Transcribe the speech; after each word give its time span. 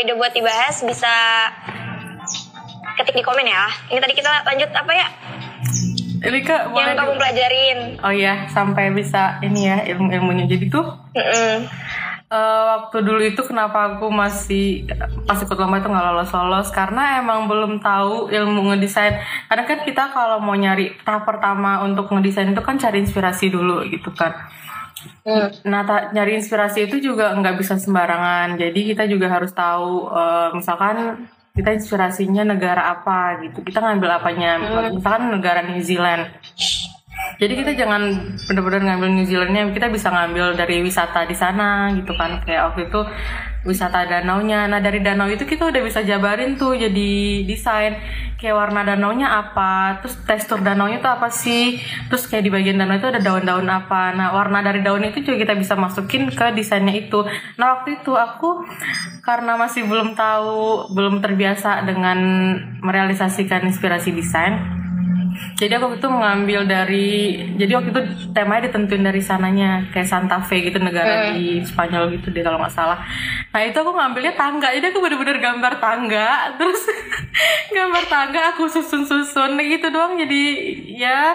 ide 0.00 0.14
buat 0.14 0.32
dibahas 0.32 0.80
bisa 0.86 1.12
ketik 2.98 3.14
di 3.18 3.22
komen 3.22 3.46
ya. 3.46 3.66
Ini 3.90 3.98
tadi 4.02 4.14
kita 4.14 4.42
lanjut 4.46 4.70
apa 4.74 4.92
ya? 4.94 5.06
Ini 6.18 6.38
kak 6.42 6.74
boleh 6.74 6.82
Yang 6.82 6.98
kamu 6.98 7.12
pelajarin. 7.14 7.78
Oh 8.02 8.10
iya 8.10 8.50
sampai 8.50 8.90
bisa 8.90 9.38
ini 9.38 9.70
ya 9.70 9.86
ilmu-ilmunya 9.86 10.50
jadi 10.50 10.66
tuh 10.66 10.86
Mm-mm. 11.14 11.70
eh, 12.26 12.62
waktu 12.74 13.06
dulu 13.06 13.22
itu 13.22 13.38
kenapa 13.46 13.94
aku 13.94 14.10
masih 14.10 14.82
pas 15.30 15.38
ikut 15.38 15.54
lomba 15.54 15.78
itu 15.78 15.86
nggak 15.86 16.06
lolos 16.10 16.34
lolos 16.34 16.68
karena 16.74 17.22
emang 17.22 17.46
belum 17.46 17.78
tahu 17.78 18.34
ilmu 18.34 18.74
ngedesain. 18.74 19.22
Karena 19.46 19.62
kan 19.62 19.78
kita 19.86 20.10
kalau 20.10 20.42
mau 20.42 20.58
nyari 20.58 20.98
tahap 21.06 21.22
pertama 21.22 21.86
untuk 21.86 22.10
ngedesain 22.10 22.50
itu 22.50 22.62
kan 22.66 22.82
cari 22.82 22.98
inspirasi 22.98 23.54
dulu 23.54 23.86
gitu 23.86 24.10
kan. 24.10 24.34
Hmm. 25.28 25.52
Nah, 25.68 25.84
ta- 25.84 26.08
nyari 26.16 26.40
inspirasi 26.40 26.88
itu 26.88 26.96
juga 27.04 27.36
nggak 27.36 27.60
bisa 27.60 27.76
sembarangan. 27.76 28.56
Jadi 28.56 28.80
kita 28.88 29.04
juga 29.04 29.28
harus 29.28 29.52
tahu, 29.52 30.08
eh, 30.08 30.48
misalkan 30.56 30.96
kita 31.52 31.70
inspirasinya 31.76 32.48
negara 32.48 32.96
apa 32.96 33.44
gitu. 33.44 33.60
Kita 33.60 33.84
ngambil 33.84 34.10
apanya, 34.16 34.50
misalkan 34.96 35.28
negara 35.28 35.60
New 35.60 35.82
Zealand. 35.84 36.32
Jadi 37.36 37.52
kita 37.52 37.76
jangan 37.76 38.32
benar-benar 38.48 38.80
ngambil 38.88 39.08
New 39.12 39.26
Zealandnya, 39.28 39.68
kita 39.76 39.92
bisa 39.92 40.08
ngambil 40.08 40.56
dari 40.56 40.80
wisata 40.80 41.28
di 41.28 41.36
sana 41.36 41.92
gitu 41.92 42.16
kan. 42.16 42.40
Kayak 42.48 42.72
waktu 42.72 42.88
itu 42.88 43.00
wisata 43.68 44.08
danaunya. 44.08 44.64
Nah 44.64 44.80
dari 44.80 45.04
danau 45.04 45.28
itu 45.28 45.44
kita 45.44 45.68
udah 45.68 45.82
bisa 45.84 46.00
jabarin 46.00 46.56
tuh 46.56 46.72
jadi 46.78 47.44
desain 47.44 48.00
kayak 48.38 48.54
warna 48.54 48.86
danaunya 48.86 49.28
apa, 49.28 49.98
terus 49.98 50.14
tekstur 50.22 50.62
danaunya 50.62 51.02
tuh 51.02 51.10
apa 51.10 51.26
sih, 51.26 51.82
terus 52.06 52.30
kayak 52.30 52.46
di 52.46 52.50
bagian 52.54 52.78
danau 52.78 52.94
itu 52.94 53.10
ada 53.10 53.18
daun-daun 53.18 53.66
apa. 53.66 54.14
Nah 54.14 54.30
warna 54.30 54.62
dari 54.62 54.80
daun 54.80 55.02
itu 55.02 55.26
juga 55.26 55.42
kita 55.42 55.54
bisa 55.58 55.74
masukin 55.74 56.30
ke 56.30 56.54
desainnya 56.54 56.94
itu. 56.94 57.26
Nah 57.58 57.78
waktu 57.78 57.98
itu 57.98 58.14
aku 58.14 58.62
karena 59.26 59.58
masih 59.58 59.84
belum 59.90 60.14
tahu, 60.14 60.94
belum 60.94 61.18
terbiasa 61.18 61.82
dengan 61.82 62.18
merealisasikan 62.78 63.66
inspirasi 63.66 64.14
desain, 64.14 64.54
jadi 65.58 65.82
aku 65.82 65.98
itu 65.98 66.06
mengambil 66.06 66.62
dari 66.62 67.34
jadi 67.58 67.82
waktu 67.82 67.90
itu 67.90 68.02
temanya 68.30 68.70
ditentuin 68.70 69.02
dari 69.02 69.18
sananya 69.18 69.82
kayak 69.90 70.06
Santa 70.06 70.38
Fe 70.38 70.62
gitu 70.62 70.78
negara 70.78 71.34
di 71.34 71.58
Spanyol 71.66 72.14
gitu 72.14 72.30
deh 72.30 72.46
kalau 72.46 72.62
nggak 72.62 72.70
salah. 72.70 73.02
Nah 73.50 73.60
itu 73.66 73.74
aku 73.74 73.90
ngambilnya 73.90 74.38
tangga. 74.38 74.70
Jadi 74.70 74.94
aku 74.94 75.02
bener-bener 75.02 75.42
gambar 75.42 75.82
tangga 75.82 76.30
terus 76.62 76.86
gambar 77.74 78.04
tangga 78.06 78.40
aku 78.54 78.70
susun-susun 78.70 79.58
gitu 79.58 79.86
doang. 79.90 80.14
Jadi 80.14 80.42
ya 80.94 81.34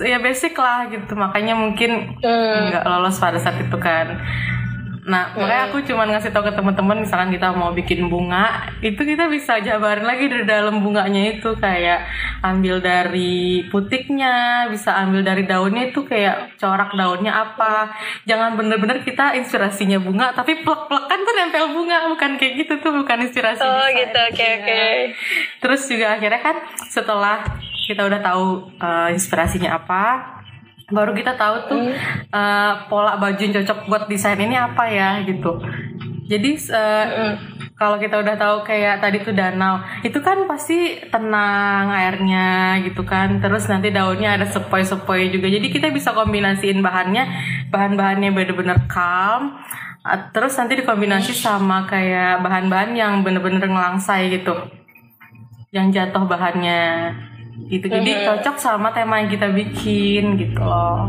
ya 0.00 0.16
basic 0.24 0.56
lah 0.56 0.88
gitu. 0.88 1.12
Makanya 1.12 1.52
mungkin 1.52 2.16
nggak 2.24 2.84
lolos 2.88 3.20
pada 3.20 3.36
saat 3.36 3.60
itu 3.60 3.76
kan. 3.76 4.16
Nah, 5.04 5.36
makanya 5.36 5.68
aku 5.68 5.84
cuman 5.84 6.16
ngasih 6.16 6.32
tahu 6.32 6.48
ke 6.48 6.56
teman-teman 6.56 7.04
misalkan 7.04 7.28
kita 7.28 7.52
mau 7.52 7.76
bikin 7.76 8.08
bunga, 8.08 8.72
itu 8.80 8.96
kita 8.96 9.28
bisa 9.28 9.60
jabarin 9.60 10.08
lagi 10.08 10.32
dari 10.32 10.48
dalam 10.48 10.80
bunganya 10.80 11.36
itu 11.36 11.52
kayak 11.60 12.08
ambil 12.40 12.80
dari 12.80 13.68
putiknya, 13.68 14.64
bisa 14.72 14.96
ambil 15.04 15.20
dari 15.20 15.44
daunnya 15.44 15.92
itu 15.92 16.08
kayak 16.08 16.56
corak 16.56 16.96
daunnya 16.96 17.36
apa. 17.36 17.92
Jangan 18.24 18.56
bener-bener 18.56 19.04
kita 19.04 19.36
inspirasinya 19.36 20.00
bunga, 20.00 20.32
tapi 20.32 20.64
plek-plekan 20.64 21.18
tuh 21.20 21.34
nempel 21.36 21.66
bunga, 21.76 22.08
bukan 22.08 22.40
kayak 22.40 22.64
gitu 22.64 22.80
tuh, 22.80 22.96
bukan 22.96 23.28
inspirasi. 23.28 23.60
Oh 23.60 23.86
gitu, 23.92 24.18
oke 24.32 24.40
Iya. 24.40 24.56
oke. 24.56 24.84
Terus 25.60 25.82
juga 25.84 26.16
akhirnya 26.16 26.40
kan 26.40 26.56
setelah 26.88 27.44
kita 27.84 28.08
udah 28.08 28.20
tahu 28.24 28.72
uh, 28.80 29.12
inspirasinya 29.12 29.76
apa, 29.76 30.33
baru 30.92 31.16
kita 31.16 31.36
tahu 31.38 31.56
tuh 31.70 31.80
uh, 32.32 32.72
pola 32.92 33.16
baju 33.16 33.40
yang 33.40 33.54
cocok 33.62 33.88
buat 33.88 34.04
desain 34.08 34.36
ini 34.40 34.56
apa 34.56 34.84
ya 34.88 35.24
gitu. 35.24 35.60
Jadi 36.24 36.56
uh, 36.72 37.36
kalau 37.76 38.00
kita 38.00 38.16
udah 38.20 38.36
tahu 38.36 38.64
kayak 38.64 39.04
tadi 39.04 39.20
tuh 39.20 39.36
danau, 39.36 39.82
itu 40.00 40.16
kan 40.24 40.40
pasti 40.48 41.04
tenang 41.12 41.92
airnya 41.92 42.80
gitu 42.84 43.04
kan. 43.04 43.40
Terus 43.44 43.68
nanti 43.68 43.92
daunnya 43.92 44.40
ada 44.40 44.46
sepoi-sepoi 44.48 45.28
juga. 45.28 45.52
Jadi 45.52 45.68
kita 45.68 45.92
bisa 45.92 46.16
kombinasiin 46.16 46.80
bahannya, 46.80 47.28
bahan-bahannya 47.68 48.30
bener-bener 48.32 48.88
calm. 48.88 49.60
Uh, 50.00 50.20
Terus 50.32 50.56
nanti 50.56 50.80
dikombinasi 50.80 51.32
sama 51.36 51.84
kayak 51.84 52.40
bahan-bahan 52.40 52.96
yang 52.96 53.12
bener-bener 53.20 53.64
ngelangsai 53.64 54.32
gitu 54.32 54.52
yang 55.74 55.90
jatuh 55.90 56.22
bahannya 56.30 57.10
gitu. 57.66 57.86
Jadi 57.86 58.10
cocok 58.22 58.56
sama 58.56 58.90
tema 58.90 59.18
yang 59.18 59.28
kita 59.28 59.48
bikin 59.48 60.36
gitu 60.36 60.58
loh. 60.58 61.08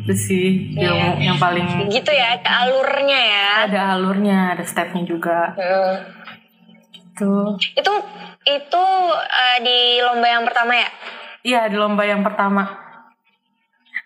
Itu 0.00 0.12
sih 0.12 0.46
ilmu 0.74 1.18
yang 1.18 1.36
paling 1.36 1.86
Gitu 1.86 2.08
ya, 2.08 2.36
ke 2.36 2.48
alurnya 2.48 3.20
ya. 3.20 3.48
ada 3.64 3.80
alurnya 3.94 4.38
ada 4.52 4.64
stepnya 4.64 5.04
juga. 5.04 5.52
Hmm. 5.54 5.94
tuh 7.12 7.52
Itu 7.76 7.92
itu 8.42 8.84
eh, 9.20 9.58
di 9.60 9.78
lomba 10.00 10.24
yang 10.26 10.40
pertama 10.42 10.72
ya? 10.72 10.88
iya 11.42 11.68
di 11.68 11.76
lomba 11.76 12.00
yang 12.02 12.20
pertama. 12.20 12.64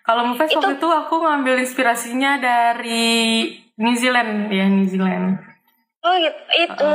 Kalau 0.01 0.21
Mufes 0.23 0.47
Itu- 0.47 0.59
waktu 0.59 0.77
itu 0.77 0.87
aku 0.87 1.15
ngambil 1.17 1.59
inspirasinya 1.59 2.37
dari 2.37 3.49
New 3.75 3.95
Zealand. 3.95 4.47
Ya 4.49 4.67
New 4.67 4.85
Zealand. 4.85 5.39
Oh 5.99 6.13
gitu. 6.15 6.37
Itu. 6.59 6.89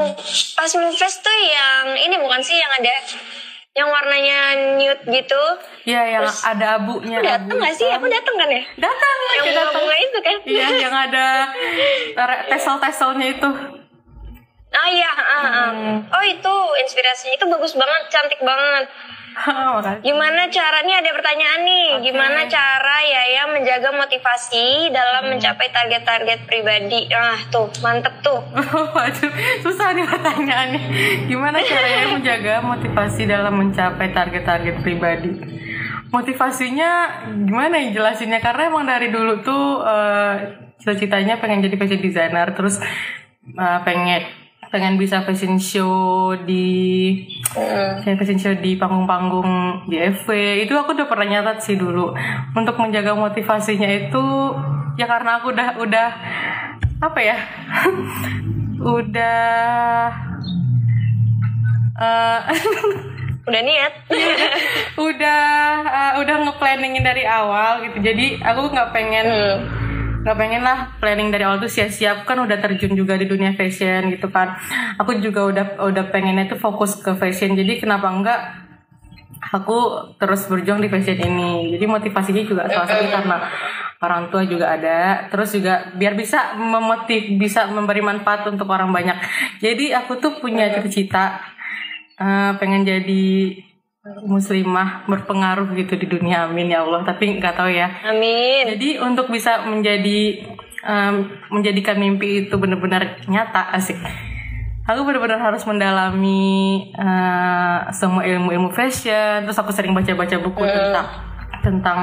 Pas 0.55 0.71
Moonfest 0.71 1.19
tuh 1.19 1.35
yang 1.35 1.99
ini 1.99 2.15
bukan 2.17 2.39
sih 2.39 2.55
yang 2.55 2.71
ada 2.71 2.95
yang 3.71 3.87
warnanya 3.87 4.39
nude 4.77 5.03
gitu. 5.07 5.43
Iya 5.87 6.03
yang 6.19 6.27
ada 6.27 6.67
abunya 6.75 7.23
Aku 7.23 7.27
dateng 7.27 7.55
abu 7.55 7.63
gak 7.63 7.75
sih? 7.79 7.87
Aku 7.87 8.07
dateng 8.11 8.35
kan 8.35 8.49
ya? 8.51 8.63
datang 8.83 9.17
Yang 9.31 9.45
bunga-bunga 9.47 9.97
itu 9.97 10.19
kan? 10.19 10.37
iya 10.43 10.69
yang 10.75 10.95
ada 10.95 11.27
tesel-teselnya 12.51 13.27
itu 13.39 13.51
Oh 14.71 14.87
iya, 14.87 15.11
ah. 15.11 15.43
Hmm. 15.75 15.99
oh 16.07 16.25
itu 16.25 16.55
inspirasinya 16.87 17.35
itu 17.35 17.47
bagus 17.51 17.75
banget, 17.75 18.03
cantik 18.07 18.39
banget. 18.39 18.87
Gimana 20.07 20.51
caranya 20.51 21.03
ada 21.03 21.11
pertanyaan 21.15 21.63
nih? 21.63 21.87
Oke. 21.99 22.03
Gimana 22.11 22.47
cara 22.51 22.97
Yaya 23.03 23.47
menjaga 23.51 23.91
motivasi 23.95 24.91
dalam 24.91 25.27
Hmm. 25.27 25.31
mencapai 25.35 25.71
target-target 25.71 26.47
pribadi? 26.47 27.07
Ah 27.11 27.39
tuh, 27.51 27.71
mantep 27.83 28.15
tuh. 28.23 28.43
Waduh, 28.95 29.33
susah 29.63 29.95
nih 29.95 30.07
pertanyaannya. 30.07 30.83
Gimana 31.31 31.59
caranya 31.63 32.07
menjaga 32.15 32.55
motivasi 32.63 33.23
dalam 33.27 33.55
mencapai 33.55 34.11
target-target 34.11 34.77
pribadi? 34.83 35.31
Motivasinya 36.11 37.23
gimana 37.47 37.79
ya 37.79 37.95
jelasinnya? 37.95 38.43
Karena 38.43 38.67
emang 38.67 38.83
dari 38.83 39.15
dulu 39.15 39.47
tuh 39.47 39.83
eh, 39.83 40.35
cita-citanya 40.83 41.39
pengen 41.39 41.63
jadi 41.63 41.79
fashion 41.79 42.03
designer, 42.03 42.51
terus 42.51 42.83
eh, 43.47 43.79
pengen 43.87 44.27
pengen 44.71 44.95
bisa 44.97 45.27
fashion 45.27 45.59
show 45.59 46.31
di 46.47 47.19
kayak 48.01 48.23
fashion 48.23 48.39
show 48.39 48.55
di 48.55 48.79
panggung-panggung 48.79 49.83
di 49.91 49.99
FW 49.99 50.63
itu 50.63 50.73
aku 50.79 50.95
udah 50.95 51.11
pernah 51.11 51.27
nyatat 51.27 51.59
sih 51.59 51.75
dulu. 51.75 52.15
Untuk 52.55 52.79
menjaga 52.79 53.19
motivasinya 53.19 53.91
itu 53.91 54.25
ya 54.95 55.11
karena 55.11 55.43
aku 55.43 55.51
udah 55.51 55.69
udah 55.83 56.09
apa 57.03 57.21
ya? 57.21 57.37
Udah 58.81 60.09
eh, 62.01 62.41
Udah 63.51 63.61
niat. 63.61 63.93
udah 64.97 65.43
eh, 65.85 66.13
udah 66.23 66.35
ngeplanningin 66.49 67.05
dari 67.05 67.29
awal 67.29 67.85
gitu. 67.85 68.01
Jadi 68.01 68.41
aku 68.41 68.73
nggak 68.73 68.91
pengen 68.95 69.29
Hmm. 69.29 69.90
Nggak 70.21 70.37
pengen 70.37 70.61
lah 70.61 71.01
planning 71.01 71.33
dari 71.33 71.49
awal 71.49 71.59
tuh 71.61 71.73
sia-sia. 71.73 72.21
Aku 72.21 72.29
kan 72.29 72.39
udah 72.45 72.61
terjun 72.61 72.93
juga 72.93 73.17
di 73.17 73.25
dunia 73.25 73.57
fashion 73.57 74.13
gitu 74.13 74.29
kan. 74.29 74.53
Aku 75.01 75.17
juga 75.17 75.49
udah 75.49 75.65
udah 75.81 76.05
pengennya 76.13 76.51
tuh 76.53 76.61
fokus 76.61 77.01
ke 77.01 77.17
fashion. 77.17 77.57
Jadi 77.57 77.81
kenapa 77.81 78.13
enggak 78.13 78.41
aku 79.41 80.13
terus 80.21 80.45
berjuang 80.47 80.85
di 80.85 80.93
fashion 80.93 81.17
ini. 81.17 81.73
Jadi 81.73 81.85
motivasinya 81.89 82.43
juga 82.45 82.69
salah 82.69 82.89
satu 82.89 83.05
karena 83.09 83.37
orang 84.01 84.23
tua 84.29 84.45
juga 84.45 84.77
ada. 84.77 85.29
Terus 85.33 85.57
juga 85.57 85.89
biar 85.97 86.13
bisa 86.13 86.53
memotiv 86.61 87.41
bisa 87.41 87.65
memberi 87.73 88.05
manfaat 88.05 88.45
untuk 88.45 88.69
orang 88.69 88.93
banyak. 88.93 89.17
Jadi 89.65 89.97
aku 89.97 90.21
tuh 90.21 90.37
punya 90.37 90.69
cita-cita 90.69 91.41
eh, 92.21 92.53
pengen 92.61 92.85
jadi 92.85 93.57
muslimah 94.01 95.05
berpengaruh 95.05 95.77
gitu 95.77 95.93
di 96.01 96.09
dunia 96.09 96.49
amin 96.49 96.73
ya 96.73 96.81
Allah 96.81 97.05
tapi 97.05 97.37
nggak 97.37 97.53
tahu 97.53 97.69
ya 97.69 98.01
Amin. 98.09 98.65
jadi 98.73 99.05
untuk 99.05 99.29
bisa 99.29 99.69
menjadi 99.69 100.41
em, 100.85 101.29
menjadikan 101.53 101.97
mimpi 102.01 102.49
itu 102.49 102.55
benar-benar 102.57 103.21
nyata 103.29 103.73
asik. 103.77 103.97
Aku 104.89 105.07
benar-benar 105.07 105.39
harus 105.39 105.63
mendalami 105.69 106.91
eh, 106.97 107.79
semua 107.95 108.27
ilmu-ilmu 108.27 108.75
fashion. 108.75 109.47
Terus 109.47 109.59
aku 109.61 109.71
sering 109.71 109.95
baca-baca 109.95 110.37
buku 110.41 110.63
tentang 110.67 111.07
tentang 111.61 112.01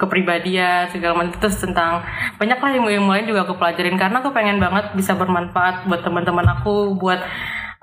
kepribadian 0.00 0.88
segala 0.88 1.12
macam 1.12 1.36
terus 1.36 1.60
tentang 1.60 2.00
banyak 2.40 2.56
lah 2.56 2.70
ilmu-ilmu 2.72 3.12
lain 3.12 3.28
juga 3.28 3.44
aku 3.44 3.60
pelajarin 3.60 4.00
karena 4.00 4.24
aku 4.24 4.32
pengen 4.32 4.56
banget 4.56 4.96
bisa 4.96 5.12
bermanfaat 5.12 5.84
buat 5.84 6.00
teman-teman 6.00 6.48
aku 6.56 6.96
buat 6.96 7.20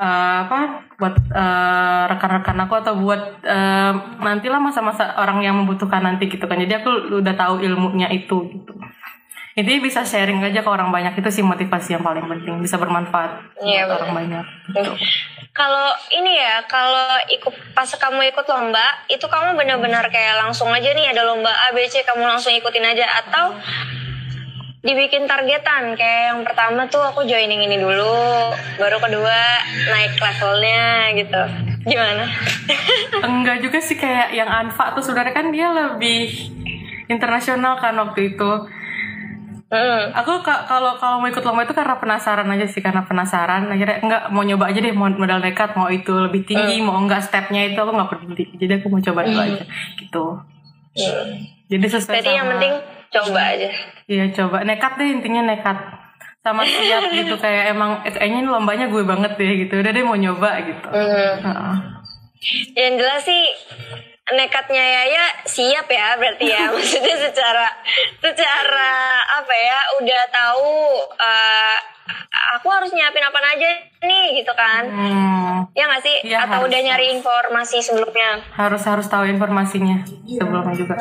eh, 0.01 0.37
apa 0.49 0.89
buat 0.97 1.15
eh, 1.29 2.03
rekan-rekan 2.09 2.57
aku 2.65 2.73
atau 2.81 2.93
buat 2.97 3.21
eh, 3.45 3.93
nantilah 4.17 4.57
masa-masa 4.57 5.13
orang 5.21 5.45
yang 5.45 5.53
membutuhkan 5.61 6.01
nanti 6.01 6.25
gitu 6.25 6.49
kan. 6.49 6.57
Jadi 6.57 6.73
aku 6.81 7.21
udah 7.21 7.35
tahu 7.37 7.61
ilmunya 7.61 8.09
itu 8.09 8.49
gitu. 8.49 8.73
Intinya 9.51 9.83
bisa 9.83 10.07
sharing 10.07 10.39
aja 10.39 10.63
ke 10.63 10.69
orang 10.71 10.95
banyak 10.95 11.11
itu 11.19 11.27
sih 11.27 11.43
motivasi 11.43 11.99
yang 11.99 12.03
paling 12.07 12.23
penting. 12.23 12.55
Bisa 12.63 12.79
bermanfaat 12.79 13.59
Iya, 13.59 13.83
buat 13.83 13.99
betul. 13.99 14.01
orang 14.07 14.13
banyak 14.15 14.45
gitu. 14.71 14.91
Kalau 15.51 15.91
ini 16.15 16.39
ya, 16.39 16.63
kalau 16.63 17.19
ikut 17.27 17.75
pas 17.75 17.91
kamu 17.91 18.31
ikut 18.31 18.47
lomba, 18.47 19.03
itu 19.11 19.27
kamu 19.27 19.59
benar-benar 19.59 20.07
kayak 20.07 20.39
langsung 20.39 20.71
aja 20.71 20.95
nih 20.95 21.11
ada 21.11 21.27
lomba 21.27 21.51
A, 21.51 21.75
B, 21.75 21.83
C, 21.91 21.99
kamu 22.07 22.23
langsung 22.23 22.55
ikutin 22.55 22.87
aja. 22.87 23.03
Atau 23.19 23.59
dibikin 24.81 25.25
targetan 25.25 25.93
kayak 25.93 26.23
yang 26.27 26.41
pertama 26.41 26.85
tuh 26.85 27.01
aku 27.03 27.21
joining 27.23 27.61
ini 27.61 27.77
dulu, 27.77 28.17
baru 28.75 28.97
kedua 28.97 29.41
naik 29.87 30.17
levelnya 30.17 30.83
gitu. 31.13 31.41
Gimana? 31.83 32.25
enggak 33.31 33.57
juga 33.59 33.77
sih 33.77 33.95
kayak 33.95 34.31
yang 34.31 34.45
Anfa 34.45 34.93
tuh 34.93 35.01
sebenarnya 35.01 35.33
kan 35.33 35.47
dia 35.49 35.67
lebih 35.69 36.29
internasional 37.07 37.77
kan 37.77 37.93
waktu 37.95 38.33
itu 38.33 38.51
Hmm. 39.71 40.11
aku 40.11 40.43
ka- 40.43 40.67
kalau 40.67 40.99
kalau 40.99 41.23
mau 41.23 41.31
ikut 41.31 41.39
lomba 41.41 41.63
itu 41.63 41.71
karena 41.71 41.95
penasaran 41.95 42.43
aja 42.45 42.67
sih 42.67 42.83
karena 42.83 43.07
penasaran 43.07 43.71
akhirnya 43.71 44.03
enggak 44.03 44.23
mau 44.27 44.43
nyoba 44.43 44.67
aja 44.67 44.83
deh 44.83 44.91
mau 44.91 45.07
modal 45.07 45.39
nekat 45.39 45.79
mau 45.79 45.87
itu 45.87 46.11
lebih 46.11 46.43
tinggi 46.43 46.83
mau 46.83 46.99
enggak 46.99 47.23
stepnya 47.23 47.71
itu 47.71 47.79
aku 47.79 47.95
nggak 47.95 48.11
peduli 48.11 48.51
jadi 48.59 48.83
aku 48.83 48.91
mau 48.91 48.99
coba 48.99 49.23
itu 49.23 49.39
aja 49.39 49.63
gitu 49.95 50.25
Hmm. 50.91 51.27
jadi 51.71 51.87
sesuai 51.87 52.19
Berarti 52.19 52.31
yang 52.35 52.47
penting 52.51 52.73
coba 53.11 53.41
aja. 53.53 53.69
Iya 54.07 54.25
coba. 54.31 54.63
Nekat 54.63 54.97
deh 54.97 55.09
intinya 55.11 55.41
nekat. 55.43 55.77
Sama 56.41 56.65
siap 56.65 57.11
gitu 57.19 57.35
kayak 57.37 57.75
emang 57.75 58.01
eh, 58.07 58.13
kayaknya 58.15 58.39
ini 58.47 58.49
lombanya 58.49 58.85
gue 58.87 59.03
banget 59.03 59.35
deh 59.35 59.51
gitu. 59.67 59.83
Udah 59.83 59.91
deh 59.91 60.03
mau 60.03 60.17
nyoba 60.17 60.49
gitu. 60.65 60.87
Hmm. 60.87 61.33
Heeh. 61.43 61.75
Yang 62.73 62.93
jelas 62.97 63.21
sih 63.21 63.43
nekatnya 64.31 64.79
Yaya 64.81 65.25
siap 65.43 65.87
ya 65.91 66.15
berarti 66.17 66.45
ya. 66.49 66.69
Maksudnya 66.73 67.15
secara 67.19 67.67
secara 68.23 68.91
apa 69.43 69.53
ya 69.53 69.79
udah 70.01 70.21
tahu 70.31 70.73
eh, 71.19 71.77
aku 72.57 72.67
harus 72.71 72.91
nyiapin 72.95 73.23
apa 73.23 73.39
aja 73.43 73.69
nih 74.01 74.41
gitu 74.41 74.53
kan. 74.55 74.83
Hmm, 74.87 75.55
ya 75.77 75.83
nggak 75.85 76.03
sih? 76.03 76.17
Iya, 76.25 76.47
atau 76.47 76.63
harus, 76.63 76.67
udah 76.71 76.79
nyari 76.79 77.05
informasi 77.15 77.77
sebelumnya? 77.83 78.41
Harus 78.55 78.81
harus 78.87 79.07
tahu 79.07 79.27
informasinya 79.29 80.01
sebelumnya 80.25 80.75
juga 80.75 80.97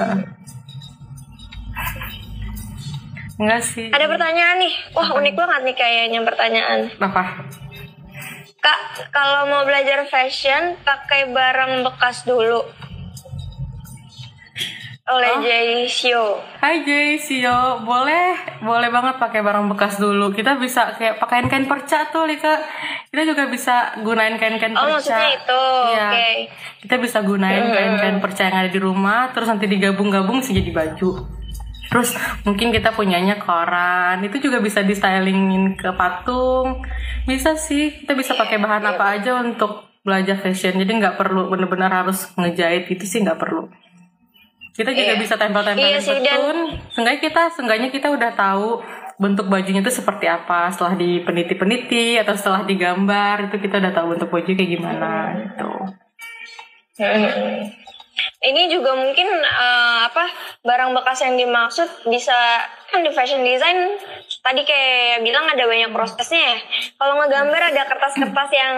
enggak 3.40 3.62
sih 3.64 3.88
ada 3.88 4.04
pertanyaan 4.04 4.60
nih 4.60 4.74
wah 4.92 5.08
unik 5.16 5.34
banget 5.34 5.60
nih 5.64 5.76
kayaknya 5.76 6.20
pertanyaan 6.20 6.80
apa 6.94 7.22
kak 8.60 8.80
kalau 9.08 9.48
mau 9.48 9.64
belajar 9.64 10.04
fashion 10.04 10.76
pakai 10.84 11.32
barang 11.32 11.80
bekas 11.82 12.22
dulu 12.22 12.60
oleh 15.10 15.32
Oh. 15.32 15.42
Jay 15.42 15.90
Sio 15.90 16.38
Hai 16.60 16.86
Jay, 16.86 17.18
Sio, 17.18 17.82
boleh 17.82 18.36
boleh 18.60 18.92
banget 18.92 19.16
pakai 19.16 19.40
barang 19.40 19.66
bekas 19.66 19.96
dulu. 19.96 20.30
Kita 20.30 20.54
bisa 20.54 20.92
kayak 20.94 21.16
pakaian 21.18 21.48
kain 21.48 21.64
perca 21.64 22.12
tuh, 22.12 22.28
Lika. 22.28 22.60
Kita 23.08 23.24
juga 23.24 23.48
bisa 23.48 23.96
gunain 23.98 24.36
kain-kain 24.36 24.70
Oh, 24.70 24.84
perca. 24.86 24.92
maksudnya 25.00 25.28
itu. 25.34 25.62
Iya. 25.88 26.04
Oke. 26.06 26.28
Kita 26.84 26.94
bisa 27.00 27.18
gunain 27.24 27.64
kain-kain 27.66 28.20
perca 28.20 28.42
yang 28.44 28.56
ada 28.60 28.70
di 28.70 28.76
rumah, 28.76 29.32
terus 29.32 29.48
nanti 29.48 29.66
digabung-gabung 29.66 30.44
bisa 30.44 30.52
jadi 30.52 30.68
baju. 30.70 31.10
Terus 31.90 32.14
mungkin 32.46 32.70
kita 32.70 32.94
punyanya 32.94 33.42
koran, 33.42 34.22
itu 34.22 34.38
juga 34.38 34.62
bisa 34.62 34.86
di 34.86 34.94
stylingin 34.94 35.74
ke 35.74 35.90
patung. 35.98 36.86
Bisa 37.26 37.58
sih, 37.58 38.06
kita 38.06 38.14
bisa 38.14 38.38
pakai 38.38 38.62
bahan 38.62 38.94
apa 38.94 39.18
aja 39.18 39.42
untuk 39.42 39.90
belajar 40.06 40.38
fashion. 40.38 40.78
Jadi 40.78 40.92
nggak 41.02 41.18
perlu 41.18 41.50
bener-bener 41.50 41.90
harus 41.90 42.30
ngejahit 42.38 42.86
itu 42.88 43.04
sih 43.04 43.26
nggak 43.26 43.42
perlu. 43.42 43.66
Kita 44.70 44.94
juga 44.94 45.12
Iya. 45.12 45.20
bisa 45.20 45.34
tempel-tempelin 45.34 45.92
Iya 45.92 46.00
sih, 46.00 46.16
dan-. 46.22 46.78
Seenggaknya 46.94 47.20
kita, 47.20 47.42
seenggaknya 47.52 47.88
kita 47.90 48.08
udah 48.14 48.30
tahu 48.38 48.80
bentuk 49.20 49.52
bajunya 49.52 49.84
itu 49.84 49.92
seperti 49.92 50.24
apa 50.24 50.72
setelah 50.72 50.96
dipeniti-peniti 50.96 52.16
atau 52.16 52.32
setelah 52.32 52.64
digambar 52.64 53.52
itu 53.52 53.60
kita 53.60 53.76
udah 53.76 53.92
tahu 53.92 54.16
bentuk 54.16 54.32
baju 54.32 54.48
kayak 54.48 54.70
gimana 54.78 55.10
gitu. 55.36 55.70
Hmm. 56.96 57.79
Ini 58.40 58.68
juga 58.68 58.92
mungkin 58.92 59.28
eh, 59.30 59.98
apa 60.04 60.24
barang 60.60 60.90
bekas 60.92 61.20
yang 61.20 61.36
dimaksud 61.36 61.88
bisa 62.06 62.34
kan 62.86 63.00
di 63.00 63.10
fashion 63.10 63.40
design 63.40 63.94
tadi 64.40 64.62
kayak 64.62 65.20
bilang 65.20 65.46
ada 65.46 65.62
banyak 65.62 65.90
prosesnya 65.90 66.40
ya. 66.40 66.58
Kalau 66.96 67.14
ngegambar 67.16 67.62
ada 67.70 67.82
kertas-kertas 67.84 68.50
yang 68.50 68.74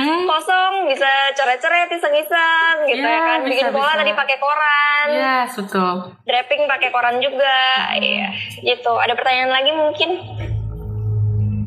Hmm. 0.00 0.24
kosong 0.30 0.88
bisa 0.88 1.06
coret-coret 1.34 1.88
iseng-iseng 1.88 2.76
gitu 2.86 3.00
Iya, 3.00 3.10
ya 3.10 3.20
kan. 3.20 3.38
Bikin 3.44 3.66
bisa, 3.66 3.68
pola 3.70 3.92
bisa. 3.92 4.00
tadi 4.00 4.12
pakai 4.14 4.36
koran. 4.38 5.06
Iya, 5.10 5.36
betul. 5.46 5.94
Draping 6.24 6.62
pakai 6.66 6.88
koran 6.88 7.16
juga. 7.18 7.58
Hmm. 7.86 8.00
Iya, 8.00 8.28
gitu. 8.64 8.92
Ada 8.94 9.12
pertanyaan 9.12 9.52
lagi 9.52 9.70
mungkin? 9.70 10.10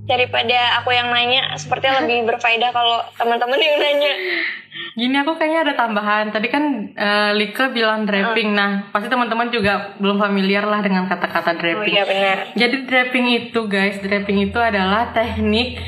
Daripada 0.04 0.84
aku 0.84 0.92
yang 0.92 1.08
nanya, 1.10 1.56
sepertinya 1.56 2.04
lebih 2.04 2.26
berfaedah 2.30 2.70
kalau 2.70 3.00
teman-teman 3.16 3.56
yang 3.56 3.78
nanya. 3.78 4.14
Gini 4.94 5.16
aku 5.18 5.34
kayaknya 5.38 5.60
ada 5.70 5.74
tambahan. 5.74 6.30
Tadi 6.30 6.48
kan 6.54 6.64
eh, 6.94 7.32
Lika 7.34 7.74
bilang 7.74 8.06
draping. 8.06 8.54
Nah, 8.54 8.94
pasti 8.94 9.10
teman-teman 9.10 9.50
juga 9.50 9.98
belum 9.98 10.22
familiar 10.22 10.64
lah 10.70 10.86
dengan 10.86 11.10
kata-kata 11.10 11.52
Oh 11.54 11.58
draping. 11.58 11.94
iya 11.98 12.04
benar. 12.06 12.38
Jadi 12.54 12.76
draping 12.86 13.26
itu 13.34 13.60
guys, 13.66 13.98
draping 14.02 14.50
itu 14.50 14.60
adalah 14.62 15.10
teknik 15.12 15.82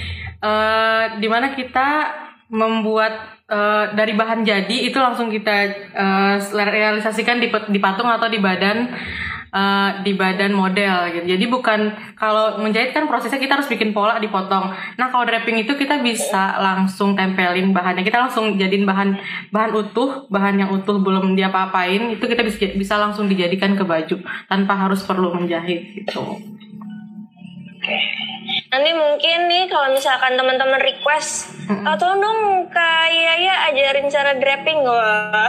eh 0.45 1.03
di 1.17 1.27
mana 1.31 1.57
kita 1.57 2.11
membuat 2.53 3.41
eh, 3.49 3.85
dari 3.97 4.13
bahan 4.13 4.45
jadi 4.45 4.77
itu 4.89 4.97
langsung 5.01 5.33
kita 5.33 5.55
eh, 5.95 6.35
realisasikan 6.53 7.41
di, 7.41 7.49
di 7.49 7.79
patung 7.81 8.09
atau 8.09 8.29
di 8.29 8.37
badan 8.37 8.89
eh, 9.55 9.89
di 10.03 10.11
badan 10.19 10.51
model 10.51 11.15
gitu. 11.15 11.25
Jadi 11.31 11.45
bukan 11.47 11.79
kalau 12.19 12.59
menjahit 12.59 12.91
kan 12.91 13.07
prosesnya 13.07 13.39
kita 13.39 13.55
harus 13.55 13.71
bikin 13.71 13.95
pola 13.95 14.19
dipotong. 14.19 14.75
Nah 14.99 15.07
kalau 15.07 15.23
draping 15.23 15.63
itu 15.63 15.71
kita 15.79 16.03
bisa 16.03 16.59
langsung 16.59 17.15
tempelin 17.15 17.71
bahannya. 17.71 18.03
Kita 18.03 18.27
langsung 18.27 18.59
jadiin 18.59 18.83
bahan 18.83 19.15
bahan 19.55 19.71
utuh, 19.71 20.27
bahan 20.27 20.59
yang 20.59 20.69
utuh 20.75 20.99
belum 20.99 21.39
diapa-apain 21.39 22.19
itu 22.19 22.25
kita 22.27 22.43
bisa 22.43 22.75
bisa 22.75 22.95
langsung 22.99 23.31
dijadikan 23.31 23.79
ke 23.79 23.87
baju 23.87 24.19
tanpa 24.51 24.73
harus 24.75 25.01
perlu 25.07 25.31
menjahit 25.31 25.95
gitu. 25.95 26.21
Nanti 28.75 28.91
mungkin 28.91 29.47
nih 29.47 29.71
kalau 29.71 29.95
misalkan 29.95 30.35
teman-teman 30.35 30.83
request, 30.83 31.47
"Ah, 31.87 31.95
tolong 31.95 32.19
dong 32.19 32.39
Kak 32.67 33.07
Yaya 33.07 33.71
ajarin 33.71 34.11
cara 34.11 34.35
draping 34.35 34.83
wah. 34.83 35.47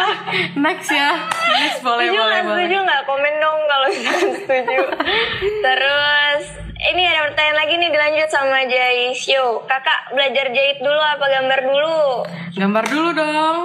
Next 0.64 0.88
ya, 0.88 1.20
next 1.52 1.84
boleh 1.84 2.08
setuju 2.08 2.16
boleh 2.16 2.32
nggak? 2.32 2.48
boleh. 2.48 2.64
Setuju 2.64 2.76
nggak? 2.80 3.00
Komen 3.04 3.34
dong 3.44 3.58
kalau 3.68 3.88
setuju. 4.40 4.80
Terus 5.60 6.42
ini 6.88 7.02
ada 7.04 7.20
pertanyaan 7.28 7.58
lagi 7.60 7.74
nih 7.76 7.90
dilanjut 7.92 8.28
sama 8.32 8.64
Jai 8.64 9.12
Sio. 9.12 9.68
Kakak 9.68 10.16
belajar 10.16 10.48
jahit 10.48 10.80
dulu 10.80 10.96
apa 10.96 11.24
gambar 11.28 11.60
dulu? 11.68 12.00
Gambar 12.56 12.84
dulu 12.88 13.08
dong, 13.12 13.60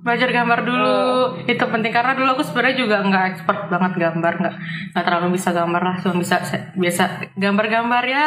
belajar 0.00 0.28
gambar 0.32 0.60
dulu. 0.64 1.00
Itu 1.44 1.64
penting. 1.68 1.92
Karena 1.92 2.12
dulu 2.16 2.28
aku 2.38 2.42
sebenarnya 2.44 2.76
juga 2.76 2.96
nggak 3.04 3.24
expert 3.36 3.60
banget 3.68 3.92
gambar, 4.00 4.32
nggak 4.40 4.54
nggak 4.96 5.04
terlalu 5.04 5.28
bisa 5.36 5.48
gambar 5.52 5.82
lah, 5.82 5.96
cuma 6.00 6.14
bisa 6.18 6.36
biasa 6.76 7.02
gambar-gambar 7.36 8.04
ya 8.08 8.26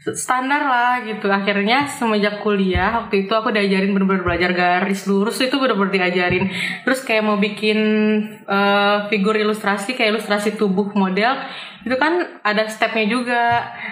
standar 0.00 0.64
lah 0.64 1.04
gitu. 1.04 1.28
Akhirnya 1.28 1.84
semenjak 1.84 2.40
kuliah 2.40 3.04
waktu 3.04 3.28
itu 3.28 3.32
aku 3.36 3.52
diajarin 3.52 3.92
bener-bener 3.92 4.24
belajar 4.24 4.50
garis 4.56 5.04
lurus. 5.04 5.36
Itu 5.44 5.60
bener-bener 5.60 5.92
diajarin. 5.92 6.48
Terus 6.88 7.04
kayak 7.04 7.24
mau 7.26 7.36
bikin 7.36 7.78
eh, 8.48 8.98
figur 9.12 9.36
ilustrasi 9.36 9.92
kayak 9.92 10.16
ilustrasi 10.16 10.56
tubuh 10.56 10.88
model 10.96 11.36
itu 11.80 11.96
kan 11.96 12.44
ada 12.44 12.68
stepnya 12.68 13.08
juga 13.08 13.42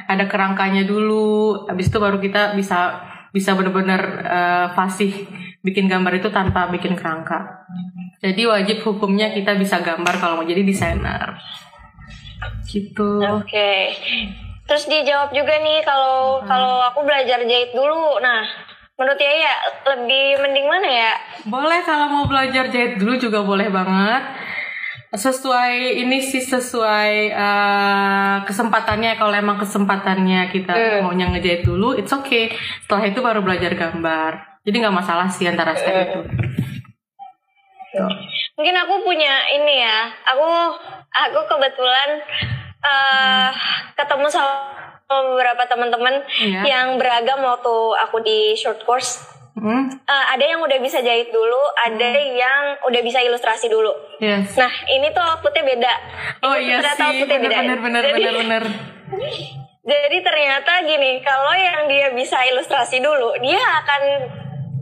ada 0.09 0.25
kerangkanya 0.25 0.89
dulu. 0.89 1.69
Habis 1.69 1.93
itu 1.93 1.99
baru 2.01 2.17
kita 2.21 2.57
bisa 2.57 3.05
bisa 3.29 3.53
bener-bener 3.53 4.01
eh, 4.25 4.67
fasih 4.73 5.13
bikin 5.69 5.85
gambar 5.87 6.17
itu 6.17 6.29
tanpa 6.29 6.73
bikin 6.73 6.97
kerangka 6.97 7.69
jadi 8.19 8.43
wajib 8.49 8.81
hukumnya 8.83 9.31
kita 9.31 9.55
bisa 9.55 9.79
gambar 9.79 10.15
kalau 10.17 10.41
mau 10.41 10.49
jadi 10.49 10.65
desainer 10.65 11.37
gitu 12.65 13.21
Oke. 13.25 13.95
Terus 14.69 14.85
dijawab 14.85 15.33
juga 15.33 15.57
nih 15.59 15.81
kalau 15.81 16.45
kalau 16.45 16.85
aku 16.85 17.01
belajar 17.01 17.41
jahit 17.41 17.73
dulu. 17.73 18.21
Nah, 18.21 18.45
menurut 18.95 19.17
Yaya 19.17 19.55
lebih 19.89 20.45
mending 20.45 20.69
mana 20.69 20.85
ya? 20.85 21.13
Boleh 21.49 21.81
kalau 21.83 22.13
mau 22.13 22.29
belajar 22.29 22.69
jahit 22.69 23.01
dulu 23.01 23.17
juga 23.17 23.41
boleh 23.41 23.73
banget. 23.73 24.23
Sesuai 25.09 25.97
ini 26.05 26.21
sih 26.21 26.45
sesuai 26.45 27.33
eh, 27.33 28.37
kesempatannya 28.45 29.17
kalau 29.17 29.33
emang 29.33 29.57
kesempatannya 29.57 30.53
kita 30.53 30.77
Hmm. 30.77 31.09
maunya 31.09 31.33
ngejahit 31.33 31.65
dulu, 31.65 31.97
it's 31.97 32.13
okay. 32.13 32.53
Setelah 32.85 33.09
itu 33.09 33.25
baru 33.25 33.41
belajar 33.41 33.73
gambar. 33.73 34.58
Jadi 34.69 34.77
nggak 34.79 34.93
masalah 34.95 35.25
sih 35.27 35.49
antara 35.49 35.73
step 35.73 35.97
itu. 36.05 36.21
Mungkin 38.55 38.75
aku 38.77 38.95
punya 39.01 39.49
ini 39.51 39.81
ya. 39.81 40.13
Aku 40.29 40.77
aku 41.09 41.41
kebetulan 41.49 42.21
eh 42.79 43.49
ketemu 43.97 44.29
sama 44.29 44.77
beberapa 45.09 45.65
teman-teman 45.65 46.21
Iya. 46.37 46.63
yang 46.63 46.87
beragam 46.95 47.41
waktu 47.41 47.75
aku 47.99 48.21
di 48.21 48.53
short 48.55 48.85
course. 48.85 49.25
Hmm? 49.57 49.91
Eh, 49.91 50.25
ada 50.29 50.45
yang 50.45 50.63
udah 50.63 50.79
bisa 50.79 51.01
jahit 51.01 51.33
dulu, 51.33 51.59
ada 51.75 52.15
yang 52.15 52.79
udah 52.85 53.01
bisa 53.03 53.19
ilustrasi 53.19 53.67
dulu. 53.67 53.91
Yes. 54.23 54.55
Nah, 54.55 54.71
ini 54.87 55.11
tuh 55.11 55.19
outputnya 55.19 55.67
beda. 55.67 55.95
oh 56.47 56.55
Ini 56.55 56.63
iya 56.63 56.77
ternyata 56.79 56.95
sih, 56.95 57.07
outputnya 57.11 57.39
beda. 57.43 57.57
bener 57.59 57.79
bener 57.81 58.03
Jadi- 58.05 58.15
bener 58.15 58.35
bener. 58.37 58.63
Jadi 59.91 60.19
ternyata 60.21 60.73
gini, 60.85 61.25
kalau 61.25 61.57
yang 61.57 61.89
dia 61.89 62.13
bisa 62.13 62.39
ilustrasi 62.45 63.01
dulu, 63.01 63.33
dia 63.41 63.57
akan 63.59 64.03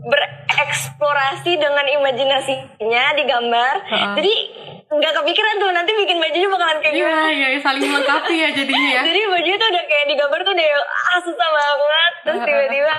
bereksplorasi 0.07 1.51
dengan 1.55 1.85
imajinasinya 1.85 3.03
di 3.13 3.23
gambar. 3.23 3.73
Ha-ha. 3.85 4.11
Jadi 4.15 4.33
nggak 4.87 5.13
kepikiran 5.13 5.55
tuh 5.57 5.69
nanti 5.69 5.91
bikin 5.93 6.17
bajunya 6.17 6.47
bakalan 6.47 6.77
kayak 6.79 6.95
Iya 6.95 7.03
gimana. 7.03 7.27
iya 7.29 7.59
saling 7.59 7.83
melengkapi 7.83 8.35
ya 8.35 8.49
jadinya 8.55 8.89
ya. 8.89 9.01
Jadi 9.09 9.21
bajunya 9.27 9.57
tuh 9.57 9.69
udah 9.69 9.83
kayak 9.85 10.05
di 10.07 10.15
gambar 10.15 10.39
tuh 10.41 10.53
udah 10.55 10.67
ah 10.87 11.19
susah 11.21 11.49
banget. 11.51 12.13
Terus 12.23 12.39
tiba-tiba 12.41 12.93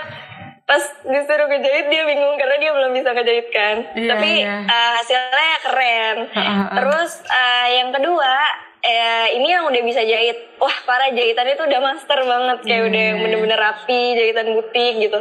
pas 0.68 0.84
disuruh 1.02 1.46
ngejahit 1.48 1.86
dia 1.88 2.02
bingung 2.04 2.36
karena 2.36 2.56
dia 2.60 2.70
belum 2.70 2.92
bisa 2.92 3.08
ngejahit 3.10 3.48
kan. 3.48 3.76
Iya, 3.96 4.10
Tapi 4.12 4.30
iya. 4.36 4.54
eh, 4.62 4.90
hasilnya 4.94 5.56
keren. 5.64 6.16
Ha-ha. 6.28 6.64
Terus 6.76 7.12
eh, 7.24 7.66
yang 7.74 7.88
kedua 7.88 8.32
eh, 8.78 9.26
ini 9.34 9.48
yang 9.48 9.64
udah 9.64 9.82
bisa 9.82 10.04
jahit. 10.04 10.36
Wah 10.60 10.76
para 10.84 11.08
jahitannya 11.08 11.56
tuh 11.56 11.66
udah 11.66 11.80
master 11.80 12.20
banget 12.20 12.58
kayak 12.62 12.76
Iya, 12.76 12.84
udah 12.84 13.02
yang 13.02 13.18
bener-bener 13.18 13.58
rapi 13.58 14.00
jahitan 14.12 14.46
butik 14.52 14.94
gitu. 15.00 15.20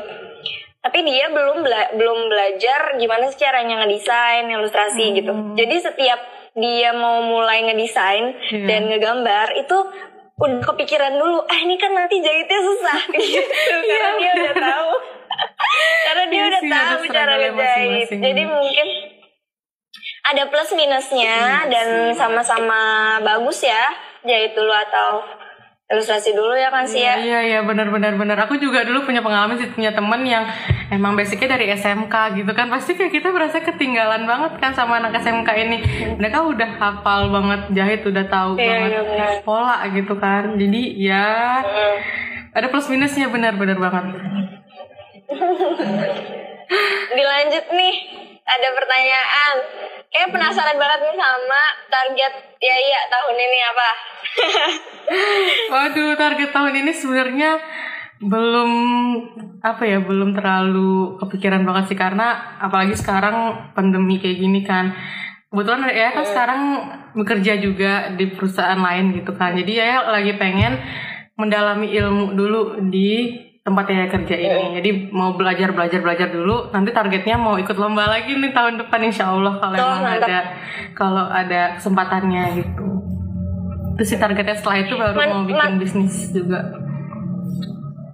Tapi 0.77 0.99
dia 1.03 1.27
belum 1.27 1.61
bela- 1.61 1.91
belum 1.93 2.19
belajar 2.29 2.95
gimana 2.95 3.27
sih 3.27 3.37
caranya 3.37 3.83
ngedesain, 3.83 4.47
ilustrasi 4.47 5.05
gitu. 5.13 5.33
Hmm. 5.33 5.53
Jadi 5.53 5.75
setiap 5.77 6.19
dia 6.53 6.89
mau 6.91 7.21
mulai 7.21 7.65
ngedesain 7.65 8.33
Iya. 8.49 8.65
dan 8.65 8.81
ngegambar 8.87 9.57
itu 9.57 9.77
udah 10.37 10.61
kepikiran 10.63 11.17
dulu, 11.17 11.41
ah 11.43 11.59
ini 11.59 11.75
kan 11.75 11.91
nanti 11.91 12.21
jahitnya 12.21 12.61
susah 12.61 12.99
gitu. 13.09 13.41
Karena 13.89 14.09
dia 14.15 14.31
udah 14.37 14.55
tahu. 14.55 14.91
Karena 16.05 16.23
dia 16.25 16.37
Iya 16.37 16.47
udah 16.47 16.61
tahu 16.61 16.99
cara 17.09 17.33
ngejahit. 17.35 18.07
Jadi 18.13 18.41
mungkin 18.45 18.87
ada 20.27 20.43
plus 20.45 20.71
minusnya 20.73 21.35
Iya 21.65 21.71
dan 21.71 21.87
sama-sama 22.13 22.79
bagus 23.23 23.63
ya 23.63 23.89
jahit 24.21 24.53
dulu 24.53 24.69
atau 24.69 25.23
ilustrasi 25.87 26.35
dulu 26.35 26.51
ya 26.51 26.67
kan 26.67 26.83
sih 26.83 26.99
ya. 26.99 27.15
Iya 27.15 27.39
iya 27.41 27.59
benar 27.63 27.87
benar 27.87 28.19
benar. 28.19 28.35
Aku 28.43 28.59
juga 28.59 28.83
dulu 28.83 29.07
punya 29.07 29.23
pengalaman 29.23 29.55
sih 29.55 29.71
punya 29.71 29.95
temen 29.95 30.19
yang 30.21 30.43
emang 30.89 31.15
basicnya 31.15 31.55
dari 31.55 31.71
SMK 31.71 32.11
gitu 32.35 32.51
kan. 32.51 32.67
Pasti 32.67 32.91
kayak 32.93 33.13
kita 33.13 33.31
berasa 33.31 33.63
ketinggalan 33.63 34.27
banget 34.27 34.59
kan 34.59 34.75
sama 34.75 34.99
anak 34.99 35.15
SMK 35.15 35.47
ini. 35.57 35.77
Mereka 36.15 36.43
udah 36.43 36.69
hafal 36.75 37.31
banget 37.31 37.61
jahit, 37.71 38.01
udah 38.03 38.25
tahu 38.27 38.59
Iya, 38.59 38.67
banget 38.67 38.91
iya, 38.91 39.01
benar. 39.01 39.31
pola 39.41 39.77
gitu 39.87 40.13
kan. 40.17 40.43
Jadi 40.53 40.81
ya 40.99 41.27
Hmm. 41.63 41.95
ada 42.51 42.67
plus 42.67 42.87
minusnya 42.87 43.31
benar-benar 43.31 43.79
banget. 43.79 44.05
Dilanjut 47.09 47.65
nih, 47.71 47.95
ada 48.47 48.67
pertanyaan. 48.71 49.55
Kayak 50.07 50.31
penasaran 50.31 50.77
banget 50.79 50.99
nih 51.03 51.17
sama 51.19 51.63
target 51.91 52.33
ya 52.63 52.75
iya 52.79 53.01
tahun 53.11 53.35
ini 53.35 53.59
apa? 53.59 53.89
Waduh, 55.75 56.11
target 56.15 56.49
tahun 56.55 56.73
ini 56.79 56.91
sebenarnya 56.95 57.51
belum 58.23 58.71
apa 59.61 59.83
ya, 59.83 59.99
belum 60.01 60.33
terlalu 60.33 61.19
kepikiran 61.21 61.67
banget 61.67 61.93
sih 61.93 61.99
karena 61.99 62.57
apalagi 62.63 62.95
sekarang 62.95 63.69
pandemi 63.75 64.17
kayak 64.17 64.39
gini 64.39 64.63
kan. 64.63 64.95
Kebetulan 65.51 65.91
ya 65.91 66.09
kan 66.15 66.25
sekarang 66.27 66.61
bekerja 67.15 67.53
juga 67.59 68.15
di 68.15 68.31
perusahaan 68.31 68.79
lain 68.79 69.11
gitu 69.11 69.35
kan. 69.35 69.59
Jadi 69.59 69.75
ya 69.75 70.07
lagi 70.07 70.39
pengen 70.39 70.79
mendalami 71.35 71.91
ilmu 71.93 72.33
dulu 72.33 72.61
di 72.89 73.43
tempat 73.67 73.83
yang 73.85 74.07
kerja 74.07 74.31
ini. 74.33 74.63
Jadi 74.73 74.89
mau 75.11 75.35
belajar 75.35 75.69
belajar 75.69 75.99
belajar 75.99 76.31
dulu. 76.31 76.71
Nanti 76.71 76.89
targetnya 76.89 77.35
mau 77.35 77.59
ikut 77.59 77.75
lomba 77.75 78.07
lagi 78.07 78.31
nih 78.33 78.49
tahun 78.49 78.79
depan 78.79 78.99
insya 79.03 79.27
Allah 79.27 79.59
kalau 79.59 79.75
Oh, 79.75 79.83
emang 79.91 80.03
mantap. 80.07 80.23
ada 80.23 80.39
kalau 80.95 81.25
ada 81.27 81.61
kesempatannya 81.75 82.43
gitu. 82.55 82.85
Itu 83.93 84.03
sih 84.05 84.15
targetnya 84.15 84.55
setelah 84.55 84.77
itu 84.79 84.93
baru 84.95 85.13
Man- 85.13 85.29
mau 85.29 85.43
bikin 85.43 85.59
man- 85.59 85.77
bisnis 85.77 86.31
juga. 86.31 86.63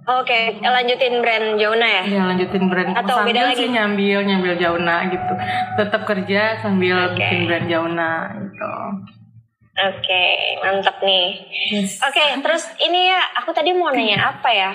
Oke, 0.04 0.60
lanjutin 0.60 1.24
brand 1.24 1.56
Jona 1.56 1.86
ya. 1.88 2.02
Ya 2.04 2.22
lanjutin 2.26 2.68
brand. 2.68 2.92
Atau 2.92 3.14
sambil 3.16 3.32
beda 3.32 3.42
lagi? 3.46 3.56
sih 3.56 3.68
nyambil 3.70 4.18
nyambil 4.20 4.52
Jauna 4.58 5.08
gitu. 5.08 5.32
Tetap 5.78 6.02
kerja 6.04 6.60
sambil 6.60 7.08
Oke. 7.08 7.16
bikin 7.16 7.40
brand 7.46 7.66
Jauna 7.66 8.10
gitu. 8.36 8.72
Oke, 9.74 10.24
mantap 10.62 11.02
nih. 11.02 11.42
Yes. 11.74 11.98
Oke, 11.98 12.22
terus 12.38 12.70
ini 12.78 13.10
ya, 13.10 13.18
aku 13.42 13.50
tadi 13.50 13.74
mau 13.74 13.90
nanya 13.90 14.30
apa 14.30 14.46
ya? 14.46 14.70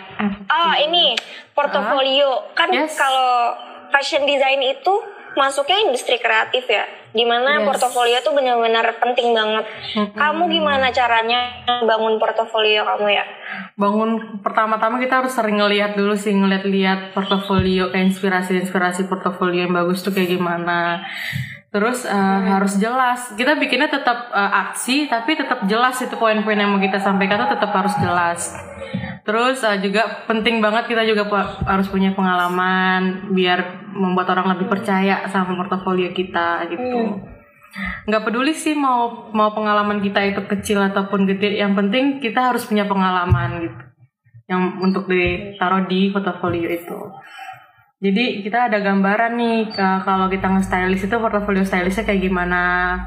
Oh, 0.51 0.75
ini 0.75 1.15
portofolio. 1.56 2.51
Kan 2.51 2.68
Yes. 2.68 3.00
kalau 3.00 3.56
fashion 3.96 4.27
design 4.27 4.60
itu 4.60 4.91
masuknya 5.39 5.88
industri 5.88 6.20
kreatif 6.20 6.68
ya. 6.68 6.84
Di 7.15 7.24
mana 7.24 7.63
Yes. 7.63 7.65
portofolio 7.72 8.20
tuh 8.20 8.36
benar-benar 8.36 9.00
penting 9.00 9.32
banget. 9.32 9.65
Kamu 10.20 10.51
gimana 10.51 10.91
caranya 10.91 11.48
bangun 11.65 12.20
portofolio 12.20 12.84
kamu 12.84 13.08
ya? 13.08 13.24
Bangun 13.79 14.44
pertama-tama 14.44 15.00
kita 15.00 15.24
harus 15.24 15.32
sering 15.32 15.63
ngelihat 15.63 15.96
dulu 15.96 16.12
sih 16.20 16.36
ngeliat-lihat 16.36 17.15
portofolio 17.15 17.88
kayak 17.88 18.12
inspirasi-inspirasi 18.12 19.08
portofolio 19.08 19.63
yang 19.63 19.72
bagus 19.72 20.03
tuh 20.03 20.12
kayak 20.12 20.36
gimana. 20.36 21.08
Terus 21.69 22.01
eh, 22.05 22.41
harus 22.49 22.81
jelas. 22.81 23.33
Kita 23.38 23.53
bikinnya 23.53 23.89
tetap 23.89 24.33
eh, 24.33 24.51
aksi 24.65 25.05
tapi 25.05 25.38
tetap 25.38 25.69
jelas 25.69 26.01
itu 26.01 26.17
poin-poin 26.17 26.57
yang 26.57 26.73
mau 26.73 26.81
kita 26.81 26.97
sampaikan 26.97 27.45
tuh 27.45 27.53
tetap 27.53 27.69
harus 27.69 27.93
jelas. 28.01 28.57
Terus 29.21 29.61
eh, 29.61 29.77
juga 29.85 30.25
penting 30.25 30.57
banget 30.57 30.89
kita 30.89 31.05
juga 31.05 31.29
pu- 31.29 31.61
harus 31.69 31.85
punya 31.93 32.17
pengalaman 32.17 33.29
biar 33.38 33.85
membuat 33.93 34.33
orang 34.33 34.57
lebih 34.57 34.65
percaya 34.65 35.29
sama 35.29 35.53
portofolio 35.53 36.09
kita 36.09 36.65
gitu. 36.73 37.21
Nggak 38.09 38.25
peduli 38.25 38.57
sih 38.57 38.73
mau 38.73 39.29
mau 39.29 39.53
pengalaman 39.53 40.01
kita 40.01 40.25
itu 40.25 40.41
kecil 40.49 40.81
ataupun 40.89 41.29
gede, 41.29 41.61
yang 41.61 41.77
penting 41.77 42.17
kita 42.17 42.49
harus 42.49 42.65
punya 42.65 42.89
pengalaman 42.89 43.69
gitu. 43.69 43.83
Yang 44.49 44.61
untuk 44.81 45.03
ditaruh 45.05 45.85
di 45.85 46.09
portofolio 46.09 46.65
itu. 46.65 46.97
Jadi 48.00 48.48
kita 48.48 48.72
ada 48.72 48.79
gambaran 48.79 49.36
nih 49.36 49.75
ka- 49.75 50.08
kalau 50.08 50.32
kita 50.32 50.48
nge-stylist 50.48 51.12
itu 51.12 51.15
portofolio 51.20 51.68
stylistnya 51.68 52.08
kayak 52.08 52.24
gimana. 52.24 52.62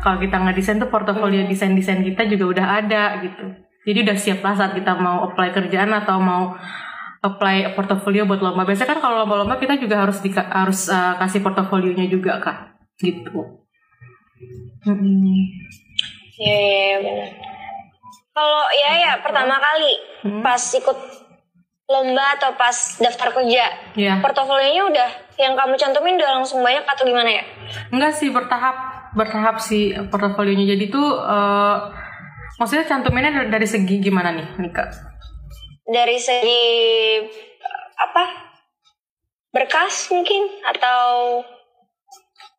Kalau 0.04 0.20
kita 0.20 0.36
ngedesain 0.36 0.76
tuh 0.76 0.92
portofolio 0.92 1.48
desain-desain 1.48 2.04
kita 2.04 2.28
juga 2.28 2.44
udah 2.52 2.66
ada 2.76 3.24
gitu. 3.24 3.44
Jadi 3.88 3.98
udah 4.04 4.16
siap 4.20 4.44
lah 4.44 4.52
saat 4.52 4.76
kita 4.76 4.92
mau 4.94 5.24
apply 5.26 5.48
kerjaan 5.50 5.96
atau 5.96 6.20
mau 6.20 6.52
apply 7.24 7.72
portofolio 7.72 8.28
buat 8.28 8.44
lomba. 8.44 8.68
Biasanya 8.68 8.92
kan 8.92 9.00
kalau 9.00 9.24
lomba-lomba 9.24 9.56
kita 9.56 9.80
juga 9.80 10.04
harus 10.04 10.20
dika- 10.20 10.52
harus 10.52 10.92
uh, 10.92 11.16
kasih 11.16 11.40
portofolionya 11.40 12.04
juga 12.06 12.36
kak. 12.36 12.58
Gitu. 13.00 13.32
Mm-mm. 14.84 15.40
Iya, 16.36 16.52
iya, 16.52 16.76
iya, 16.76 16.96
benar. 17.00 17.30
Kalau 18.32 18.64
ya 18.74 18.90
ya 18.98 19.12
pertama 19.20 19.56
kali 19.56 19.92
Hmm. 20.22 20.38
pas 20.38 20.60
ikut 20.60 20.98
lomba 21.86 22.38
atau 22.38 22.54
pas 22.54 22.72
daftar 22.98 23.34
kerja, 23.34 23.64
Iya. 23.92 24.22
portofolionya 24.22 24.82
udah 24.86 25.08
yang 25.36 25.52
kamu 25.52 25.74
cantumin 25.76 26.16
udah 26.16 26.40
langsung 26.40 26.62
banyak 26.62 26.86
atau 26.86 27.02
gimana 27.04 27.28
ya? 27.28 27.44
Enggak 27.90 28.16
sih 28.16 28.30
bertahap 28.30 28.76
bertahap 29.12 29.60
sih 29.60 29.92
portofolionya. 30.08 30.72
Jadi 30.72 30.88
tuh 30.88 31.08
eh, 31.20 31.76
maksudnya 32.56 32.86
cantuminnya 32.86 33.32
dari, 33.34 33.48
dari 33.50 33.66
segi 33.68 34.00
gimana 34.00 34.32
nih, 34.32 34.46
Nika? 34.56 34.84
Dari 35.84 36.16
segi 36.16 36.64
apa? 37.98 38.24
Berkas 39.52 40.08
mungkin 40.08 40.48
atau 40.64 41.42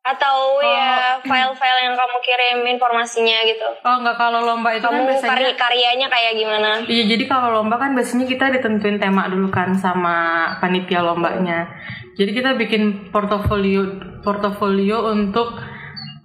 atau 0.04 0.60
ya 0.60 1.16
file-file 1.24 1.80
yang 1.88 1.96
kamu 1.96 2.16
kirim 2.20 2.58
informasinya 2.76 3.40
gitu. 3.48 3.68
Oh 3.88 4.04
enggak 4.04 4.20
kalau 4.20 4.44
lomba 4.44 4.76
itu 4.76 4.84
kan 4.84 5.00
Kamu 5.00 5.08
biasanya 5.08 5.32
karya 5.32 5.52
karyanya 5.56 6.06
kayak 6.12 6.32
gimana? 6.36 6.70
Iya 6.84 7.04
jadi 7.16 7.24
kalau 7.24 7.48
lomba 7.56 7.80
kan 7.80 7.96
biasanya 7.96 8.28
kita 8.28 8.52
ditentuin 8.52 9.00
tema 9.00 9.24
dulu 9.32 9.48
kan 9.48 9.72
sama 9.72 10.16
panitia 10.60 11.00
lombanya. 11.00 11.72
Jadi 12.20 12.30
kita 12.36 12.52
bikin 12.60 13.08
portofolio 13.08 13.96
portofolio 14.20 15.08
untuk 15.08 15.56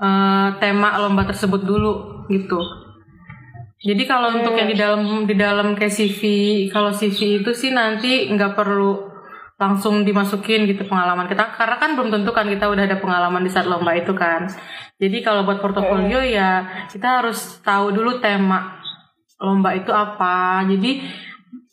eh, 0.03 0.49
tema 0.59 0.99
lomba 0.99 1.23
tersebut 1.23 1.63
dulu 1.63 2.27
gitu. 2.27 2.59
Jadi 3.79 4.03
kalau 4.03 4.35
untuk 4.35 4.59
yang 4.59 4.67
di 4.67 4.75
dalam 4.75 5.23
di 5.23 5.35
dalam 5.39 5.71
kayak 5.71 5.95
CV, 5.95 6.21
kalau 6.67 6.91
CV 6.91 7.39
itu 7.39 7.55
sih 7.55 7.71
nanti 7.71 8.27
nggak 8.27 8.51
perlu 8.51 9.08
langsung 9.59 10.07
dimasukin 10.07 10.63
gitu 10.71 10.87
pengalaman 10.87 11.27
kita 11.27 11.51
karena 11.51 11.75
kan 11.75 11.99
belum 11.99 12.15
tentu 12.15 12.31
kan 12.31 12.47
kita 12.47 12.71
udah 12.71 12.87
ada 12.87 12.95
pengalaman 12.95 13.43
di 13.43 13.51
saat 13.51 13.67
lomba 13.67 13.91
itu 13.91 14.15
kan. 14.15 14.47
Jadi 14.95 15.19
kalau 15.19 15.43
buat 15.43 15.59
portofolio 15.59 16.23
ya 16.23 16.87
kita 16.87 17.19
harus 17.19 17.59
tahu 17.59 17.91
dulu 17.91 18.23
tema 18.23 18.79
lomba 19.35 19.75
itu 19.75 19.91
apa. 19.91 20.63
Jadi 20.63 21.03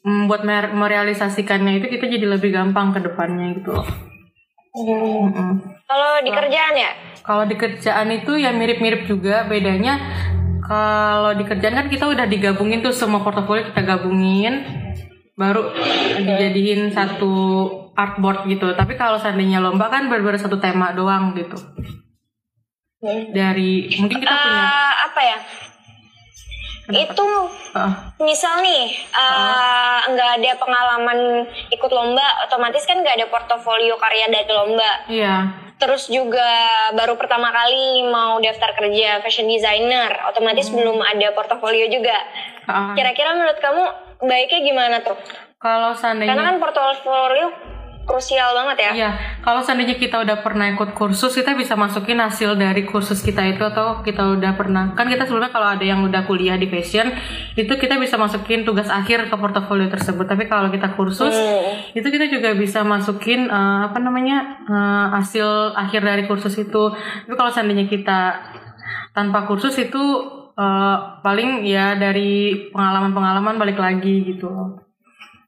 mm, 0.02 0.26
buat 0.26 0.42
mer- 0.42 0.74
merealisasikannya 0.74 1.78
itu 1.78 1.86
kita 1.86 2.10
jadi 2.10 2.26
lebih 2.26 2.50
gampang 2.50 2.90
ke 2.90 2.98
depannya 3.06 3.54
gitu 3.62 3.78
loh. 3.78 3.86
Mm-mm. 4.76 5.78
Kalau 5.86 6.10
di 6.26 6.30
kerjaan 6.34 6.74
ya? 6.74 6.90
Kalau 7.22 7.44
di 7.46 7.54
kerjaan 7.54 8.10
itu 8.10 8.34
ya 8.34 8.50
mirip-mirip 8.50 9.06
juga 9.06 9.46
bedanya 9.46 10.02
kalau 10.66 11.38
di 11.38 11.46
kerjaan 11.46 11.78
kan 11.78 11.86
kita 11.86 12.10
udah 12.10 12.26
digabungin 12.26 12.82
tuh 12.82 12.90
semua 12.90 13.22
portofolio 13.22 13.70
kita 13.70 13.86
gabungin 13.86 14.66
baru 15.36 15.68
dijadiin 16.16 16.90
satu 16.96 17.32
artboard 17.92 18.48
gitu. 18.48 18.72
Tapi 18.72 18.96
kalau 18.96 19.20
seandainya 19.20 19.60
lomba 19.60 19.92
kan 19.92 20.08
benar-benar 20.08 20.40
satu 20.40 20.56
tema 20.56 20.96
doang 20.96 21.36
gitu. 21.36 21.60
Dari 23.30 23.92
mungkin 24.00 24.18
kita 24.18 24.32
punya 24.32 24.64
Eh, 24.64 24.94
apa 25.12 25.20
ya? 25.20 25.38
Itu 26.86 27.26
ah, 27.74 28.14
misal 28.22 28.62
nih 28.62 28.94
eh, 28.94 29.98
nggak 30.06 30.30
ada 30.40 30.52
pengalaman 30.56 31.18
ikut 31.68 31.90
lomba, 31.90 32.46
otomatis 32.46 32.86
kan 32.86 33.02
nggak 33.02 33.18
ada 33.20 33.26
portofolio 33.28 33.98
karya 34.00 34.30
dari 34.32 34.50
lomba. 34.50 34.90
iya. 35.10 35.36
Terus 35.76 36.08
juga 36.08 36.56
baru 36.96 37.20
pertama 37.20 37.52
kali 37.52 38.00
mau 38.08 38.40
daftar 38.40 38.72
kerja 38.72 39.20
fashion 39.20 39.44
designer, 39.44 40.08
otomatis 40.24 40.72
belum 40.72 41.04
ada 41.04 41.36
portofolio 41.36 41.84
juga. 41.92 42.16
Kira-kira 42.96 43.36
menurut 43.36 43.60
kamu 43.60 43.84
baiknya 44.20 44.60
gimana 44.62 44.96
tuh? 45.00 45.16
kalau 45.56 45.90
seandainya 45.90 46.36
Karena 46.36 46.52
kan 46.52 46.56
portofolio 46.62 47.48
krusial 48.06 48.54
banget 48.54 48.76
ya. 48.78 48.90
Iya, 48.94 49.10
kalau 49.42 49.58
seandainya 49.58 49.98
kita 49.98 50.22
udah 50.22 50.38
pernah 50.38 50.70
ikut 50.70 50.94
kursus, 50.94 51.34
kita 51.34 51.58
bisa 51.58 51.74
masukin 51.74 52.22
hasil 52.22 52.54
dari 52.54 52.86
kursus 52.86 53.18
kita 53.18 53.42
itu 53.42 53.66
atau 53.66 53.98
kita 54.06 54.30
udah 54.30 54.54
pernah 54.54 54.94
kan 54.94 55.10
kita 55.10 55.26
sebelumnya 55.26 55.50
kalau 55.50 55.74
ada 55.74 55.82
yang 55.82 56.06
udah 56.06 56.22
kuliah 56.22 56.54
di 56.54 56.70
fashion 56.70 57.10
itu 57.58 57.72
kita 57.74 57.98
bisa 57.98 58.14
masukin 58.14 58.62
tugas 58.62 58.86
akhir 58.86 59.26
ke 59.26 59.34
portofolio 59.34 59.90
tersebut. 59.90 60.22
Tapi 60.22 60.46
kalau 60.46 60.70
kita 60.70 60.94
kursus 60.94 61.34
Hmm. 61.34 61.98
itu 61.98 62.06
kita 62.06 62.30
juga 62.30 62.54
bisa 62.54 62.86
masukin 62.86 63.50
eh, 63.50 63.80
apa 63.90 63.98
namanya 63.98 64.62
eh, 64.70 65.06
hasil 65.18 65.74
akhir 65.74 66.06
dari 66.06 66.30
kursus 66.30 66.54
itu. 66.54 66.94
Tapi 66.94 67.34
kalau 67.34 67.50
seandainya 67.50 67.90
kita 67.90 68.38
tanpa 69.10 69.48
kursus 69.50 69.74
itu 69.82 70.04
eh, 70.56 70.96
paling 71.20 71.62
ya 71.62 71.94
dari 71.94 72.32
pengalaman-pengalaman 72.72 73.56
balik 73.56 73.76
lagi 73.76 74.24
gitu. 74.26 74.80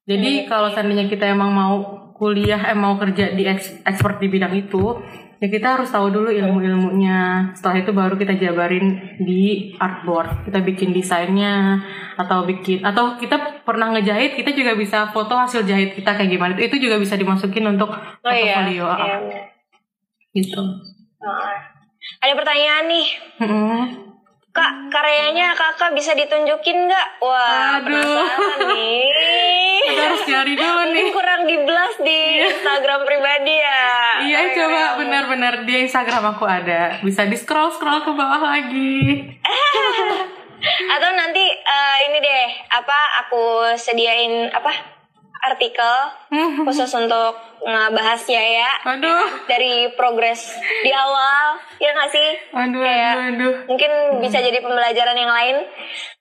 Jadi 0.04 0.48
kalau 0.48 0.72
seandainya 0.72 1.04
kita 1.04 1.28
emang 1.28 1.52
mau 1.52 1.74
kuliah, 2.16 2.58
eh 2.64 2.74
mau 2.74 2.96
kerja 2.96 3.30
di 3.30 3.44
eks- 3.44 3.84
expert 3.84 4.16
di 4.18 4.26
bidang 4.26 4.56
itu, 4.56 4.96
ya 5.36 5.46
kita 5.46 5.76
harus 5.76 5.92
tahu 5.92 6.08
dulu 6.08 6.32
ilmu-ilmunya. 6.32 7.52
Setelah 7.52 7.76
itu 7.78 7.92
baru 7.92 8.16
kita 8.16 8.34
jabarin 8.34 8.86
di 9.20 9.70
artboard. 9.76 10.48
Kita 10.48 10.64
bikin 10.64 10.96
desainnya 10.96 11.84
atau 12.16 12.42
bikin 12.42 12.80
atau 12.82 13.20
kita 13.20 13.60
pernah 13.62 13.92
ngejahit, 13.92 14.32
kita 14.34 14.56
juga 14.56 14.72
bisa 14.74 15.12
foto 15.12 15.36
hasil 15.36 15.62
jahit 15.62 15.92
kita 15.92 16.16
kayak 16.16 16.32
gimana. 16.32 16.56
Itu 16.56 16.80
juga 16.80 16.96
bisa 16.96 17.12
dimasukin 17.14 17.68
untuk 17.68 17.92
Oh 17.92 18.32
iya. 18.32 18.64
portofolio. 18.64 18.84
iya, 18.88 18.96
ah, 18.96 19.18
benar. 19.20 19.44
Gitu. 20.32 20.60
Nah, 21.20 21.52
Ada 22.24 22.32
pertanyaan 22.32 22.84
nih. 22.88 23.06
Kak, 24.58 24.90
karyanya 24.90 25.54
kakak 25.54 25.94
bisa 25.94 26.18
ditunjukin 26.18 26.90
nggak? 26.90 27.22
Wah, 27.22 27.78
Aduh. 27.78 27.94
penasaran 27.94 28.74
nih. 28.74 29.06
Kita 29.86 30.02
harus 30.02 30.22
cari 30.26 30.54
dulu 30.58 30.80
nih. 30.82 30.86
Mungkin 30.90 31.14
kurang 31.14 31.40
di 31.46 31.56
blast 31.62 31.98
di 32.02 32.20
Instagram 32.42 33.06
pribadi 33.06 33.54
ya. 33.54 33.86
Iya 34.18 34.38
Karya 34.42 34.54
coba 34.58 34.80
benar-benar 34.98 35.54
di 35.62 35.74
Instagram 35.86 36.34
aku 36.34 36.42
ada. 36.42 36.98
Bisa 37.06 37.22
di 37.30 37.38
scroll 37.38 37.70
scroll 37.70 38.02
ke 38.02 38.10
bawah 38.10 38.42
lagi. 38.42 39.30
Atau 40.98 41.10
nanti 41.14 41.44
eh, 41.54 41.96
ini 42.10 42.18
deh, 42.18 42.46
apa 42.74 42.98
aku 43.22 43.70
sediain 43.78 44.50
apa 44.50 44.97
artikel 45.48 45.94
khusus 46.66 46.90
untuk 46.92 47.32
ngebahasnya 47.60 48.38
ya. 48.38 48.70
Aduh. 48.86 49.44
Dari 49.44 49.92
progres 49.92 50.52
di 50.80 50.90
awal, 50.90 51.56
ya 51.76 51.90
nggak 51.90 52.10
sih? 52.10 52.28
Aduh, 52.52 52.80
Kayak 52.80 53.10
aduh, 53.10 53.26
aduh. 53.28 53.54
mungkin 53.66 53.90
bisa 54.20 54.38
jadi 54.38 54.58
pembelajaran 54.58 55.14
yang 55.14 55.28
lain 55.28 55.56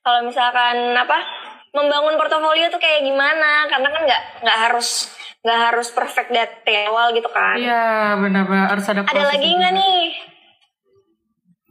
kalau 0.00 0.20
misalkan 0.22 0.76
apa 0.92 1.18
membangun 1.68 2.16
portofolio 2.16 2.66
tuh 2.68 2.78
kayak 2.78 3.04
gimana 3.04 3.68
karena 3.68 3.88
kan 3.88 4.02
nggak 4.02 4.22
nggak 4.40 4.58
harus 4.58 5.12
nggak 5.38 5.60
harus 5.70 5.88
perfect 5.92 6.32
dari 6.32 6.84
awal 6.84 7.12
gitu 7.12 7.28
kan 7.28 7.54
Iya 7.54 8.16
benar-benar 8.16 8.72
harus 8.72 8.88
ada 8.88 9.04
ada 9.04 9.24
lagi 9.28 9.48
nggak 9.48 9.72
nih 9.72 10.00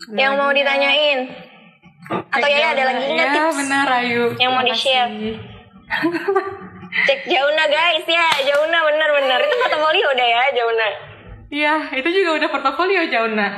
Ada 0.07 0.19
yang 0.21 0.33
mau 0.37 0.47
lagi 0.47 0.61
ditanyain 0.61 1.19
atau 2.07 2.47
ya 2.47 2.67
ada 2.71 2.83
lagi 2.87 3.03
nggak 3.09 3.29
tips 3.33 3.55
benar 3.57 3.87
Ayu. 3.99 4.23
yang 4.37 4.51
mau 4.53 4.61
Makasih. 4.61 4.71
di-share? 4.71 5.11
cek 6.87 7.27
Jauna 7.27 7.63
guys 7.67 8.05
ya 8.07 8.27
Jauna 8.47 8.79
bener-bener 8.87 9.39
itu 9.43 9.55
portofolio 9.59 10.07
udah 10.13 10.27
ya 10.27 10.43
Jauna 10.55 10.87
Iya 11.47 11.95
itu 11.95 12.09
juga 12.11 12.43
udah 12.43 12.49
portofolio 12.51 13.07
Jauna. 13.07 13.47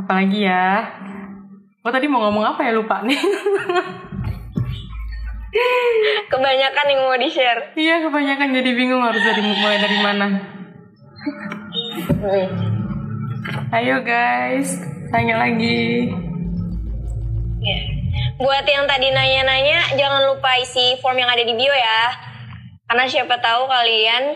Apalagi 0.00 0.40
ya? 0.48 0.88
Oh 1.84 1.92
tadi 1.92 2.08
mau 2.08 2.24
ngomong 2.24 2.56
apa 2.56 2.64
ya 2.64 2.72
lupa 2.72 3.04
nih? 3.04 3.20
kebanyakan 6.32 6.86
yang 6.88 7.04
mau 7.04 7.12
di 7.20 7.28
share 7.28 7.76
Iya 7.76 8.08
kebanyakan 8.08 8.56
jadi 8.56 8.72
bingung 8.72 9.04
harus 9.04 9.20
dari 9.20 9.44
mulai 9.44 9.76
dari 9.76 9.98
mana. 10.00 10.26
Ayo 13.68 14.00
guys, 14.00 14.80
tanya 15.12 15.44
lagi. 15.44 16.08
Ya. 17.60 17.91
Buat 18.42 18.66
yang 18.66 18.90
tadi 18.90 19.14
nanya-nanya, 19.14 19.94
jangan 19.94 20.34
lupa 20.34 20.58
isi 20.58 20.98
form 20.98 21.14
yang 21.14 21.30
ada 21.30 21.46
di 21.46 21.54
bio 21.54 21.70
ya. 21.70 22.10
Karena 22.90 23.06
siapa 23.06 23.38
tahu 23.38 23.70
kalian 23.70 24.34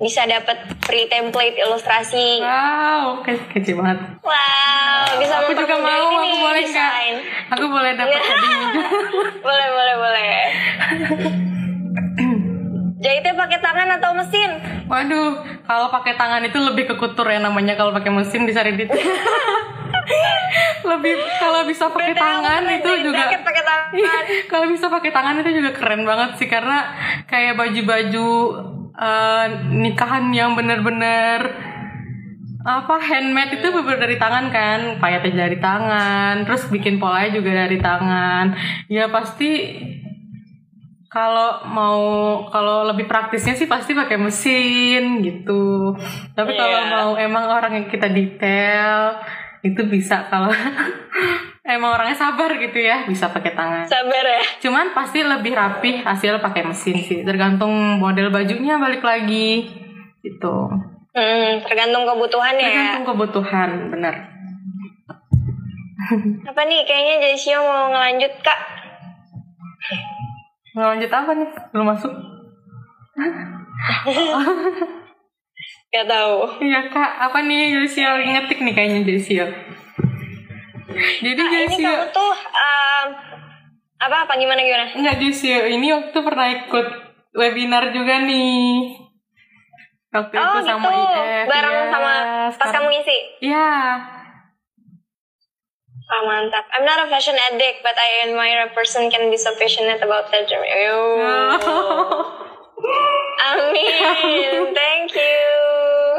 bisa 0.00 0.24
dapat 0.24 0.56
free 0.88 1.04
template 1.04 1.60
ilustrasi. 1.60 2.40
Wow, 2.40 3.20
ke- 3.20 3.52
kece 3.52 3.76
banget. 3.76 4.00
Wow, 4.24 5.20
bisa 5.20 5.44
Aku 5.44 5.52
juga 5.52 5.76
mau, 5.76 5.92
ini 6.16 6.32
aku 6.32 6.36
boleh. 6.40 6.64
Aku 7.52 7.64
boleh 7.68 7.92
dapat 7.92 8.20
boleh, 9.46 9.68
boleh, 9.68 9.94
boleh. 10.00 10.32
Jahitnya 13.12 13.36
pakai 13.36 13.60
tangan 13.60 13.88
atau 14.00 14.10
mesin? 14.16 14.50
Waduh, 14.88 15.44
kalau 15.68 15.92
pakai 15.92 16.16
tangan 16.16 16.40
itu 16.48 16.56
lebih 16.56 16.88
ke 16.88 16.96
kutur 16.96 17.28
ya 17.28 17.44
namanya 17.44 17.76
kalau 17.76 17.92
pakai 17.92 18.08
mesin 18.08 18.48
bisa 18.48 18.64
edit. 18.64 18.88
lebih 20.88 21.14
kalau 21.36 21.68
bisa 21.68 21.92
pakai 21.92 22.16
tangan 22.16 22.64
itu 22.72 22.90
juga 23.04 23.28
jaket 23.28 23.44
pakai 23.44 23.64
tangan. 23.68 23.90
Iya, 24.00 24.16
kalau 24.48 24.66
bisa 24.72 24.88
pakai 24.88 25.12
tangan 25.12 25.44
itu 25.44 25.60
juga 25.60 25.76
keren 25.76 26.08
banget 26.08 26.40
sih 26.40 26.48
karena 26.48 26.88
kayak 27.28 27.60
baju-baju 27.60 28.28
eh, 28.96 29.46
nikahan 29.76 30.32
yang 30.32 30.56
bener-bener 30.56 31.52
apa 32.64 32.96
handmade 32.96 33.60
itu 33.60 33.68
bener 33.74 33.98
dari 34.00 34.16
tangan 34.16 34.48
kan 34.48 34.80
payetnya 35.02 35.50
dari 35.50 35.58
tangan 35.60 36.46
terus 36.46 36.70
bikin 36.70 37.02
polanya 37.02 37.34
juga 37.34 37.66
dari 37.66 37.76
tangan 37.82 38.54
ya 38.86 39.10
pasti 39.10 39.50
kalau 41.12 41.60
mau 41.66 42.00
kalau 42.48 42.88
lebih 42.88 43.04
praktisnya 43.04 43.52
sih 43.52 43.68
pasti 43.68 43.92
pakai 43.92 44.16
mesin 44.16 45.20
gitu 45.20 45.92
tapi 46.32 46.52
kalau 46.52 46.78
Iya. 46.78 46.88
mau 46.90 47.10
emang 47.14 47.44
orang 47.46 47.72
yang 47.74 47.86
kita 47.86 48.08
detail 48.08 49.20
itu 49.60 49.76
bisa 49.84 50.24
kalau 50.26 50.48
emang 51.68 51.92
orangnya 51.92 52.16
sabar 52.16 52.56
gitu 52.56 52.74
ya 52.74 53.04
bisa 53.04 53.28
pakai 53.28 53.52
tangan 53.52 53.84
Sabar 53.84 54.24
ya. 54.26 54.40
cuman 54.58 54.90
pasti 54.90 55.20
lebih 55.20 55.52
rapih 55.52 56.00
hasil 56.00 56.40
pakai 56.40 56.64
mesin 56.64 56.96
sih 56.98 57.20
tergantung 57.22 57.70
model 57.98 58.28
bajunya 58.28 58.76
balik 58.76 59.00
lagi 59.02 59.68
gitu 60.20 60.72
Hmm, 61.12 61.60
tergantung 61.60 62.08
kebutuhannya 62.08 62.56
ya. 62.58 62.72
tergantung 62.96 63.04
kebutuhan 63.06 63.68
benar 63.90 64.16
Apa 66.42 66.62
nih? 66.64 66.82
Kayaknya 66.82 67.16
Jesio 67.22 67.60
mau 67.60 67.88
ngelanjut 67.88 68.32
kak. 68.40 68.60
Ngelanjut 70.72 71.10
apa 71.10 71.30
nih 71.32 71.48
belum 71.70 71.86
masuk 71.88 72.12
Gak 75.92 76.06
tahu. 76.08 76.36
iya 76.62 76.88
kak 76.88 77.10
apa 77.22 77.38
nih 77.42 77.76
lagi 78.08 78.28
ngetik 78.30 78.58
nih 78.58 78.72
kayaknya 78.72 79.00
Jesio 79.04 79.46
jadi 80.92 81.36
Kak, 81.38 81.48
ini 81.48 81.56
Jesio 81.70 81.84
kamu 81.86 82.08
tuh 82.10 82.32
um, 82.34 83.06
apa 83.98 84.16
apa 84.24 84.32
gimana 84.34 84.60
gimana? 84.60 84.84
Enggak 84.92 85.16
Jesio 85.18 85.64
ini 85.64 85.88
waktu 85.88 86.18
pernah 86.18 86.48
ikut 86.50 86.86
webinar 87.32 87.92
juga 87.92 88.20
nih 88.20 88.92
waktu 90.10 90.34
Oh 90.34 90.42
itu 90.42 90.58
gitu, 90.58 90.68
sama 90.68 90.88
IF 90.90 91.44
bareng 91.46 91.72
iya. 91.74 91.88
sama 91.88 92.12
pas 92.12 92.52
Sekarang- 92.52 92.74
kamu 92.74 92.88
ngisi. 92.90 93.16
iya 93.42 93.68
Ah 96.12 96.22
mantap. 96.28 96.68
I'm 96.76 96.84
not 96.84 97.00
a 97.00 97.08
fashion 97.08 97.32
addict, 97.40 97.80
but 97.80 97.96
I 97.96 98.28
admire 98.28 98.68
a 98.68 98.70
person 98.76 99.08
can 99.08 99.32
be 99.32 99.40
so 99.40 99.56
passionate 99.56 100.04
about 100.04 100.28
that. 100.28 100.44
Yo. 100.44 100.60
Amin. 103.42 104.76
Thank 104.76 105.16
you. 105.16 105.40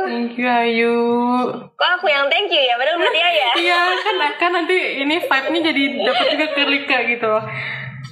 thank 0.03 0.33
you 0.35 0.47
Ayu 0.47 0.95
Kok 1.77 1.89
aku 1.99 2.05
yang 2.11 2.27
thank 2.27 2.51
you 2.51 2.59
ya? 2.59 2.75
Padahal 2.75 2.99
dia 3.11 3.29
ya. 3.29 3.51
Iya 3.69 3.81
kan 4.01 4.15
kan 4.41 4.51
nanti 4.51 4.77
ini 5.03 5.21
vibe-nya 5.21 5.59
jadi 5.71 5.83
dapat 6.03 6.25
juga 6.35 6.45
ke 6.57 6.61
Rika 6.65 6.97
gitu. 7.07 7.33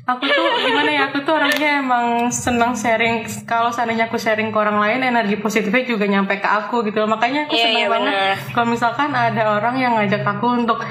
Aku 0.02 0.24
tuh 0.26 0.46
gimana 0.66 0.90
ya? 0.92 1.02
Aku 1.12 1.24
tuh 1.24 1.38
orangnya 1.38 1.80
emang 1.84 2.28
senang 2.34 2.74
sharing. 2.74 3.26
Kalau 3.46 3.70
seandainya 3.70 4.10
aku 4.10 4.18
sharing 4.18 4.50
ke 4.50 4.58
orang 4.58 4.82
lain, 4.82 5.00
energi 5.06 5.38
positifnya 5.38 5.86
juga 5.86 6.10
nyampe 6.10 6.42
ke 6.42 6.48
aku 6.48 6.82
gitu. 6.88 7.06
Makanya 7.06 7.48
aku 7.48 7.54
Iya, 7.56 7.64
senang 7.70 7.82
iya, 7.86 7.90
banget 7.90 8.14
kalau 8.52 8.68
misalkan 8.70 9.10
ada 9.14 9.44
orang 9.62 9.76
yang 9.78 9.94
ngajak 9.96 10.26
aku 10.26 10.48
untuk 10.66 10.82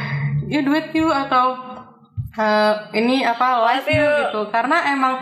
ya 0.50 0.60
duet 0.66 0.90
yuk 0.90 1.14
atau 1.14 1.54
eh, 2.34 2.74
ini 2.98 3.22
apa 3.22 3.62
live 3.70 3.88
yuk. 3.88 4.18
gitu. 4.26 4.40
Karena 4.50 4.90
emang 4.90 5.14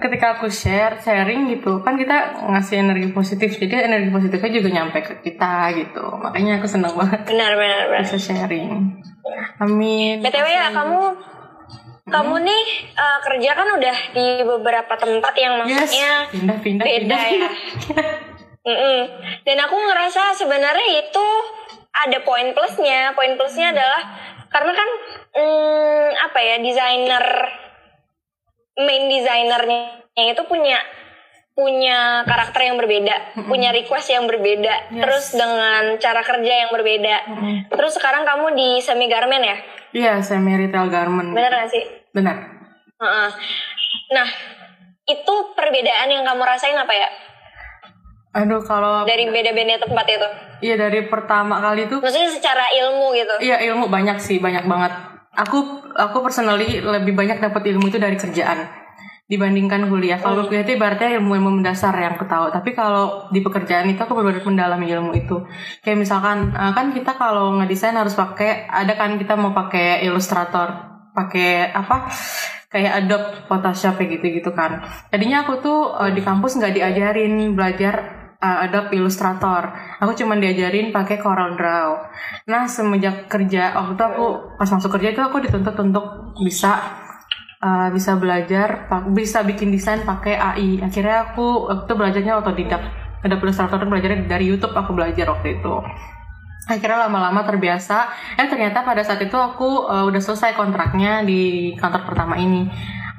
ketika 0.00 0.26
aku 0.38 0.48
share 0.48 0.96
sharing 1.00 1.52
gitu 1.52 1.84
kan 1.84 1.94
kita 2.00 2.40
ngasih 2.48 2.80
energi 2.80 3.12
positif 3.12 3.60
jadi 3.60 3.86
energi 3.86 4.08
positifnya 4.08 4.50
juga 4.60 4.68
nyampe 4.80 4.98
ke 5.04 5.14
kita 5.20 5.76
gitu 5.76 6.04
makanya 6.16 6.60
aku 6.60 6.66
senang 6.66 6.96
banget 6.96 7.28
benar 7.28 7.52
benar 7.60 7.92
benar 7.92 8.02
bisa 8.08 8.16
sharing 8.16 8.96
amin 9.60 10.24
btw 10.24 10.48
ya 10.48 10.72
kamu 10.72 11.00
kamu 12.10 12.34
nih 12.42 12.64
uh, 12.96 13.18
kerja 13.22 13.50
kan 13.52 13.68
udah 13.76 13.96
di 14.16 14.26
beberapa 14.42 14.94
tempat 14.96 15.34
yang 15.36 15.54
yes 15.68 15.92
maksudnya 15.92 16.12
pindah 16.32 16.58
pindah 16.58 16.84
beda 16.88 16.96
pindah, 17.04 17.22
ya. 17.28 17.50
Mm-mm. 18.60 18.98
Dan 19.40 19.56
aku 19.56 19.72
ngerasa 19.72 20.36
sebenarnya 20.36 21.00
itu 21.00 21.26
ada 21.96 22.20
poin 22.20 22.52
plusnya. 22.52 23.16
Poin 23.16 23.32
plusnya 23.40 23.72
adalah 23.72 24.02
karena 24.50 24.72
kan 24.74 24.88
mm, 25.34 26.06
apa 26.20 26.38
ya 26.42 26.56
desainer 26.58 27.24
main 28.76 29.04
desainernya 29.06 29.80
itu 30.16 30.42
punya 30.44 30.78
punya 31.50 32.24
karakter 32.24 32.72
yang 32.72 32.80
berbeda, 32.80 33.36
punya 33.44 33.68
request 33.74 34.08
yang 34.08 34.24
berbeda, 34.24 34.88
Yes. 34.88 35.02
terus 35.04 35.24
dengan 35.36 35.82
cara 36.00 36.22
kerja 36.24 36.52
yang 36.64 36.70
berbeda. 36.72 37.16
Mm-mm. 37.28 37.56
Terus 37.68 37.92
sekarang 38.00 38.24
kamu 38.24 38.56
di 38.56 38.68
semi 38.80 39.10
garment 39.12 39.44
ya, 39.44 39.56
iya 39.92 40.12
semi 40.24 40.56
retail 40.56 40.88
garment 40.88 41.36
bener 41.36 41.52
gak 41.52 41.68
sih? 41.68 41.84
benar 42.16 42.36
Heeh. 42.96 43.28
Nah, 44.12 44.28
itu 45.04 45.34
perbedaan 45.52 46.08
yang 46.08 46.24
kamu 46.24 46.42
rasain 46.42 46.76
apa 46.76 46.94
ya 46.96 47.08
aduh 48.30 48.62
kalau 48.62 49.02
dari 49.02 49.26
beda-beda 49.26 49.82
tempat 49.82 50.06
itu? 50.06 50.28
iya 50.62 50.74
dari 50.78 51.10
pertama 51.10 51.58
kali 51.58 51.90
itu 51.90 51.98
Maksudnya 51.98 52.30
secara 52.30 52.64
ilmu 52.70 53.16
gitu. 53.16 53.34
Iya 53.42 53.56
ilmu 53.72 53.90
banyak 53.90 54.22
sih 54.22 54.38
banyak 54.38 54.68
banget. 54.70 54.92
Aku 55.34 55.82
aku 55.94 56.18
personally 56.22 56.82
lebih 56.82 57.14
banyak 57.16 57.42
dapat 57.42 57.62
ilmu 57.70 57.90
itu 57.90 57.98
dari 57.98 58.14
kerjaan 58.14 58.80
dibandingkan 59.30 59.86
kuliah. 59.86 60.18
Kalau 60.18 60.50
kuliah 60.50 60.66
itu 60.66 60.74
ibaratnya 60.74 61.22
ilmu-ilmu 61.22 61.62
mendasar 61.62 61.94
yang 61.94 62.18
aku 62.18 62.26
tahu. 62.26 62.50
Tapi 62.50 62.74
kalau 62.74 63.30
di 63.30 63.38
pekerjaan 63.38 63.86
itu 63.86 64.02
aku 64.02 64.18
benar-benar 64.18 64.42
mendalami 64.42 64.90
ilmu 64.90 65.14
itu. 65.14 65.46
Kayak 65.86 66.02
misalkan 66.02 66.50
eh, 66.50 66.72
kan 66.74 66.90
kita 66.90 67.14
kalau 67.14 67.54
ngedesain 67.62 67.94
harus 67.94 68.18
pakai 68.18 68.66
ada 68.66 68.98
kan 68.98 69.14
kita 69.22 69.38
mau 69.38 69.54
pakai 69.54 70.02
Illustrator, 70.02 70.68
pakai 71.14 71.70
apa? 71.70 72.10
kayak 72.70 73.02
Adobe 73.02 73.50
Photoshop 73.50 73.98
kayak 73.98 74.22
gitu-gitu 74.22 74.54
kan. 74.54 74.78
Tadinya 75.10 75.42
aku 75.42 75.58
tuh 75.58 75.94
eh, 76.06 76.10
di 76.14 76.22
kampus 76.22 76.58
nggak 76.58 76.74
diajarin 76.74 77.54
belajar 77.54 78.19
uh, 78.40 78.64
Adobe 78.64 78.96
Illustrator. 78.96 79.70
Aku 80.00 80.16
cuma 80.16 80.34
diajarin 80.40 80.90
pakai 80.90 81.20
Corel 81.20 81.54
Draw. 81.54 81.90
Nah, 82.48 82.64
semenjak 82.66 83.28
kerja 83.28 83.76
waktu 83.76 83.94
itu 83.94 84.04
aku 84.04 84.26
pas 84.56 84.68
masuk 84.72 84.90
kerja 84.98 85.08
itu 85.12 85.22
aku 85.22 85.36
dituntut 85.44 85.76
untuk 85.78 86.34
bisa 86.40 86.80
uh, 87.60 87.88
bisa 87.92 88.16
belajar 88.16 88.88
bisa 89.12 89.44
bikin 89.44 89.70
desain 89.70 90.02
pakai 90.02 90.40
AI. 90.40 90.80
Akhirnya 90.80 91.30
aku 91.30 91.68
waktu 91.68 91.84
itu 91.86 91.94
belajarnya 91.94 92.34
otodidak. 92.40 92.82
Adobe 93.20 93.52
Illustrator 93.52 93.84
belajarnya 93.84 94.24
dari 94.24 94.48
YouTube 94.48 94.72
aku 94.72 94.96
belajar 94.96 95.28
waktu 95.28 95.60
itu. 95.60 95.74
Akhirnya 96.70 97.08
lama-lama 97.08 97.44
terbiasa. 97.44 98.08
Eh 98.40 98.48
ternyata 98.48 98.80
pada 98.80 99.04
saat 99.04 99.20
itu 99.20 99.36
aku 99.36 99.84
uh, 99.90 100.08
udah 100.08 100.22
selesai 100.22 100.56
kontraknya 100.56 101.20
di 101.26 101.74
kantor 101.76 102.08
pertama 102.08 102.40
ini. 102.40 102.64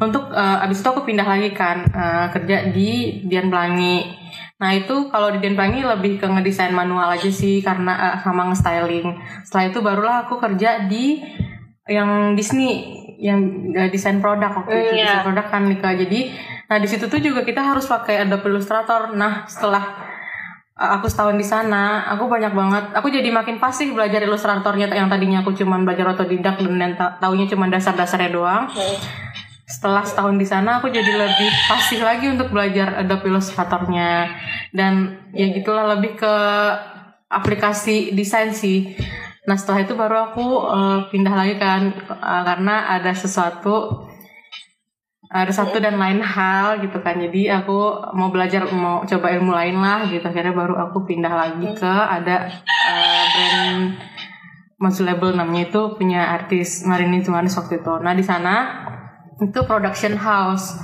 Untuk 0.01 0.33
uh, 0.33 0.65
abis 0.65 0.81
itu 0.81 0.89
aku 0.89 1.05
pindah 1.05 1.27
lagi 1.29 1.53
kan 1.53 1.85
uh, 1.93 2.33
kerja 2.33 2.73
di 2.73 3.21
Dian 3.29 3.53
Pelangi. 3.53 4.17
Nah 4.61 4.71
itu 4.77 5.09
kalau 5.09 5.33
di 5.33 5.41
Dian 5.41 5.57
Pelangi 5.57 5.81
lebih 5.81 6.21
ke 6.21 6.29
ngedesain 6.29 6.69
manual 6.69 7.09
aja 7.09 7.27
sih 7.27 7.65
karena 7.65 7.97
uh, 7.97 8.15
sama 8.21 8.45
nge-styling. 8.53 9.17
Setelah 9.41 9.65
itu 9.73 9.79
barulah 9.81 10.15
aku 10.29 10.37
kerja 10.37 10.85
di 10.85 11.17
yang 11.89 12.37
Disney 12.37 13.01
yang 13.17 13.41
uh, 13.73 13.89
desain 13.89 14.21
produk 14.21 14.53
waktu 14.53 14.69
itu 14.69 14.89
Hmm, 14.93 14.97
iya. 14.97 15.05
desain 15.09 15.25
produk 15.25 15.45
kan 15.49 15.61
Nika. 15.65 15.89
Jadi 15.97 16.19
nah 16.69 16.77
di 16.77 16.87
situ 16.87 17.09
tuh 17.09 17.19
juga 17.19 17.41
kita 17.41 17.59
harus 17.59 17.89
pakai 17.89 18.21
Adobe 18.23 18.47
Illustrator. 18.53 19.17
Nah 19.17 19.49
setelah 19.49 20.13
Uh, 20.71 20.97
aku 20.97 21.05
setahun 21.05 21.35
di 21.37 21.45
sana, 21.45 22.09
aku 22.09 22.25
banyak 22.25 22.57
banget. 22.57 22.95
Aku 22.95 23.11
jadi 23.11 23.27
makin 23.29 23.59
fasih 23.61 23.93
belajar 23.93 24.23
ilustratornya 24.23 24.89
yang 24.89 25.11
tadinya 25.11 25.43
aku 25.43 25.53
cuma 25.53 25.77
belajar 25.77 26.15
otodidak 26.15 26.57
dan, 26.57 26.97
ta- 26.97 27.19
taunya 27.21 27.45
cuma 27.45 27.67
dasar-dasarnya 27.69 28.31
doang. 28.33 28.65
Setelah 29.67 30.01
setahun 30.01 30.41
di 30.41 30.47
sana, 30.47 30.81
aku 30.81 30.89
jadi 30.89 31.11
lebih 31.11 31.49
fasih 31.69 32.01
lagi 32.01 32.33
untuk 32.33 32.49
belajar 32.49 32.97
Adobe 32.97 33.29
Illustratornya 33.29 34.31
dan 34.71 35.19
ya 35.35 35.51
gitulah 35.51 35.95
lebih 35.95 36.15
ke 36.19 36.35
aplikasi 37.31 38.11
desain 38.15 38.51
sih. 38.51 38.95
Nah 39.47 39.55
setelah 39.55 39.83
itu 39.83 39.93
baru 39.95 40.31
aku 40.31 40.45
uh, 40.67 40.99
pindah 41.11 41.33
lagi 41.33 41.55
kan 41.59 41.95
uh, 42.07 42.43
karena 42.43 42.91
ada 42.91 43.11
sesuatu 43.15 44.07
ada 45.31 45.47
satu 45.47 45.79
dan 45.79 45.95
lain 45.95 46.19
hal 46.19 46.83
gitu 46.83 46.99
kan. 46.99 47.15
Jadi 47.15 47.47
aku 47.47 48.11
mau 48.15 48.27
belajar 48.27 48.67
mau 48.71 49.07
coba 49.07 49.27
ilmu 49.31 49.55
lain 49.55 49.79
lah 49.79 50.03
gitu. 50.11 50.23
Akhirnya 50.27 50.51
baru 50.51 50.75
aku 50.75 51.07
pindah 51.07 51.31
lagi 51.31 51.67
ke 51.71 51.93
ada 51.95 52.51
uh, 52.51 53.23
brand 53.31 53.83
masuk 54.81 55.05
label 55.05 55.37
namanya 55.37 55.69
itu 55.69 55.81
punya 55.93 56.35
artis 56.35 56.83
Marini 56.83 57.23
Tumanis 57.23 57.55
waktu 57.55 57.79
itu. 57.79 57.93
Nah 58.03 58.11
di 58.11 58.25
sana 58.25 58.55
itu 59.39 59.59
production 59.63 60.19
house 60.19 60.75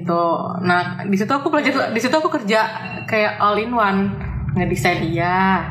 gitu. 0.00 0.24
Nah 0.66 1.06
di 1.06 1.16
situ 1.16 1.30
aku 1.30 1.48
belajar 1.50 1.94
di 1.94 2.00
situ 2.02 2.14
aku 2.14 2.30
kerja 2.30 2.60
kayak 3.06 3.38
all 3.38 3.54
in 3.58 3.70
one 3.70 4.10
ngedesain 4.58 5.06
iya. 5.06 5.70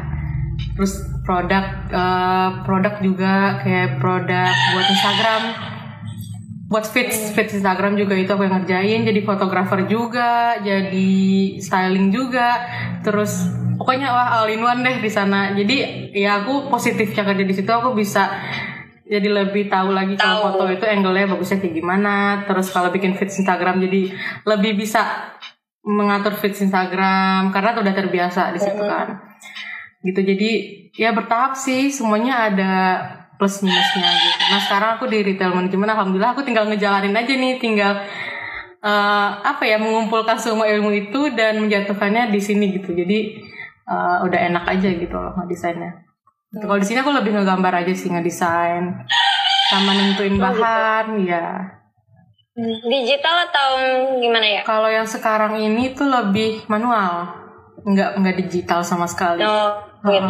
Terus 0.74 1.04
produk 1.24 1.66
eh, 1.92 2.50
produk 2.68 2.94
juga 3.04 3.60
kayak 3.64 4.00
produk 4.00 4.52
buat 4.52 4.88
Instagram. 4.88 5.44
Buat 6.72 6.90
feeds 6.90 7.38
feeds 7.38 7.54
Instagram 7.62 8.00
juga 8.00 8.18
itu 8.18 8.32
aku 8.34 8.48
yang 8.48 8.64
ngerjain. 8.64 9.06
Jadi 9.06 9.20
fotografer 9.22 9.86
juga 9.86 10.58
jadi 10.64 11.12
styling 11.62 12.10
juga. 12.10 12.58
Terus 13.06 13.46
pokoknya 13.78 14.10
wah 14.10 14.42
all 14.42 14.50
in 14.50 14.64
one 14.64 14.82
deh 14.82 14.98
di 15.04 15.12
sana. 15.12 15.54
Jadi 15.54 16.10
ya 16.16 16.42
aku 16.42 16.74
positifnya 16.74 17.28
kerja 17.28 17.44
di 17.46 17.54
situ 17.54 17.70
aku 17.70 17.94
bisa 17.94 18.26
jadi 19.14 19.30
lebih 19.30 19.70
tahu 19.70 19.94
lagi 19.94 20.18
kalau 20.18 20.58
foto 20.58 20.66
itu 20.74 20.90
angle-nya 20.90 21.30
bagusnya 21.30 21.62
kayak 21.62 21.76
gimana. 21.78 22.42
Terus 22.50 22.74
kalau 22.74 22.90
bikin 22.90 23.14
feeds 23.14 23.38
Instagram 23.38 23.78
jadi 23.86 24.10
lebih 24.50 24.74
bisa 24.74 25.30
mengatur 25.86 26.34
feeds 26.34 26.66
Instagram 26.66 27.54
karena 27.54 27.78
udah 27.78 27.94
terbiasa 27.94 28.50
di 28.58 28.60
situ 28.60 28.82
kan. 28.82 29.22
Gitu 30.02 30.18
jadi 30.18 30.52
ya 30.98 31.14
bertahap 31.14 31.54
sih 31.54 31.94
semuanya 31.94 32.50
ada 32.50 32.74
plus 33.38 33.62
minusnya 33.62 34.10
gitu. 34.10 34.44
Nah 34.50 34.60
sekarang 34.66 34.90
aku 34.98 35.06
di 35.06 35.22
retail 35.22 35.54
manajemen 35.54 35.94
alhamdulillah 35.94 36.34
aku 36.34 36.42
tinggal 36.42 36.66
ngejalanin 36.66 37.14
aja 37.14 37.34
nih 37.38 37.62
tinggal 37.62 38.02
eh, 38.82 39.30
apa 39.46 39.62
ya 39.62 39.78
mengumpulkan 39.78 40.42
semua 40.42 40.66
ilmu 40.74 40.90
itu 40.90 41.30
dan 41.38 41.62
menjatuhkannya 41.62 42.34
di 42.34 42.42
sini 42.42 42.82
gitu. 42.82 42.98
Jadi 42.98 43.38
eh, 43.86 44.18
udah 44.26 44.40
enak 44.50 44.66
aja 44.66 44.90
gitu 44.90 45.14
loh 45.14 45.38
ngedesainnya 45.38 46.03
Gitu. 46.54 46.70
kalau 46.70 46.78
di 46.78 46.86
sini 46.86 47.02
aku 47.02 47.10
lebih 47.10 47.34
ngegambar 47.34 47.82
aja 47.82 47.94
sih 47.98 48.14
ngedesain 48.14 48.94
sama 49.74 49.92
nentuin 49.98 50.38
bahan 50.38 51.18
ya 51.26 51.48
Digital 52.86 53.50
atau 53.50 53.70
gimana 54.22 54.46
ya? 54.46 54.62
kalau 54.62 54.86
yang 54.86 55.10
sekarang 55.10 55.58
ini 55.58 55.98
tuh 55.98 56.06
lebih 56.06 56.62
manual 56.70 57.26
nggak 57.82 58.22
nggak 58.22 58.36
digital 58.46 58.86
sama 58.86 59.10
sekali 59.10 59.42
Oh, 59.42 59.82
gitu. 60.06 60.30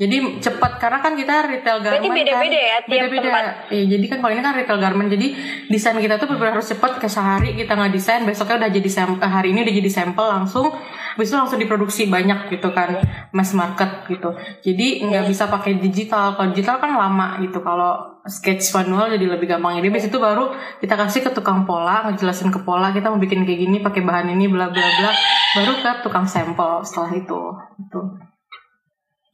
Jadi 0.00 0.16
cepat 0.40 0.80
karena 0.80 0.98
kan 1.04 1.12
kita 1.14 1.34
retail 1.46 1.78
garment 1.84 2.00
Berarti 2.00 2.18
beda-beda 2.24 2.58
kan, 2.58 2.66
ya 2.66 2.76
tiap 2.80 2.88
beda-beda. 2.90 3.22
tempat? 3.28 3.44
Iya, 3.70 3.84
jadi 3.92 4.04
kan 4.08 4.18
kalau 4.24 4.32
ini 4.32 4.42
kan 4.42 4.54
retail 4.56 4.80
garment 4.80 5.08
jadi 5.12 5.26
desain 5.68 5.98
kita 6.00 6.14
tuh 6.16 6.26
benar 6.34 6.56
harus 6.56 6.68
cepat 6.72 6.92
ke 6.98 7.06
sehari 7.06 7.54
kita 7.54 7.76
nggak 7.76 7.92
desain 7.92 8.22
besoknya 8.24 8.66
udah 8.66 8.70
jadi 8.72 8.90
sampel 8.90 9.28
hari 9.28 9.52
ini 9.52 9.62
udah 9.62 9.74
jadi 9.78 9.90
sampel 9.92 10.26
langsung 10.26 10.66
besok 11.12 11.44
langsung 11.44 11.60
diproduksi 11.60 12.08
banyak 12.08 12.48
gitu 12.48 12.72
kan 12.72 12.98
mass 13.36 13.52
market 13.52 14.08
gitu. 14.08 14.32
Jadi 14.64 15.06
nggak 15.06 15.28
bisa 15.28 15.46
pakai 15.52 15.76
digital. 15.76 16.34
Kalau 16.40 16.48
digital 16.56 16.80
kan 16.80 16.96
lama 16.96 17.36
gitu. 17.44 17.60
Kalau 17.60 18.22
sketch 18.24 18.72
manual 18.72 19.12
jadi 19.12 19.26
lebih 19.28 19.44
gampang. 19.44 19.76
Jadi 19.76 19.86
habis 19.92 20.06
itu 20.08 20.16
baru 20.16 20.56
kita 20.80 20.94
kasih 20.96 21.20
ke 21.26 21.30
tukang 21.36 21.68
pola, 21.68 22.08
ngejelasin 22.08 22.48
ke 22.48 22.64
pola 22.64 22.94
kita 22.96 23.12
mau 23.12 23.20
bikin 23.20 23.44
kayak 23.44 23.60
gini 23.68 23.76
pakai 23.84 24.02
bahan 24.02 24.32
ini 24.32 24.48
bla 24.48 24.72
bla 24.72 24.88
bla. 24.98 25.12
Baru 25.52 25.72
ke 25.84 25.90
tukang 26.00 26.24
sampel 26.24 26.80
setelah 26.80 27.12
itu. 27.12 27.40
Gitu. 27.76 28.31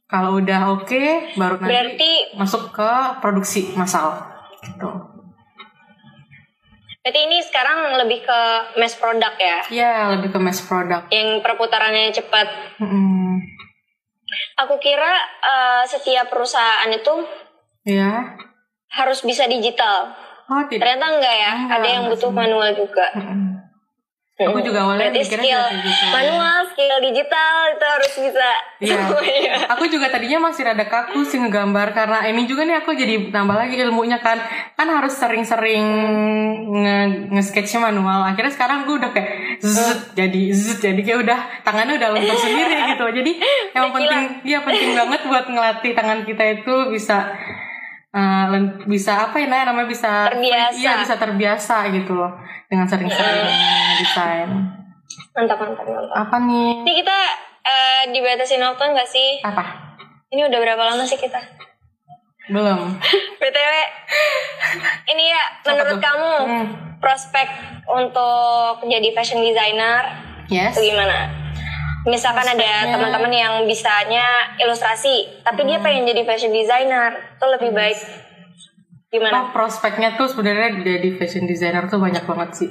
Kalau 0.09 0.41
udah 0.41 0.73
oke, 0.73 1.37
baru 1.37 1.61
nanti 1.61 1.69
Berarti 1.69 2.11
masuk 2.33 2.73
ke 2.73 2.91
produksi 3.21 3.69
massal. 3.77 4.17
Gitu. 4.59 4.89
berarti 6.99 7.25
ini 7.25 7.39
sekarang 7.41 7.95
lebih 7.95 8.21
ke 8.21 8.39
mass 8.75 8.93
product 8.93 9.37
ya? 9.39 9.57
Ya, 9.71 9.93
lebih 10.13 10.29
ke 10.29 10.39
mass 10.41 10.59
product. 10.61 11.07
Yang 11.09 11.41
perputarannya 11.41 12.11
cepat. 12.11 12.47
Mm-mm. 12.81 13.39
Aku 14.59 14.77
kira 14.77 15.13
eh, 15.39 15.83
setiap 15.87 16.27
perusahaan 16.29 16.89
itu 16.91 17.13
Ya. 17.87 18.35
harus 18.91 19.23
bisa 19.23 19.47
digital. 19.47 20.11
Oh, 20.49 20.65
tidak. 20.67 20.85
Ternyata 20.85 21.05
enggak 21.17 21.35
ya, 21.39 21.53
Enggak, 21.55 21.77
ada 21.79 21.87
yang 21.87 22.03
butuh 22.09 22.29
manual 22.29 22.69
juga. 22.73 23.07
Aku 24.39 24.63
juga 24.63 24.79
awalnya 24.81 25.11
Berarti 25.11 25.19
mikirnya 25.19 25.43
skill 25.43 25.83
gitu. 25.83 26.05
manual, 26.09 26.57
skill 26.71 26.97
digital 27.03 27.55
itu 27.69 27.85
harus 27.85 28.11
bisa 28.15 28.49
Iya. 28.79 28.95
semuanya. 29.03 29.53
Aku 29.67 29.83
juga 29.85 30.07
tadinya 30.07 30.39
masih 30.41 30.63
rada 30.63 30.85
kaku 30.85 31.19
sih 31.21 31.37
ngegambar 31.37 31.91
karena 31.91 32.23
ini 32.23 32.47
juga 32.47 32.63
nih 32.63 32.79
aku 32.79 32.95
jadi 32.95 33.27
tambah 33.29 33.51
lagi 33.51 33.75
ilmunya 33.75 34.15
kan. 34.17 34.39
Kan 34.73 34.87
harus 34.87 35.11
sering-sering 35.11 35.83
nge, 36.71 36.97
nge-sketchnya 37.29 37.83
manual. 37.85 38.23
Akhirnya 38.23 38.49
sekarang 38.49 38.87
gue 38.87 38.95
udah 38.95 39.11
kayak 39.11 39.29
zut 39.59 40.15
jadi 40.15 40.41
zut 40.51 40.79
jadi 40.79 40.99
kayak 40.99 41.19
udah 41.19 41.39
tangannya 41.61 41.99
udah 41.99 42.09
lentur 42.09 42.37
sendiri 42.47 42.95
gitu. 42.95 43.05
Jadi 43.11 43.31
yang 43.71 43.91
penting 43.91 44.21
iya 44.45 44.59
penting 44.63 44.95
banget 44.95 45.21
buat 45.27 45.45
ngelatih 45.45 45.91
tangan 45.91 46.23
kita 46.23 46.43
itu 46.55 46.73
bisa 46.87 47.27
len- 48.11 48.81
bisa 48.83 49.29
apa 49.29 49.37
ya 49.37 49.45
namanya 49.45 49.85
bisa 49.85 50.25
Terbiasa. 50.27 50.73
iya 50.73 50.91
bisa 50.97 51.13
terbiasa 51.15 51.75
gitu 51.91 52.13
loh 52.13 52.31
dengan 52.65 52.83
sering-sering 52.83 53.45
desain 53.95 54.49
Mantap, 55.31 55.57
mantap, 55.57 55.85
mantap. 55.85 56.13
apa 56.17 56.35
nih 56.41 56.69
Ini 56.81 56.93
kita 56.95 57.17
eh, 57.61 58.01
dibatasin 58.09 58.59
waktu 58.59 58.83
nggak 58.83 59.05
sih? 59.07 59.29
apa 59.39 59.63
Ini 60.27 60.41
udah 60.43 60.59
berapa 60.59 60.83
lama 60.83 61.01
sih 61.01 61.15
kita? 61.15 61.37
belum 62.47 62.97
BTW, 63.39 63.73
ini 65.07 65.23
ya 65.27 65.41
menurut 65.63 65.97
kamu 65.99 66.31
Hmm. 66.41 66.67
prospek 66.97 67.45
untuk 67.87 68.81
jadi 68.83 69.05
fashion 69.11 69.37
designer 69.39 70.01
yes 70.47 70.73
itu 70.73 70.89
gimana? 70.89 71.29
Misalkan 72.09 72.41
ada 72.57 72.89
teman-teman 72.89 73.29
yang 73.29 73.53
bisanya 73.69 74.57
ilustrasi, 74.57 75.45
tapi 75.45 75.61
dia 75.69 75.77
pengen 75.77 76.09
jadi 76.09 76.25
fashion 76.25 76.49
designer, 76.49 77.37
itu 77.37 77.45
lebih 77.45 77.69
baik 77.69 77.99
gimana? 79.09 79.41
Oh, 79.41 79.45
prospeknya 79.49 80.13
tuh 80.13 80.29
sebenarnya 80.29 80.85
jadi 80.85 81.17
fashion 81.17 81.49
designer 81.49 81.89
tuh 81.89 81.97
banyak 81.97 82.29
banget 82.29 82.49
sih. 82.53 82.69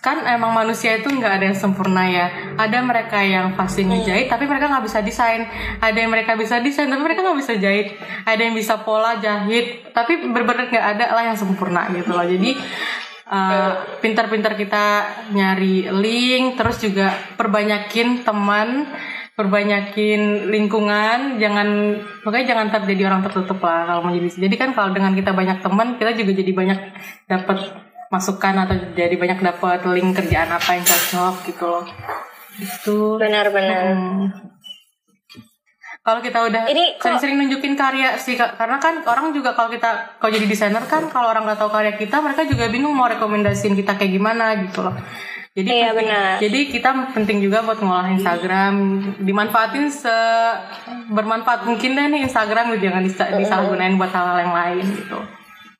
Kan 0.00 0.24
emang 0.24 0.56
manusia 0.56 0.96
itu 0.96 1.12
nggak 1.12 1.32
ada 1.36 1.44
yang 1.52 1.58
sempurna 1.58 2.00
ya. 2.08 2.56
Ada 2.56 2.80
mereka 2.80 3.20
yang 3.20 3.52
pasti 3.60 3.84
ngejahit, 3.84 4.32
tapi 4.32 4.48
mereka 4.48 4.72
nggak 4.72 4.84
bisa 4.88 5.04
desain. 5.04 5.44
Ada 5.84 5.98
yang 6.00 6.08
mereka 6.08 6.32
bisa 6.32 6.64
desain, 6.64 6.88
tapi 6.88 7.04
mereka 7.04 7.20
nggak 7.20 7.38
bisa 7.44 7.54
jahit. 7.60 7.92
Ada 8.24 8.40
yang 8.40 8.56
bisa 8.56 8.80
pola 8.88 9.20
jahit, 9.20 9.92
tapi 9.92 10.16
bener-bener 10.16 10.72
nggak 10.72 10.86
ada 10.96 11.12
lah 11.12 11.28
yang 11.28 11.36
sempurna 11.36 11.92
gitu 11.92 12.08
loh. 12.08 12.24
Jadi 12.24 12.56
uh, 13.26 13.98
pintar-pintar 14.00 14.54
kita 14.54 14.84
nyari 15.34 15.90
link, 15.90 16.56
terus 16.56 16.80
juga 16.82 17.14
perbanyakin 17.36 18.22
teman 18.22 18.88
perbanyakin 19.36 20.48
lingkungan. 20.48 21.36
Jangan 21.36 21.68
pokoknya 22.24 22.56
jangan 22.56 22.66
terjadi 22.72 23.12
orang 23.12 23.22
tertutup 23.28 23.60
lah 23.60 23.84
kalau 23.84 24.00
mau 24.08 24.12
jadi. 24.16 24.32
Jadi 24.32 24.56
kan 24.56 24.72
kalau 24.72 24.90
dengan 24.96 25.12
kita 25.12 25.36
banyak 25.36 25.60
teman 25.60 26.00
kita 26.00 26.16
juga 26.16 26.32
jadi 26.32 26.52
banyak 26.56 26.78
dapat 27.28 27.58
masukan 28.08 28.54
atau 28.64 28.74
jadi 28.96 29.14
banyak 29.18 29.38
dapat 29.44 29.84
link 29.92 30.16
kerjaan 30.16 30.50
apa 30.50 30.80
yang 30.80 30.84
cocok 30.88 31.34
gitu 31.52 31.64
loh. 31.68 31.84
Itu 32.56 33.20
Benar-benar. 33.20 33.84
Hmm. 33.92 34.55
Kalau 36.06 36.22
kita 36.22 36.38
udah 36.40 36.62
Ini 36.64 37.02
sering-sering 37.02 37.34
nunjukin 37.34 37.74
karya 37.74 38.14
sih 38.14 38.38
karena 38.38 38.78
kan 38.78 39.02
orang 39.02 39.34
juga 39.34 39.52
kalau 39.52 39.66
kita 39.66 40.22
kalau 40.22 40.30
jadi 40.30 40.46
desainer 40.46 40.86
kan 40.86 41.10
kalau 41.10 41.34
orang 41.34 41.42
nggak 41.42 41.58
tahu 41.58 41.66
karya 41.68 41.98
kita 41.98 42.22
mereka 42.22 42.46
juga 42.46 42.70
bingung 42.70 42.94
mau 42.94 43.10
rekomendasiin 43.10 43.74
kita 43.74 43.98
kayak 43.98 44.14
gimana 44.14 44.54
gitu 44.62 44.86
loh. 44.86 44.94
Jadi 45.50 45.72
Iya, 45.72 45.90
penting- 45.90 46.12
benar. 46.12 46.36
jadi 46.36 46.60
kita 46.68 46.90
penting 47.10 47.38
juga 47.40 47.64
buat 47.64 47.80
ngolah 47.80 48.12
Instagram. 48.12 48.74
Dimanfaatin 49.18 49.88
se 49.88 50.14
bermanfaat 51.08 51.64
mungkin 51.64 51.96
deh 51.96 52.06
nih 52.06 52.22
Instagram 52.22 52.76
gitu 52.76 52.86
jangan 52.86 53.02
disa- 53.02 53.32
disalahgunain 53.34 53.96
buat 53.96 54.12
hal-hal 54.12 54.38
yang 54.44 54.54
lain 54.54 54.86
gitu. 54.94 55.18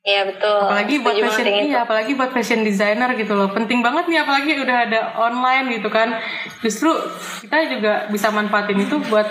Iya 0.00 0.22
betul. 0.22 0.58
apalagi 0.62 0.94
buat 1.02 1.14
Setuju 1.18 1.26
fashion 1.28 1.46
iya 1.66 1.78
apalagi 1.82 2.12
buat 2.14 2.30
fashion 2.30 2.60
designer 2.62 3.10
gitu 3.14 3.34
loh. 3.34 3.50
Penting 3.50 3.82
banget 3.82 4.06
nih 4.06 4.22
apalagi 4.22 4.54
udah 4.56 4.76
ada 4.86 5.00
online 5.18 5.66
gitu 5.76 5.90
kan. 5.90 6.14
Justru 6.62 6.94
kita 7.42 7.56
juga 7.68 7.92
bisa 8.06 8.30
manfaatin 8.30 8.78
itu 8.80 9.02
buat 9.06 9.26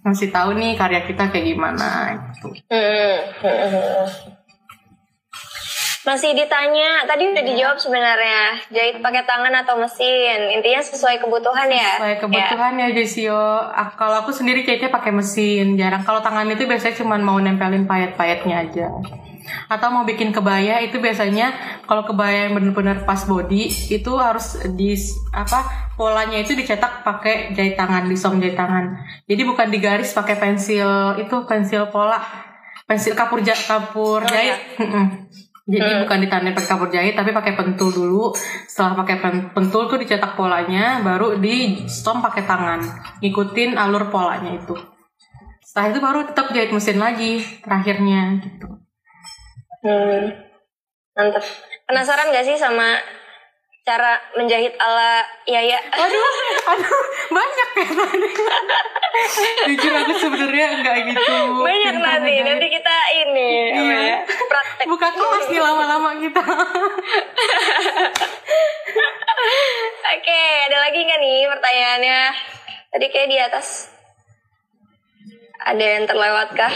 ngasih 0.00 0.28
tahu 0.32 0.56
nih 0.56 0.76
karya 0.80 1.04
kita 1.04 1.28
kayak 1.28 1.46
gimana 1.54 1.88
gitu 2.32 2.56
Hmm, 2.72 3.16
hmm, 3.44 3.68
hmm. 3.70 4.04
Masih 6.00 6.32
ditanya, 6.32 7.04
tadi 7.04 7.28
udah 7.28 7.44
dijawab 7.44 7.76
sebenarnya. 7.76 8.56
Jahit 8.72 9.04
pakai 9.04 9.20
tangan 9.28 9.52
atau 9.52 9.76
mesin, 9.76 10.48
intinya 10.48 10.80
sesuai 10.80 11.20
kebutuhan 11.20 11.68
ya. 11.68 12.00
Sesuai 12.00 12.16
kebutuhan 12.24 12.72
ya, 12.80 12.88
Jesio. 12.96 13.36
Ah, 13.68 13.92
kalau 13.92 14.24
aku 14.24 14.32
sendiri 14.32 14.64
jahitnya 14.64 14.88
pakai 14.88 15.12
mesin, 15.12 15.76
jarang. 15.76 16.00
Kalau 16.00 16.24
tangan 16.24 16.48
itu 16.48 16.64
biasanya 16.64 16.96
cuma 16.96 17.20
mau 17.20 17.36
nempelin 17.36 17.84
payet-payetnya 17.84 18.64
aja. 18.64 18.88
Atau 19.70 19.88
mau 19.94 20.02
bikin 20.02 20.34
kebaya 20.34 20.82
itu 20.82 20.98
biasanya 20.98 21.80
kalau 21.86 22.02
kebaya 22.02 22.48
yang 22.48 22.58
bener-bener 22.58 23.06
pas 23.06 23.22
body 23.24 23.70
itu 23.70 24.12
harus 24.18 24.58
di 24.74 24.98
apa 25.30 25.92
polanya 25.94 26.40
itu 26.40 26.58
dicetak 26.58 27.06
pakai 27.06 27.54
jahit 27.54 27.78
tangan, 27.78 28.08
disom 28.10 28.42
jahit 28.42 28.58
tangan. 28.58 28.98
Jadi 29.26 29.42
bukan 29.46 29.68
digaris 29.70 30.10
pakai 30.16 30.36
pensil 30.38 31.20
itu 31.20 31.36
pensil 31.46 31.90
pola, 31.92 32.18
pensil 32.84 33.14
kapur 33.14 33.44
ja, 33.44 33.54
kapur 33.54 34.26
jahit. 34.26 34.80
Mm-mm. 34.80 35.06
Jadi 35.70 36.02
bukan 36.02 36.18
ditandai 36.26 36.50
pakai 36.50 36.70
kapur 36.74 36.88
jahit 36.90 37.14
tapi 37.14 37.30
pakai 37.30 37.54
pentul 37.54 37.94
dulu. 37.94 38.34
Setelah 38.66 38.98
pakai 39.06 39.16
pen- 39.22 39.48
pentul 39.54 39.86
tuh 39.86 40.02
dicetak 40.02 40.34
polanya, 40.34 40.98
baru 40.98 41.38
di 41.38 41.86
stom 41.86 42.18
pakai 42.18 42.42
tangan. 42.42 42.80
Ngikutin 43.22 43.78
alur 43.78 44.10
polanya 44.10 44.58
itu. 44.58 44.74
Setelah 45.62 45.86
itu 45.94 45.98
baru 46.02 46.20
tetap 46.26 46.50
jahit 46.50 46.74
mesin 46.74 46.98
lagi 46.98 47.46
terakhirnya 47.62 48.42
gitu. 48.42 48.82
Hmm, 49.80 50.28
mantep. 51.16 51.44
Penasaran 51.88 52.28
gak 52.30 52.44
sih 52.44 52.54
sama 52.54 53.00
cara 53.80 54.20
menjahit 54.36 54.76
ala 54.76 55.24
Yaya? 55.48 55.80
Aduh, 55.80 56.32
aduh, 56.68 57.00
banyak 57.32 57.68
ya 57.74 57.86
tadi. 57.90 58.28
Jujur 59.72 59.92
aku 59.96 60.12
sebenarnya 60.14 60.66
enggak 60.78 60.96
gitu. 61.08 61.34
Banyak 61.64 61.94
nanti, 61.96 62.30
ngejahit. 62.30 62.46
nanti 62.46 62.66
kita 62.68 62.96
ini 63.24 63.50
Iya. 63.72 63.98
ya, 63.98 64.16
praktek. 64.46 64.84
Buka 64.86 65.08
kelas 65.10 65.44
nih 65.48 65.58
lama-lama 65.58 66.10
kita. 66.20 66.42
Oke, 70.10 70.42
ada 70.68 70.78
lagi 70.78 70.98
nggak 71.00 71.20
nih 71.20 71.40
pertanyaannya? 71.48 72.20
Tadi 72.90 73.06
kayak 73.08 73.28
di 73.28 73.38
atas 73.40 73.88
ada 75.60 75.84
yang 75.84 76.04
terlewat 76.04 76.48
kah? 76.52 76.74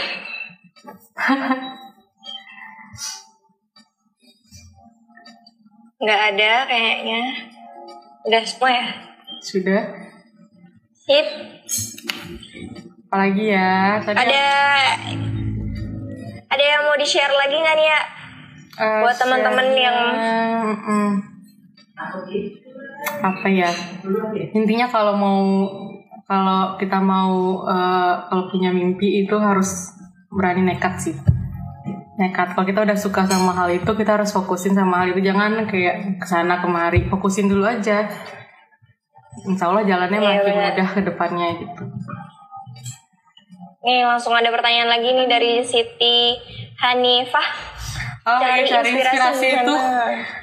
Nggak 6.05 6.21
ada 6.31 6.51
kayaknya. 6.69 7.21
Udah 8.23 8.41
semua 8.45 8.69
ya? 8.69 8.85
Sudah. 9.41 9.81
Sip. 10.93 11.27
Apalagi 13.09 13.43
ya? 13.49 14.01
Tadi 14.01 14.17
Ada 14.17 14.45
ada 16.45 16.63
yang 16.63 16.81
mau 16.85 16.95
di 16.95 17.03
share 17.03 17.33
lagi 17.33 17.57
nggak 17.57 17.75
nih 17.75 17.87
ya? 17.87 18.01
Eh, 18.75 18.99
buat 19.01 19.15
teman-teman 19.15 19.67
yang- 19.71 20.15
mm-mm. 20.67 21.07
apa 23.23 23.47
ya 23.47 23.71
intinya 24.51 24.83
kalau 24.91 25.15
mau 25.15 25.41
kalau 26.27 26.75
kita 26.75 26.99
mau 26.99 27.63
eh, 27.63 28.13
kalau 28.27 28.51
punya 28.51 28.75
mimpi 28.75 29.23
itu 29.23 29.35
harus 29.39 29.95
berani 30.27 30.67
nekat 30.67 30.99
sih 30.99 31.15
nekat 32.15 32.55
kalau 32.55 32.63
kita 32.63 32.79
udah 32.87 32.95
suka 32.95 33.27
sama 33.27 33.51
hal 33.51 33.67
itu 33.69 33.91
kita 33.91 34.15
harus 34.15 34.31
fokusin 34.31 34.71
sama 34.71 35.03
hal 35.03 35.11
itu 35.11 35.19
jangan 35.19 35.67
kayak 35.67 36.15
ke 36.15 36.25
sana 36.25 36.63
kemari 36.63 37.07
fokusin 37.11 37.51
dulu 37.51 37.67
aja 37.67 38.07
Insya 39.43 39.67
Allah 39.67 39.83
jalannya 39.83 40.19
Iya, 40.23 40.29
makin 40.31 40.47
benar. 40.47 40.63
mudah 40.71 40.89
ke 40.95 41.01
depannya 41.03 41.47
gitu 41.59 41.83
Nih 43.85 44.01
langsung 44.01 44.33
ada 44.33 44.49
pertanyaan 44.49 44.89
lagi 44.89 45.13
nih 45.13 45.27
dari 45.29 45.51
Siti 45.61 46.33
Hanifah. 46.81 47.47
Oh 48.25 48.41
Cari 48.41 48.65
iya, 48.65 48.81
cari 48.81 48.89
inspirasi 48.97 49.21
inspirasi, 49.21 49.45
di 49.45 49.53
itu 49.61 49.75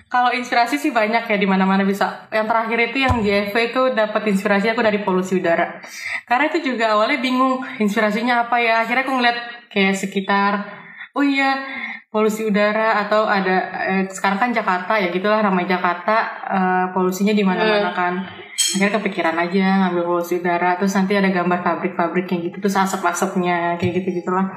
kalau 0.07 0.31
inspirasi 0.31 0.75
sih 0.79 0.95
banyak 0.95 1.27
ya 1.27 1.35
di 1.35 1.49
mana-mana 1.51 1.83
bisa. 1.83 2.31
Yang 2.31 2.47
terakhir 2.47 2.79
itu 2.79 2.97
yang 3.03 3.15
di 3.19 3.31
FV 3.51 3.57
itu 3.75 3.83
dapat 3.99 4.23
inspirasi 4.31 4.71
aku 4.71 4.87
dari 4.87 5.03
polusi 5.03 5.43
udara. 5.43 5.83
Karena 6.23 6.47
itu 6.47 6.63
juga 6.63 6.95
awalnya 6.95 7.19
bingung 7.19 7.59
inspirasinya 7.83 8.47
apa 8.47 8.63
ya. 8.63 8.87
Akhirnya 8.87 9.03
aku 9.03 9.19
ngeliat 9.19 9.39
kayak 9.75 9.99
sekitar 9.99 10.53
oh 11.13 11.25
iya 11.25 11.61
polusi 12.13 12.45
udara 12.45 13.01
atau 13.09 13.25
ada 13.25 13.73
eh, 13.89 14.05
sekarang 14.13 14.37
kan 14.37 14.51
Jakarta 14.53 15.01
ya 15.01 15.09
gitulah 15.09 15.41
namanya 15.41 15.81
Jakarta 15.81 16.17
eh, 16.45 16.85
polusinya 16.93 17.33
di 17.33 17.41
mana-mana 17.41 17.91
kan. 17.97 18.15
Akhirnya 18.53 19.01
kepikiran 19.01 19.37
aja 19.37 19.89
ngambil 19.89 20.05
polusi 20.05 20.41
udara 20.41 20.77
terus 20.77 20.93
nanti 20.93 21.17
ada 21.17 21.33
gambar 21.33 21.65
pabrik-pabriknya 21.65 22.53
gitu 22.53 22.57
terus 22.61 22.77
asap-asapnya 22.77 23.81
kayak 23.81 24.05
gitu 24.05 24.21
gitulah. 24.21 24.49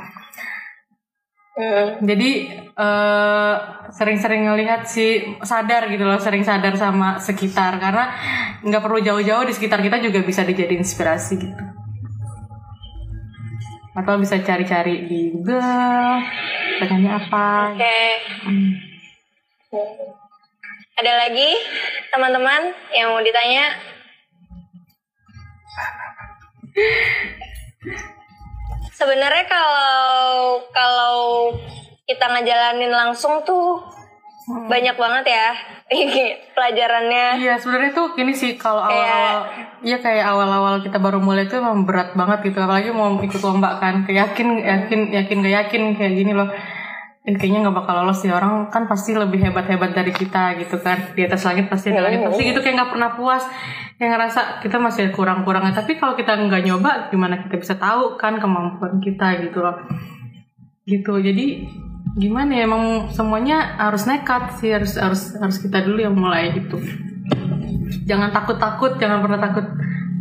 Hmm. 1.56 2.04
Jadi 2.04 2.32
eh, 2.76 3.54
sering-sering 3.96 4.52
ngelihat 4.52 4.84
sih 4.84 5.40
sadar 5.40 5.88
gitu 5.88 6.04
loh, 6.04 6.20
sering 6.20 6.44
sadar 6.44 6.76
sama 6.76 7.16
sekitar 7.24 7.80
karena 7.80 8.12
nggak 8.68 8.84
perlu 8.84 9.00
jauh-jauh 9.00 9.48
di 9.48 9.56
sekitar 9.56 9.80
kita 9.80 10.04
juga 10.04 10.20
bisa 10.28 10.44
dijadiin 10.44 10.84
inspirasi 10.84 11.40
gitu. 11.40 11.75
Atau 13.96 14.20
bisa 14.20 14.36
cari-cari 14.44 15.08
di 15.08 15.32
Google, 15.32 16.20
pengennya 16.84 17.16
apa. 17.16 17.72
Oke. 17.72 18.00
Hmm. 18.44 18.72
Ada 20.96 21.28
lagi 21.28 21.52
teman-teman 22.12 22.76
yang 22.92 23.16
mau 23.16 23.24
ditanya? 23.24 23.76
Sebenarnya 28.96 29.44
kalau 29.48 30.60
kalau 30.72 31.16
kita 32.08 32.26
ngejalanin 32.32 32.92
langsung 32.92 33.44
tuh 33.44 33.80
banyak 34.46 34.94
banget 34.94 35.26
ya 35.26 35.48
pelajarannya. 36.56 37.42
Iya 37.42 37.54
sebenarnya 37.58 37.92
tuh 37.98 38.14
gini 38.14 38.34
sih 38.34 38.54
kalau 38.62 38.86
awal-awal 38.86 39.50
Iya 39.82 39.98
kayak 40.02 40.26
awal-awal 40.26 40.76
kita 40.86 40.98
baru 41.02 41.18
mulai 41.18 41.50
tuh 41.50 41.62
emang 41.62 41.86
berat 41.86 42.14
banget 42.14 42.54
gitu 42.54 42.62
apalagi 42.62 42.94
mau 42.94 43.18
ikut 43.18 43.42
lomba 43.42 43.82
kan 43.82 44.06
kayak 44.06 44.34
yakin 44.34 44.62
yakin 44.62 45.00
yakin 45.14 45.38
gak 45.42 45.56
yakin 45.66 45.82
kayak 45.98 46.14
gini 46.14 46.34
loh. 46.38 46.50
Eh, 47.26 47.34
kayaknya 47.34 47.66
nggak 47.66 47.78
bakal 47.82 48.06
lolos 48.06 48.22
sih 48.22 48.30
orang 48.30 48.70
kan 48.70 48.86
pasti 48.86 49.18
lebih 49.18 49.42
hebat-hebat 49.42 49.98
dari 49.98 50.14
kita 50.14 50.62
gitu 50.62 50.78
kan 50.78 51.10
di 51.18 51.26
atas 51.26 51.42
langit 51.42 51.66
pasti 51.66 51.90
ada 51.90 52.06
langit 52.06 52.22
pasti 52.22 52.54
gitu 52.54 52.62
kayak 52.62 52.78
nggak 52.78 52.92
pernah 52.94 53.10
puas 53.18 53.42
yang 53.98 54.14
ngerasa 54.14 54.62
kita 54.62 54.78
masih 54.78 55.10
kurang-kurangnya. 55.10 55.74
Tapi 55.74 55.98
kalau 55.98 56.14
kita 56.14 56.38
nggak 56.38 56.62
nyoba 56.62 57.10
gimana 57.10 57.42
kita 57.42 57.58
bisa 57.58 57.74
tahu 57.82 58.14
kan 58.22 58.38
kemampuan 58.38 59.02
kita 59.02 59.42
gitu 59.42 59.58
loh. 59.66 59.74
Gitu 60.86 61.14
jadi 61.18 61.66
gimana 62.16 62.52
ya 62.56 62.64
emang 62.64 63.12
semuanya 63.12 63.76
harus 63.76 64.08
nekat 64.08 64.56
sih 64.58 64.72
harus 64.72 64.96
harus 64.96 65.36
harus 65.36 65.58
kita 65.60 65.84
dulu 65.84 66.00
yang 66.00 66.16
mulai 66.16 66.56
gitu 66.56 66.80
jangan 68.08 68.32
takut-takut 68.32 68.96
jangan 68.96 69.20
pernah 69.20 69.40
takut 69.40 69.66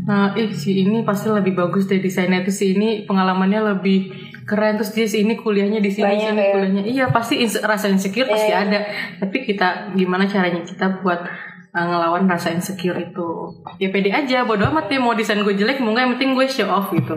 nah 0.05 0.37
ih 0.37 0.53
si 0.53 0.85
ini 0.85 1.01
pasti 1.01 1.33
lebih 1.33 1.57
bagus 1.57 1.89
deh 1.89 1.97
desainnya. 1.97 2.45
Itu 2.45 2.53
si 2.53 2.77
ini 2.77 3.09
pengalamannya 3.09 3.73
lebih 3.73 4.13
keren. 4.45 4.77
Terus 4.77 4.93
dia 4.93 5.09
si 5.09 5.25
ini 5.25 5.33
kuliahnya 5.33 5.81
di 5.81 5.89
sini 5.89 6.21
sini 6.21 6.37
ya. 6.37 6.53
kuliahnya. 6.53 6.83
Iya 6.85 7.05
pasti 7.09 7.41
ins- 7.41 7.65
rasa 7.65 7.89
insecure 7.89 8.29
pasti 8.29 8.53
Iya. 8.53 8.69
ada. 8.69 8.81
Tapi 9.25 9.49
kita 9.49 9.97
gimana 9.97 10.29
caranya 10.29 10.61
kita 10.61 11.01
buat 11.01 11.25
uh, 11.73 11.85
ngelawan 11.89 12.29
rasa 12.29 12.53
insecure 12.53 13.01
itu? 13.01 13.57
Ya 13.81 13.89
pede 13.89 14.13
aja 14.13 14.45
bodo 14.45 14.69
amat 14.69 14.93
ya 14.93 15.01
mau 15.01 15.17
desain 15.17 15.41
gue 15.41 15.57
jelek 15.57 15.81
mau 15.81 15.97
nggak 15.97 16.05
yang 16.05 16.13
penting 16.21 16.31
gue 16.37 16.47
show 16.53 16.69
off 16.69 16.93
gitu. 16.93 17.17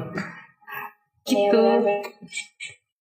Gitu 1.27 1.63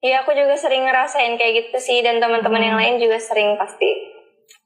Iya 0.04 0.22
aku 0.22 0.36
juga 0.36 0.52
sering 0.54 0.84
ngerasain 0.84 1.40
kayak 1.40 1.52
gitu 1.66 1.78
sih 1.80 1.98
dan 2.04 2.20
teman-teman 2.20 2.60
yang 2.60 2.76
lain 2.76 3.00
juga 3.00 3.16
sering 3.16 3.56
pasti. 3.56 4.16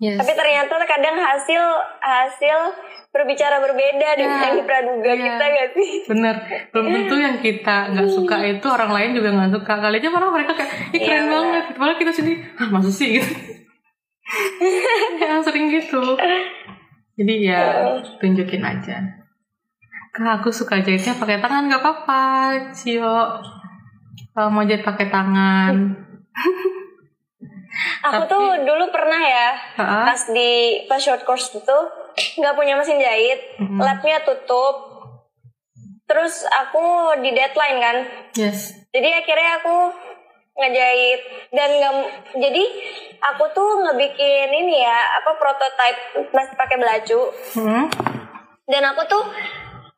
Yes. 0.00 0.16
Tapi 0.20 0.32
ternyata 0.32 0.74
kadang 0.88 1.16
hasil 1.16 1.62
hasil 2.00 2.58
berbicara 3.10 3.58
berbeda 3.60 4.08
dengan 4.16 4.38
Ya, 4.38 4.46
yang 4.54 4.64
praduga 4.64 5.12
iya. 5.12 5.24
kita 5.28 5.44
gak 5.44 5.68
sih? 5.76 5.90
Bener, 6.08 6.34
belum 6.72 6.86
tentu 6.94 7.14
yang 7.18 7.36
kita 7.42 7.76
nggak 7.92 8.08
suka 8.08 8.36
itu 8.44 8.66
orang 8.70 8.90
lain 8.96 9.10
juga 9.16 9.28
nggak 9.34 9.50
suka. 9.60 9.72
Kali 9.82 9.96
aja 9.98 10.08
malah 10.08 10.30
mereka 10.30 10.52
kayak, 10.56 10.72
ih 10.94 11.00
keren 11.04 11.24
Iya, 11.26 11.32
banget. 11.32 11.64
Malah 11.76 11.96
kita 11.98 12.12
sendiri, 12.14 12.38
ah 12.56 12.68
masa 12.70 12.90
sih 12.92 13.08
gitu. 13.18 13.32
ya 15.20 15.42
sering 15.42 15.66
gitu. 15.68 16.02
Jadi 17.18 17.34
ya 17.44 17.92
tunjukin 18.22 18.62
aja. 18.62 18.96
Kak 20.10 20.42
aku 20.42 20.50
suka 20.50 20.80
jahitnya 20.82 21.14
pakai 21.14 21.38
tangan 21.38 21.68
nggak 21.70 21.82
apa-apa, 21.82 22.22
Cio. 22.72 23.38
Kalau 24.30 24.48
mau 24.48 24.62
jahit 24.62 24.80
pakai 24.80 25.06
tangan. 25.06 25.74
Aku 28.02 28.22
Tapi- 28.22 28.28
tuh 28.28 28.46
dulu 28.62 28.84
pernah 28.90 29.20
ya 29.20 29.48
Ha-ha. 29.76 30.04
pas 30.04 30.20
di 30.28 30.50
pas 30.84 30.98
short 30.98 31.22
course 31.22 31.54
itu 31.54 31.78
nggak 32.36 32.52
punya 32.52 32.74
mesin 32.74 32.98
jahit, 32.98 33.38
Mhm. 33.56 33.78
labnya 33.78 34.20
tutup. 34.20 34.90
Terus 36.04 36.42
aku 36.42 36.82
di 37.18 37.30
deadline 37.30 37.78
kan, 37.78 37.96
Yes. 38.34 38.74
jadi 38.90 39.22
akhirnya 39.22 39.62
aku 39.62 39.76
ngejahit 40.52 41.20
dan 41.50 41.70
nggak 41.70 41.94
jadi 42.36 42.62
aku 43.22 43.44
tuh 43.48 43.70
ngebikin 43.80 44.50
ini 44.50 44.82
ya 44.82 44.98
apa 45.16 45.30
prototype 45.32 46.00
masih 46.28 46.54
pakai 46.54 46.76
belacu 46.76 47.20
Hmm. 47.54 47.86
dan 48.66 48.82
aku 48.84 49.06
tuh 49.06 49.22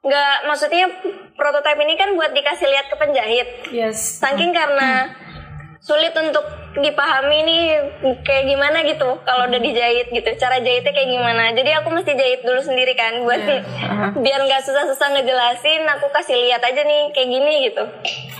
nggak 0.02 0.34
maksudnya 0.44 0.86
prototype 1.32 1.80
ini 1.80 1.94
kan 1.94 2.12
buat 2.12 2.30
dikasih 2.30 2.66
lihat 2.66 2.86
ke 2.86 2.96
penjahit 2.96 3.48
Yes. 3.68 4.18
saking 4.18 4.50
karena 4.50 5.10
sulit 5.78 6.14
untuk 6.14 6.46
dipahami 6.74 7.38
nih 7.42 7.62
kayak 8.22 8.46
gimana 8.46 8.80
gitu 8.80 9.18
kalau 9.20 9.44
udah 9.44 9.58
dijahit 9.58 10.08
gitu 10.08 10.30
cara 10.36 10.56
jahitnya 10.56 10.88
kayak 10.90 11.10
gimana 11.10 11.50
jadi 11.50 11.82
aku 11.82 11.90
mesti 11.90 12.12
jahit 12.12 12.40
dulu 12.40 12.58
sendiri 12.58 12.94
kan 12.94 13.18
buat 13.20 13.36
Iya. 13.38 13.60
Aha. 13.82 14.06
biar 14.24 14.40
nggak 14.40 14.62
susah-susah 14.62 15.08
ngejelasin 15.12 15.82
aku 15.90 16.06
kasih 16.10 16.38
lihat 16.38 16.62
aja 16.62 16.80
nih 16.80 17.10
kayak 17.10 17.28
gini 17.28 17.54
gitu 17.66 17.84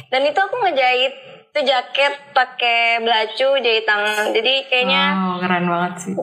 dan 0.09 0.23
itu 0.23 0.39
aku 0.39 0.55
ngejahit 0.61 1.13
itu 1.51 1.61
jaket 1.63 2.15
pakai 2.31 2.81
belacu 2.99 3.49
jahit 3.59 3.85
tangan 3.85 4.31
jadi 4.31 4.55
kayaknya 4.67 5.05
Wow, 5.13 5.37
keren 5.39 5.67
banget 5.67 5.95
sih. 6.01 6.15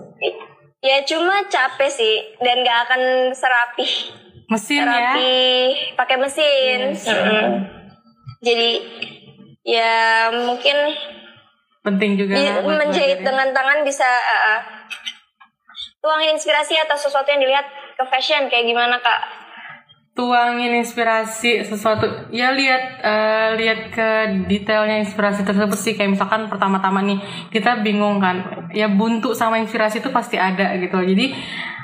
ya 0.79 0.97
cuma 1.03 1.43
capek 1.45 1.91
sih 1.91 2.15
dan 2.39 2.63
nggak 2.63 2.79
akan 2.87 3.01
serapi 3.31 3.85
Mesin 4.49 4.81
ya. 4.81 4.85
terapi 4.85 5.37
pakai 5.93 6.17
mesin. 6.17 6.79
Mm-mm. 6.97 7.47
Jadi 8.41 8.71
ya 9.63 10.29
mungkin 10.33 10.77
Penting 11.79 12.19
juga 12.19 12.35
buat 12.59 12.75
menjahit 12.75 13.23
ya. 13.23 13.25
dengan 13.25 13.55
tangan 13.55 13.87
bisa 13.87 14.09
uh, 14.09 14.59
tuangin 16.03 16.35
inspirasi 16.35 16.75
atas 16.75 17.07
sesuatu 17.07 17.29
yang 17.31 17.39
dilihat 17.39 17.67
ke 17.95 18.03
fashion 18.09 18.51
kayak 18.51 18.67
gimana 18.67 18.99
kak? 18.99 19.39
tuangin 20.19 20.83
inspirasi 20.83 21.63
sesuatu 21.63 22.27
ya 22.35 22.51
lihat 22.51 22.99
eh, 22.99 23.49
lihat 23.55 23.79
ke 23.95 24.07
detailnya 24.51 24.99
inspirasi 24.99 25.47
tersebut 25.47 25.79
sih 25.79 25.95
kayak 25.95 26.19
misalkan 26.19 26.51
pertama-tama 26.51 26.99
nih 27.07 27.23
kita 27.55 27.79
bingung 27.79 28.19
kan 28.19 28.67
ya 28.75 28.91
buntu 28.91 29.31
sama 29.31 29.63
inspirasi 29.63 30.03
itu 30.03 30.11
pasti 30.11 30.35
ada 30.35 30.75
gitu 30.75 30.99
jadi 30.99 31.31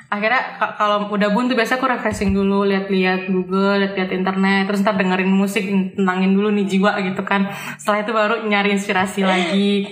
akhirnya 0.05 0.61
ka- 0.61 0.77
kalau 0.77 1.09
udah 1.09 1.29
buntu 1.33 1.57
biasa 1.57 1.81
aku 1.81 1.89
refreshing 1.89 2.31
dulu 2.31 2.61
lihat-lihat 2.69 3.25
Google 3.27 3.81
lihat-lihat 3.81 4.11
internet 4.13 4.69
terus 4.69 4.85
ntar 4.85 4.95
dengerin 4.95 5.29
musik 5.29 5.65
tenangin 5.97 6.37
dulu 6.37 6.53
nih 6.53 6.65
jiwa 6.69 6.93
gitu 7.01 7.25
kan. 7.25 7.49
Setelah 7.81 7.99
itu 8.05 8.11
baru 8.13 8.35
nyari 8.45 8.77
inspirasi 8.77 9.25
lagi. 9.25 9.89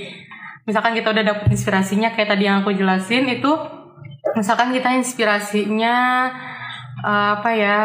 Misalkan 0.63 0.95
kita 0.95 1.11
udah 1.11 1.23
dapet 1.25 1.51
inspirasinya 1.51 2.13
kayak 2.13 2.29
tadi 2.37 2.47
yang 2.47 2.63
aku 2.63 2.71
jelasin 2.71 3.27
itu 3.27 3.51
misalkan 4.37 4.71
kita 4.71 4.95
inspirasinya 4.95 5.95
eh, 7.03 7.29
apa 7.41 7.49
ya 7.57 7.77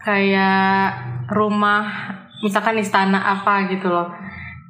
kayak 0.00 0.86
rumah 1.28 2.14
misalkan 2.40 2.78
istana 2.80 3.20
apa 3.20 3.68
gitu 3.68 3.90
loh. 3.90 4.14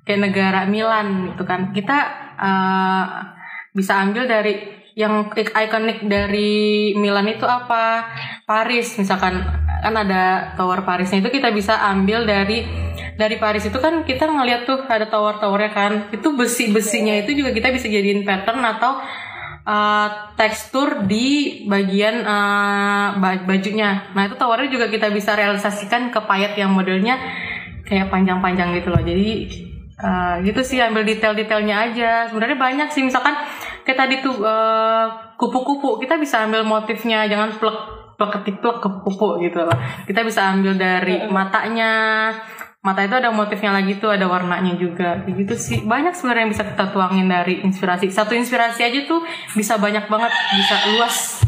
Kayak 0.09 0.33
negara 0.33 0.61
Milan 0.67 1.29
gitu 1.31 1.45
kan. 1.45 1.71
Kita 1.77 1.99
eh, 2.41 3.05
bisa 3.71 4.03
ambil 4.03 4.27
dari 4.27 4.80
yang 4.99 5.31
ik- 5.35 5.55
ikonik 5.55 6.07
dari 6.07 6.93
Milan 6.99 7.29
itu 7.31 7.47
apa 7.47 8.11
Paris 8.45 8.99
misalkan 8.99 9.43
kan 9.81 9.95
ada 9.97 10.53
tower 10.61 10.85
Parisnya 10.85 11.25
itu 11.25 11.41
kita 11.41 11.49
bisa 11.57 11.81
ambil 11.89 12.29
dari 12.29 12.69
dari 13.17 13.37
Paris 13.41 13.65
itu 13.65 13.79
kan 13.81 14.05
kita 14.05 14.29
ngeliat 14.29 14.69
tuh 14.69 14.85
ada 14.85 15.09
tower-towernya 15.09 15.73
kan 15.73 15.93
itu 16.13 16.29
besi 16.37 16.69
besinya 16.69 17.17
itu 17.17 17.33
juga 17.33 17.57
kita 17.57 17.73
bisa 17.73 17.89
jadiin 17.89 18.29
pattern 18.29 18.61
atau 18.61 19.01
uh, 19.65 20.09
tekstur 20.37 21.05
di 21.09 21.61
bagian 21.69 22.25
uh, 22.25 23.17
ba- 23.17 23.45
bajunya. 23.45 24.13
Nah 24.13 24.29
itu 24.29 24.37
towernya 24.37 24.69
juga 24.69 24.87
kita 24.89 25.09
bisa 25.13 25.37
realisasikan 25.37 26.13
ke 26.13 26.21
payet 26.25 26.57
yang 26.57 26.73
modelnya 26.73 27.17
kayak 27.85 28.09
panjang-panjang 28.13 28.77
gitu 28.77 28.89
loh. 28.93 29.03
Jadi 29.03 29.49
uh, 30.01 30.35
gitu 30.45 30.61
sih 30.65 30.79
ambil 30.81 31.05
detail-detailnya 31.05 31.77
aja. 31.91 32.11
Sebenarnya 32.29 32.59
banyak 32.61 32.89
sih 32.93 33.03
misalkan 33.05 33.37
kayak 33.87 33.99
tadi 33.99 34.15
tuh 34.21 34.41
uh, 34.43 35.35
kupu-kupu 35.37 36.01
kita 36.01 36.21
bisa 36.21 36.45
ambil 36.45 36.63
motifnya 36.63 37.25
jangan 37.27 37.57
plek 37.57 37.79
plek 38.21 38.31
ketik 38.37 38.57
plek 38.61 38.85
kupu-kupu 38.85 39.41
gitu 39.41 39.65
loh. 39.65 39.77
Kita 40.05 40.21
bisa 40.21 40.53
ambil 40.53 40.77
dari 40.77 41.25
matanya. 41.33 42.29
Mata 42.81 43.05
itu 43.05 43.13
ada 43.13 43.29
motifnya 43.29 43.77
lagi 43.77 44.01
tuh, 44.01 44.09
ada 44.09 44.25
warnanya 44.25 44.73
juga. 44.77 45.21
Gitu 45.29 45.53
sih. 45.53 45.85
Banyak 45.85 46.17
sebenarnya 46.17 46.49
yang 46.49 46.53
bisa 46.53 46.65
kita 46.65 46.93
tuangin 46.93 47.29
dari 47.29 47.61
inspirasi. 47.61 48.09
Satu 48.09 48.33
inspirasi 48.33 48.81
aja 48.85 49.01
tuh 49.05 49.21
bisa 49.53 49.77
banyak 49.77 50.09
banget, 50.09 50.33
bisa 50.33 50.77
luas, 50.97 51.45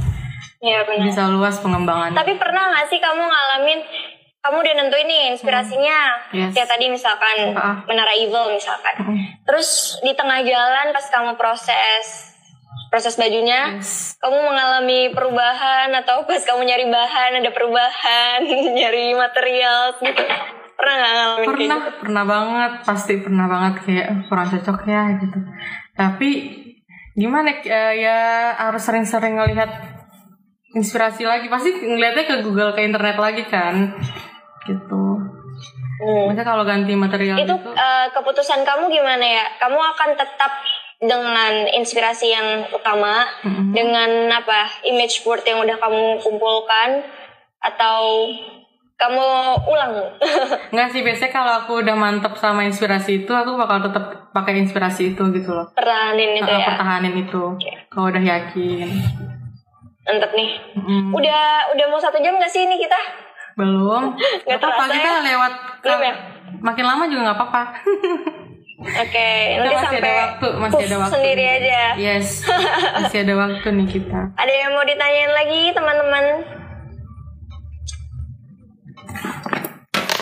Iya 0.63 0.87
benar. 0.87 1.05
bisa 1.09 1.23
luas 1.33 1.57
pengembangannya. 1.59 2.15
Tapi 2.15 2.37
pernah 2.37 2.71
nggak 2.71 2.87
sih 2.87 3.01
kamu 3.01 3.19
ngalamin 3.27 3.81
kamu 4.43 4.57
udah 4.59 4.75
nentuin 4.75 5.07
nih 5.07 5.23
inspirasinya 5.31 5.99
Yes. 6.31 6.51
kayak 6.51 6.69
tadi 6.69 6.87
misalkan 6.89 7.55
Ah. 7.55 7.79
menara 7.85 8.11
evil 8.13 8.51
misalkan. 8.51 8.95
Terus 9.43 9.69
di 10.01 10.13
tengah 10.13 10.43
jalan 10.43 10.91
pas 10.91 11.07
kamu 11.09 11.35
proses 11.35 12.35
proses 12.89 13.17
bajunya, 13.17 13.79
Yes. 13.79 14.19
kamu 14.19 14.37
mengalami 14.43 15.09
perubahan 15.09 15.89
atau 15.95 16.27
pas 16.27 16.37
kamu 16.39 16.61
nyari 16.63 16.87
bahan 16.87 17.41
ada 17.41 17.49
perubahan, 17.49 18.45
nyari 18.77 19.15
material 19.15 19.97
gitu. 19.97 20.23
Pernah 20.73 20.95
nggak 20.95 21.13
ngalamin 21.13 21.39
kayak 21.39 21.47
pernah 21.49 21.79
gitu? 21.79 21.99
pernah 22.03 22.25
banget 22.27 22.73
pasti 22.83 23.13
pernah 23.17 23.47
banget 23.47 23.75
kayak 23.81 24.07
"Eh, 24.09 24.21
kurang 24.27 24.49
cocok 24.51 24.79
ya 24.85 25.03
gitu 25.17 25.39
tapi 25.93 26.31
gimana 27.13 27.55
eh, 27.55 27.95
ya 27.97 28.19
harus 28.59 28.83
sering-sering 28.83 29.37
ngelihat 29.37 29.71
inspirasi 30.73 31.23
lagi 31.23 31.47
pasti 31.47 31.71
ngeliatnya 31.71 32.25
ke 32.27 32.37
Google 32.41 32.73
ke 32.73 32.83
internet 32.83 33.15
lagi 33.15 33.45
kan 33.45 33.95
gitu 34.65 35.19
Hmm. 36.03 36.27
Maksudnya 36.27 36.43
kalau 36.43 36.65
ganti 36.67 36.99
material 36.99 37.39
Itu 37.39 37.55
gitu 37.55 37.71
eh, 37.79 38.07
keputusan 38.11 38.67
kamu 38.67 38.91
gimana 38.91 39.23
ya? 39.23 39.47
Kamu 39.55 39.79
akan 39.79 40.19
tetap 40.19 40.51
dengan 40.99 41.67
inspirasi 41.71 42.35
yang 42.35 42.67
utama, 42.75 43.23
Mm-mm. 43.47 43.71
dengan 43.71 44.27
apa 44.31 44.83
image 44.83 45.23
board 45.23 45.47
yang 45.47 45.63
udah 45.63 45.79
kamu 45.79 46.19
kumpulkan, 46.19 47.07
atau 47.63 48.31
kamu 48.99 49.27
ulang? 49.67 49.95
Enggak 50.75 50.91
sih 50.91 51.07
biasanya 51.07 51.31
kalau 51.31 51.53
aku 51.63 51.73
udah 51.87 51.95
mantep 51.95 52.35
sama 52.35 52.67
inspirasi 52.67 53.23
itu 53.23 53.31
aku 53.31 53.55
bakal 53.55 53.87
tetap 53.87 54.31
pakai 54.35 54.59
inspirasi 54.59 55.15
itu 55.15 55.23
gitu 55.31 55.55
loh. 55.55 55.71
Pertahanin 55.71 56.35
itu 56.35 56.51
Nah, 56.51 56.59
ya. 56.59 56.67
Pertahanin 56.75 57.15
itu. 57.15 57.43
Kalau 57.87 58.11
udah 58.11 58.23
yakin. 58.27 58.89
Mantep 60.03 60.31
nih. 60.35 60.51
Mm. 60.83 61.15
Udah 61.15 61.71
udah 61.79 61.87
mau 61.87 62.03
satu 62.03 62.19
jam 62.19 62.43
gak 62.43 62.51
sih 62.51 62.67
ini 62.67 62.75
kita? 62.75 62.99
Belum. 63.55 64.03
Nggak 64.45 64.47
Gak 64.47 64.59
apa-apa 64.59 64.85
kita 64.89 65.09
ya? 65.09 65.21
lewat. 65.25 65.53
Belum 65.81 66.01
ya? 66.01 66.15
Makin 66.63 66.85
lama 66.85 67.03
juga 67.07 67.21
nggak 67.27 67.39
apa-apa. 67.39 67.63
Oke, 68.83 69.31
nanti 69.57 69.71
masih 69.73 69.87
sampai 69.95 70.03
ada 70.03 70.13
waktu, 70.21 70.49
masih 70.59 70.75
puff 70.75 70.83
ada 70.85 70.97
waktu. 70.99 71.15
sendiri 71.15 71.45
aja. 71.47 71.83
yes. 71.95 72.29
Masih 72.99 73.19
ada 73.23 73.35
waktu 73.39 73.69
nih 73.73 73.89
kita. 73.89 74.21
Ada 74.35 74.53
yang 74.53 74.71
mau 74.73 74.83
ditanyain 74.83 75.33
lagi 75.33 75.63
teman-teman? 75.71 76.25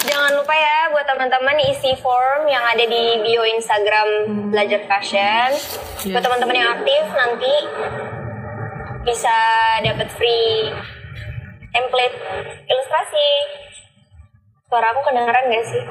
Jangan 0.02 0.30
lupa 0.34 0.52
ya 0.52 0.78
buat 0.90 1.06
teman-teman 1.06 1.56
isi 1.66 1.92
form 1.96 2.44
yang 2.46 2.60
ada 2.60 2.82
di 2.82 3.02
bio 3.22 3.42
Instagram 3.46 4.08
Belajar 4.50 4.84
Fashion. 4.84 5.48
Yes. 6.02 6.12
Buat 6.12 6.24
teman-teman 6.24 6.56
yang 6.56 6.70
aktif 6.74 7.04
nanti 7.12 7.54
bisa 9.00 9.36
dapat 9.80 10.08
free 10.12 10.68
template 12.00 12.16
ilustrasi. 12.64 13.28
Suara 14.70 14.86
aku 14.94 15.00
kedengeran 15.04 15.52
gak 15.52 15.66
sih? 15.66 15.84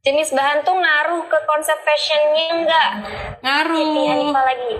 Jenis 0.00 0.32
bahan 0.32 0.64
tuh 0.64 0.76
ngaruh 0.76 1.22
ke 1.28 1.38
konsep 1.44 1.76
fashionnya 1.84 2.44
enggak? 2.56 2.90
Ngaruh. 3.44 3.80
Siti 3.80 4.02
Hanifah 4.08 4.44
lagi. 4.44 4.72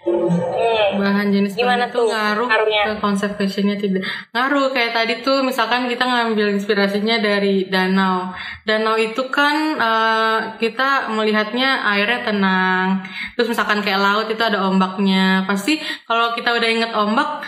Hmm. 0.00 0.96
bahan 0.96 1.28
jenis 1.28 1.60
Gimana 1.60 1.84
bahan 1.84 1.92
tuh 1.92 2.08
ngaruh 2.08 2.48
ngaruhnya? 2.48 2.84
ke 2.88 2.94
konsep 3.04 3.30
fashionnya 3.36 3.76
tidak 3.76 4.00
ngaruh 4.32 4.72
kayak 4.72 4.96
tadi 4.96 5.20
tuh 5.20 5.44
misalkan 5.44 5.92
kita 5.92 6.08
ngambil 6.08 6.56
inspirasinya 6.56 7.20
dari 7.20 7.68
danau 7.68 8.32
danau 8.64 8.96
itu 8.96 9.28
kan 9.28 9.76
eh, 9.76 10.38
kita 10.56 11.12
melihatnya 11.12 11.84
airnya 11.84 12.32
tenang 12.32 13.04
terus 13.36 13.52
misalkan 13.52 13.84
kayak 13.84 14.00
laut 14.00 14.26
itu 14.32 14.40
ada 14.40 14.64
ombaknya 14.64 15.44
pasti 15.44 15.76
kalau 16.08 16.32
kita 16.32 16.48
udah 16.48 16.68
inget 16.72 16.92
ombak 16.96 17.44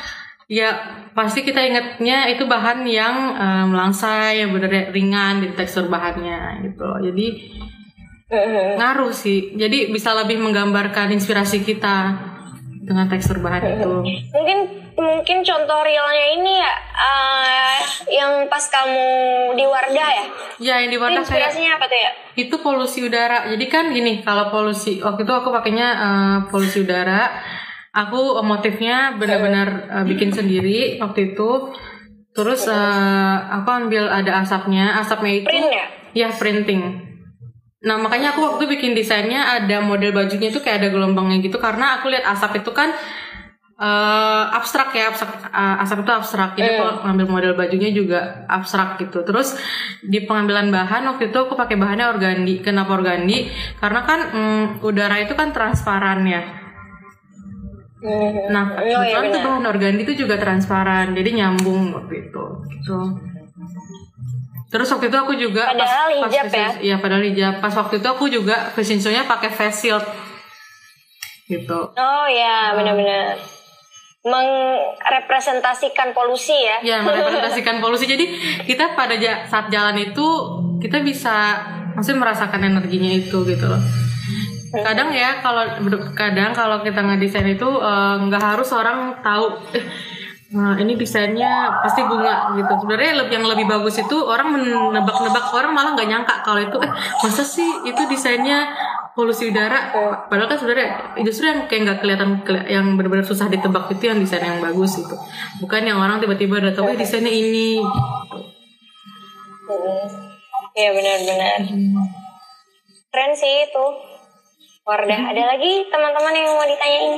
ya 0.52 0.68
pasti 1.12 1.40
kita 1.40 1.64
ingetnya 1.64 2.28
itu 2.28 2.44
bahan 2.44 2.84
yang 2.84 3.16
eh, 3.32 3.64
melangsai 3.64 4.44
yang 4.44 4.52
bener 4.52 4.92
ringan 4.92 5.40
di 5.40 5.48
tekstur 5.56 5.88
bahannya 5.88 6.60
gitu 6.62 6.84
loh 6.84 7.00
jadi 7.00 7.26
Mhm. 8.32 8.80
ngaruh 8.80 9.12
sih 9.12 9.52
jadi 9.52 9.92
bisa 9.92 10.16
lebih 10.16 10.40
menggambarkan 10.40 11.12
inspirasi 11.12 11.60
kita 11.60 12.16
dengan 12.80 13.04
tekstur 13.04 13.44
bahan 13.44 13.60
itu 13.60 13.88
Mungkin 14.32 14.58
mungkin 14.92 15.38
contoh 15.42 15.80
realnya 15.84 16.26
ini 16.32 16.52
ya 16.56 16.72
eh, 16.96 17.76
yang 18.10 18.48
pas 18.48 18.64
kamu 18.66 19.04
di 19.52 19.64
Wardah 19.64 20.08
ya. 20.10 20.24
ya 20.58 20.74
yang 20.80 20.88
di 20.88 20.96
Itu 20.96 21.04
Wardah 21.04 21.20
kayak 21.20 21.52
inspirasinya 21.52 21.70
apa 21.76 21.84
tuh 21.84 22.00
ya? 22.00 22.10
itu 22.34 22.56
polusi 22.56 22.98
udara 23.04 23.38
jadi 23.52 23.64
kan 23.68 23.84
gini 23.92 24.24
kalau 24.24 24.48
polusi 24.48 25.04
waktu 25.04 25.28
itu 25.28 25.32
aku 25.32 25.52
pakainya 25.52 25.88
eh, 25.92 26.36
polusi 26.48 26.88
udara 26.88 27.36
aku 27.92 28.40
eh, 28.40 28.46
motifnya 28.46 28.96
benar-benar 29.20 29.68
eh, 29.86 30.04
bikin 30.08 30.32
sendiri 30.32 30.98
waktu 30.98 31.36
itu. 31.36 31.72
Terus 32.32 32.64
eh, 32.64 33.36
aku 33.60 33.68
ambil 33.68 34.08
ada 34.08 34.40
asapnya. 34.40 34.96
Asapnya 34.98 35.44
itu 35.44 35.48
Print 35.48 35.70
ya? 35.70 35.86
ya 36.16 36.28
printing. 36.32 36.82
Nah 37.82 37.98
makanya 38.00 38.32
aku 38.32 38.40
waktu 38.56 38.64
bikin 38.70 38.96
desainnya 38.96 39.58
ada 39.60 39.84
model 39.84 40.14
bajunya 40.16 40.48
itu 40.48 40.62
kayak 40.64 40.80
ada 40.82 40.88
gelombangnya 40.88 41.44
gitu. 41.44 41.60
Karena 41.60 42.00
aku 42.00 42.08
lihat 42.08 42.24
asap 42.32 42.64
itu 42.64 42.72
kan 42.72 42.96
eh, 43.76 44.44
abstrak 44.56 44.96
ya. 44.96 45.12
Abstrak, 45.12 45.52
eh, 45.52 45.82
asap 45.84 45.98
itu 46.08 46.12
abstrak. 46.16 46.50
Jadi 46.56 46.80
aku 46.80 47.04
ngambil 47.04 47.26
model 47.28 47.52
bajunya 47.52 47.92
juga 47.92 48.48
abstrak 48.48 48.96
gitu. 49.04 49.20
Terus 49.28 49.52
di 50.00 50.24
pengambilan 50.24 50.72
bahan 50.72 51.04
waktu 51.12 51.28
itu 51.28 51.36
aku 51.36 51.52
pakai 51.52 51.76
bahannya 51.76 52.08
organdi 52.08 52.64
kenapa 52.64 52.96
organdi? 52.96 53.52
Karena 53.76 54.00
kan 54.08 54.20
mm, 54.32 54.64
udara 54.80 55.20
itu 55.20 55.36
kan 55.36 55.52
transparan 55.52 56.24
ya 56.24 56.61
Mhm. 58.02 58.50
nah 58.50 58.64
Oh, 58.74 58.82
iya 58.82 58.98
kebetulan 58.98 59.22
tuh 59.22 59.30
benar. 59.32 59.46
bahan 59.46 59.64
organdi 59.68 60.00
itu 60.02 60.14
juga 60.18 60.34
transparan 60.36 61.06
jadi 61.14 61.30
nyambung 61.32 61.94
waktu 61.94 62.14
itu 62.26 62.44
gitu 62.68 62.98
Terus 64.66 64.88
waktu 64.88 65.06
itu 65.06 65.18
aku 65.18 65.36
juga 65.36 65.68
Padahal 65.68 66.08
hijab 66.16 66.48
fashion- 66.48 66.80
ya? 66.80 66.80
Iya 66.80 66.96
padahal 66.96 67.22
hijab. 67.22 67.60
Pas 67.60 67.76
waktu 67.76 68.00
itu 68.00 68.08
aku 68.08 68.24
juga 68.26 68.72
fashion 68.72 68.96
show-nya 68.96 69.28
pakai 69.28 69.52
face 69.52 69.84
shield. 69.84 70.00
Gitu. 71.44 71.76
Oh 71.92 72.24
ya, 72.24 72.72
benar-benar 72.72 73.36
mengrepresentasikan 74.24 76.16
polusi 76.16 76.56
ya. 76.56 76.80
Ya 76.80 76.96
merepresentasikan 77.02 77.78
polusi. 77.84 78.08
Jadi 78.08 78.24
kita 78.64 78.96
pada 78.96 79.12
saat 79.44 79.68
jalan 79.68 80.00
itu 80.00 80.26
kita 80.80 81.04
bisa 81.04 81.60
maksudnya 81.92 82.24
merasakan 82.24 82.64
energinya 82.64 83.12
itu 83.12 83.44
gitu 83.44 83.68
loh. 83.68 83.80
Kadang 84.72 85.12
ya 85.12 85.44
kalau 85.44 85.68
kadang 86.16 86.56
kalau 86.56 86.80
kita 86.80 87.04
ngedesain 87.04 87.44
itu 87.44 87.68
eh, 87.68 88.14
nggak 88.24 88.42
harus 88.42 88.72
orang 88.72 89.20
tahu 89.20 89.60
eh 89.76 89.84
Nah, 90.52 90.76
ini 90.76 91.00
desainnya 91.00 91.80
pasti 91.80 92.04
bunga 92.04 92.52
gitu. 92.52 92.84
Sebenarnya 92.84 93.24
lebih 93.24 93.40
yang 93.40 93.48
lebih 93.48 93.64
bagus 93.64 93.96
itu 94.04 94.16
orang 94.20 94.52
menebak-nebak 94.52 95.48
orang 95.48 95.72
malah 95.72 95.96
nggak 95.96 96.04
nyangka 96.12 96.44
kalau 96.44 96.60
itu 96.60 96.76
eh 96.76 96.92
masa 97.24 97.40
sih 97.40 97.64
itu 97.88 97.96
desainnya 98.04 98.68
polusi 99.16 99.48
udara. 99.48 99.96
Padahal 100.28 100.52
kan 100.52 100.60
sebenarnya 100.60 101.16
justru 101.24 101.48
yang 101.48 101.64
kayak 101.72 101.80
nggak 101.88 101.98
kelihatan 102.04 102.30
keli- 102.44 102.68
yang 102.68 102.84
benar-benar 103.00 103.24
susah 103.24 103.48
ditebak 103.48 103.96
itu 103.96 104.12
yang 104.12 104.20
desain 104.20 104.44
yang 104.44 104.60
bagus 104.60 105.00
itu. 105.00 105.16
Bukan 105.64 105.88
yang 105.88 105.96
orang 105.96 106.20
tiba-tiba 106.20 106.60
udah 106.60 106.76
tahu 106.76 106.92
eh 106.92 107.00
desainnya 107.00 107.32
ini. 107.32 107.80
Iya 110.76 110.90
benar-benar. 110.92 111.58
Keren 113.08 113.32
sih 113.32 113.72
itu. 113.72 114.11
Wardah. 114.82 115.20
Ada 115.30 115.42
lagi 115.46 115.86
teman-teman 115.86 116.34
yang 116.34 116.58
mau 116.58 116.66
ditanyain? 116.66 117.14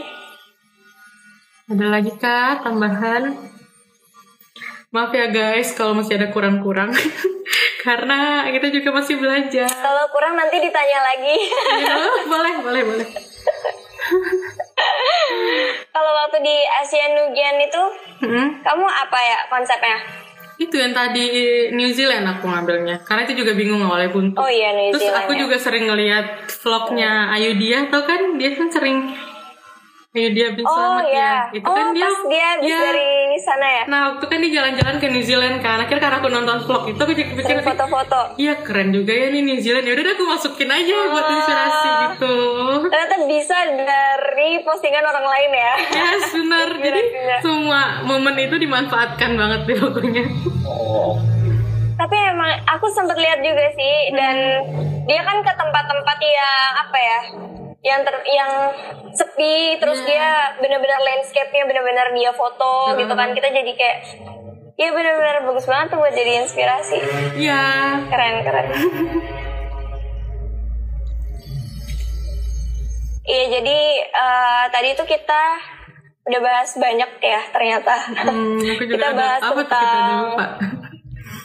Ada 1.73 1.87
lagi 1.89 2.13
kak 2.21 2.61
tambahan? 2.61 3.23
Maaf 4.93 5.11
ya 5.11 5.33
guys 5.33 5.73
kalau 5.73 5.97
masih 5.97 6.21
ada 6.21 6.29
kurang-kurang 6.31 6.93
karena 7.85 8.47
kita 8.53 8.69
juga 8.69 8.95
masih 8.95 9.17
belajar. 9.17 9.67
Kalau 9.67 10.05
kurang 10.13 10.37
nanti 10.37 10.61
ditanya 10.61 11.01
lagi. 11.03 11.37
Ya, 11.83 11.97
boleh, 12.33 12.55
boleh, 12.61 12.83
boleh. 12.85 13.09
Kalau 15.95 16.11
waktu 16.13 16.39
di 16.45 16.57
Asia 16.69 17.07
Nugian 17.17 17.57
itu, 17.57 17.83
Hmm. 18.21 18.61
kamu 18.61 18.85
apa 18.85 19.19
ya 19.19 19.39
konsepnya? 19.49 19.99
Itu 20.55 20.75
yang 20.79 20.95
tadi 20.95 21.25
New 21.75 21.91
Zealand 21.91 22.25
aku 22.31 22.47
ngambilnya. 22.47 23.03
Karena 23.03 23.27
itu 23.27 23.43
juga 23.43 23.53
bingung 23.59 23.83
awalnya 23.83 24.11
buntu. 24.15 24.39
Oh 24.39 24.51
iya 24.51 24.71
New 24.75 24.95
Terus 24.95 25.11
Zealand 25.11 25.27
aku 25.27 25.33
ya. 25.35 25.41
juga 25.47 25.57
sering 25.59 25.85
ngeliat 25.91 26.27
vlognya 26.63 27.35
Ayu 27.35 27.59
Dia 27.59 27.91
tau 27.91 28.07
kan 28.07 28.39
dia 28.39 28.55
kan 28.55 28.71
sering 28.71 29.15
Ayu 30.15 30.31
Dia 30.31 30.55
bin 30.55 30.63
Oh 30.63 30.71
Selamat 30.71 31.11
iya. 31.11 31.19
ya. 31.51 31.59
Itu 31.59 31.67
oh 31.67 31.75
kan 31.75 31.87
dia 31.91 32.07
dia 32.31 32.51
ya. 32.63 32.79
dari 32.87 33.35
sana 33.43 33.67
ya. 33.67 33.83
Nah 33.91 34.01
waktu 34.15 34.25
kan 34.31 34.39
dia 34.47 34.53
jalan-jalan 34.63 34.97
ke 35.03 35.07
New 35.11 35.25
Zealand 35.27 35.59
kan. 35.59 35.83
Akhirnya 35.83 36.03
karena 36.07 36.17
aku 36.23 36.31
nonton 36.31 36.59
vlog 36.71 36.87
itu 36.87 37.01
aku 37.03 37.13
jadi 37.19 37.35
pikir 37.35 37.59
foto-foto. 37.67 38.39
Iya 38.39 38.63
keren 38.63 38.95
juga 38.95 39.11
ya 39.11 39.35
nih 39.35 39.43
New 39.43 39.59
Zealand. 39.59 39.91
Ya 39.91 39.99
udah 39.99 40.05
deh, 40.07 40.15
aku 40.15 40.25
masukin 40.31 40.71
aja 40.71 40.95
buat 41.11 41.27
inspirasi 41.35 41.89
gitu. 42.07 42.37
Ternyata 42.95 43.17
bisa 43.27 43.57
dari 43.75 44.51
postingan 44.63 45.03
orang 45.03 45.27
lain 45.27 45.51
ya. 45.51 45.73
Yes 45.83 46.31
benar. 46.31 46.69
Jadi 46.87 47.03
semua 47.43 47.81
momen 48.07 48.39
itu 48.39 48.55
dimanfaatkan 48.55 49.35
banget 49.35 49.61
deh 49.67 49.79
pokoknya. 49.83 50.25
Tapi 51.99 52.17
emang 52.31 52.55
aku 52.71 52.87
sempat 52.95 53.19
lihat 53.19 53.43
juga 53.43 53.67
sih 53.75 54.15
dan 54.15 54.63
dia 55.11 55.27
kan 55.27 55.43
ke 55.43 55.53
tempat-tempat 55.59 56.19
yang 56.23 56.71
apa 56.87 56.99
ya? 57.03 57.21
Yang 57.85 58.01
ter, 58.03 58.17
yang 58.27 58.51
sepi 59.13 59.77
terus 59.77 60.01
Iya. 60.01 60.09
dia 60.09 60.29
benar-benar 60.57 60.99
landscape-nya 60.99 61.65
benar-benar 61.65 62.09
dia 62.11 62.33
foto 62.33 62.97
gitu 62.97 63.13
kan. 63.13 63.31
Kita 63.31 63.49
jadi 63.51 63.71
kayak 63.71 63.99
ya 64.75 64.89
benar-benar 64.91 65.45
bagus 65.45 65.65
banget 65.65 65.87
tuh 65.89 65.99
buat 65.99 66.11
jadi 66.11 66.43
inspirasi. 66.43 66.99
Iya. 67.37 67.63
Keren, 68.09 68.35
keren. 68.41 68.67
Iya, 73.25 73.45
jadi 73.51 73.79
eh, 74.07 74.65
tadi 74.69 74.89
itu 74.91 75.05
kita 75.07 75.43
udah 76.25 76.41
bahas 76.41 76.71
banyak 76.75 77.11
ya 77.21 77.41
ternyata. 77.51 77.95
Hmm, 78.19 78.61
Kita 78.79 79.09
bahas 79.13 79.41
apa 79.41 79.55
kita 79.55 79.69
tentang- 79.77 80.25
lupa. 80.27 80.47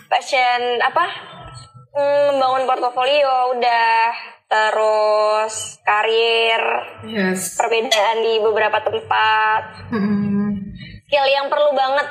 Passion 0.10 0.62
apa? 0.82 1.06
Hmm, 1.90 2.28
membangun 2.34 2.64
portofolio 2.66 3.54
udah 3.54 4.12
terus 4.50 5.54
karir, 5.82 6.64
Yes. 7.06 7.54
perbedaan 7.56 8.18
di 8.20 8.34
beberapa 8.39 8.82
tempat. 8.82 9.62
Hmm. 9.88 10.74
Skill 11.06 11.28
yang 11.28 11.47
perlu 11.47 11.72
banget 11.72 12.08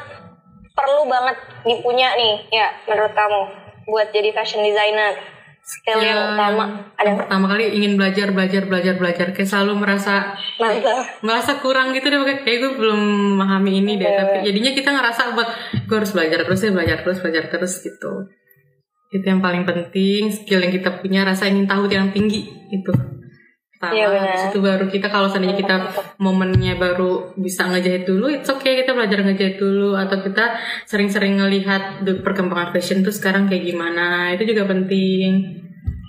perlu 0.71 1.03
banget 1.05 1.35
dipunya 1.65 2.15
nih 2.15 2.35
ya 2.53 2.71
menurut 2.85 3.11
kamu 3.11 3.41
buat 3.85 4.09
jadi 4.09 4.31
fashion 4.31 4.63
designer. 4.63 5.19
skill 5.61 6.01
yang 6.01 6.17
Ya, 6.17 6.33
utama 6.33 6.65
ada 6.97 7.05
yang 7.05 7.19
pertama 7.21 7.45
kali 7.47 7.69
ingin 7.69 7.93
belajar 7.95 8.33
belajar 8.33 8.65
belajar 8.65 8.95
belajar 8.97 9.27
kayak 9.31 9.45
selalu 9.45 9.77
merasa 9.77 10.33
mantap 10.57 11.05
merasa 11.21 11.61
kurang 11.61 11.93
gitu 11.93 12.09
deh 12.09 12.17
kayak 12.17 12.41
kayak 12.41 12.59
gue 12.59 12.73
belum 12.75 13.01
memahami 13.37 13.77
ini 13.77 13.93
deh 13.95 14.07
Iya. 14.07 14.17
tapi 14.19 14.37
jadinya 14.49 14.73
kita 14.73 14.89
ngerasa 14.89 15.37
buat 15.37 15.49
gue 15.85 15.93
harus 15.93 16.09
belajar 16.11 16.41
terus 16.41 16.61
ya 16.63 16.73
belajar 16.73 16.97
terus 17.03 17.19
belajar 17.21 17.45
terus 17.53 17.73
gitu 17.79 18.13
itu 19.09 19.25
yang 19.25 19.41
paling 19.41 19.65
penting 19.65 20.29
skill 20.33 20.61
yang 20.61 20.73
kita 20.73 21.01
punya 21.01 21.25
rasa 21.25 21.49
ingin 21.49 21.65
tahu 21.65 21.89
yang 21.89 22.13
tinggi 22.13 22.45
itu 22.69 22.93
pertama 23.79 23.95
benar. 23.95 24.21
habis 24.21 24.43
itu 24.51 24.59
baru 24.59 24.85
kita 24.91 25.07
kalau 25.09 25.31
seandainya 25.31 25.57
kita 25.57 25.77
momennya 26.19 26.75
baru 26.77 27.33
bisa 27.39 27.71
ngejahit 27.71 28.05
dulu 28.05 28.27
it's 28.29 28.51
okay 28.51 28.83
kita 28.83 28.93
belajar 28.93 29.23
ngejahit 29.23 29.57
dulu 29.57 29.95
atau 29.95 30.19
kita 30.21 30.59
sering-sering 30.85 31.39
ngelihat 31.39 32.05
perkembangan 32.21 32.75
fashion 32.75 33.01
tuh 33.01 33.15
sekarang 33.15 33.47
kayak 33.47 33.65
gimana 33.65 34.35
itu 34.35 34.51
juga 34.51 34.69
penting 34.69 35.65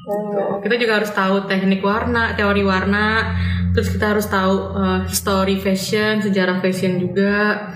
Gitu. 0.09 0.41
Kita 0.65 0.75
juga 0.81 0.93
harus 1.01 1.11
tahu 1.13 1.35
teknik 1.45 1.81
warna, 1.85 2.33
teori 2.33 2.63
warna, 2.65 3.37
terus 3.77 3.93
kita 3.93 4.17
harus 4.17 4.25
tahu 4.25 4.73
uh, 4.73 4.99
history 5.05 5.61
fashion, 5.61 6.23
sejarah 6.23 6.57
fashion 6.63 6.97
juga. 6.97 7.69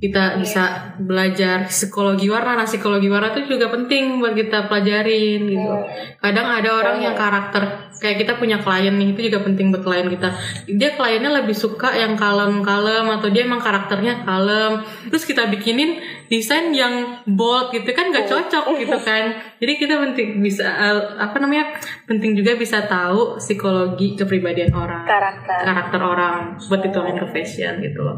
Kita 0.00 0.40
bisa 0.40 0.96
belajar 0.96 1.68
psikologi 1.68 2.32
warna. 2.32 2.56
Nah, 2.56 2.64
psikologi 2.64 3.12
warna 3.12 3.36
itu 3.36 3.52
juga 3.52 3.68
penting 3.68 4.16
buat 4.16 4.32
kita 4.32 4.64
pelajarin 4.72 5.44
gitu. 5.44 5.74
Kadang 6.16 6.48
ada 6.48 6.70
orang 6.72 6.96
yang 7.04 7.12
karakter 7.12 7.92
kayak 8.00 8.24
kita 8.24 8.40
punya 8.40 8.64
klien 8.64 8.96
nih, 8.96 9.12
itu 9.12 9.28
juga 9.28 9.44
penting 9.44 9.68
buat 9.68 9.84
klien 9.84 10.08
kita. 10.08 10.28
Dia 10.72 10.96
kliennya 10.96 11.44
lebih 11.44 11.52
suka 11.52 11.92
yang 11.92 12.16
kalem-kalem 12.16 13.12
atau 13.12 13.28
dia 13.28 13.44
emang 13.44 13.60
karakternya 13.60 14.24
kalem. 14.24 14.80
Terus 15.12 15.28
kita 15.28 15.52
bikinin 15.52 16.00
desain 16.32 16.72
yang 16.72 17.20
bold 17.28 17.68
gitu 17.76 17.92
kan 17.92 18.08
nggak 18.08 18.24
cocok 18.24 18.72
gitu 18.80 18.96
kan. 19.04 19.36
Jadi 19.60 19.72
kita 19.76 20.00
penting 20.00 20.40
bisa 20.40 20.64
uh, 20.64 21.20
apa 21.20 21.36
namanya? 21.44 21.76
Penting 22.08 22.32
juga 22.32 22.56
bisa 22.56 22.88
tahu 22.88 23.36
psikologi 23.36 24.16
kepribadian 24.16 24.72
orang 24.72 25.04
karakter 25.04 25.60
karakter 25.66 26.00
orang 26.00 26.36
buat 26.70 26.80
dituangin 26.80 27.16
ke 27.20 27.26
fashion 27.34 27.74
gitu 27.82 28.00
loh 28.00 28.16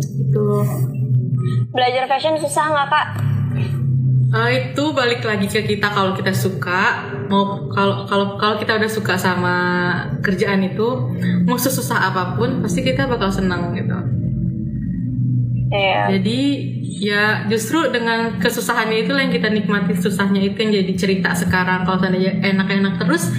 itu 0.00 0.46
belajar 1.70 2.04
fashion 2.10 2.36
susah 2.40 2.64
nggak 2.72 2.88
kak? 2.90 3.06
Eh, 4.30 4.70
itu 4.70 4.84
balik 4.94 5.26
lagi 5.26 5.50
ke 5.50 5.66
kita 5.66 5.90
kalau 5.90 6.14
kita 6.14 6.30
suka. 6.30 7.02
Mau 7.26 7.66
kalau 7.74 8.06
kalau 8.06 8.38
kalau 8.38 8.54
kita 8.62 8.78
udah 8.78 8.90
suka 8.90 9.18
sama 9.18 9.56
kerjaan 10.22 10.62
itu 10.62 10.86
mau 11.46 11.58
sesusah 11.58 12.14
apa 12.14 12.38
pun 12.38 12.62
pasti 12.62 12.86
kita 12.86 13.10
bakal 13.10 13.30
senang 13.30 13.74
gitu. 13.74 13.98
Iya. 15.70 16.18
jadi 16.18 16.40
ya 16.82 17.24
justru 17.46 17.94
dengan 17.94 18.42
kesusahannya 18.42 19.06
itu 19.06 19.14
yang 19.14 19.30
kita 19.30 19.46
nikmati 19.54 19.94
susahnya 19.94 20.42
itu 20.42 20.58
yang 20.58 20.82
jadi 20.82 20.92
cerita 20.98 21.30
sekarang. 21.34 21.86
Kalau 21.86 21.98
seandainya 22.02 22.42
enak-enak 22.42 22.98
terus 22.98 23.30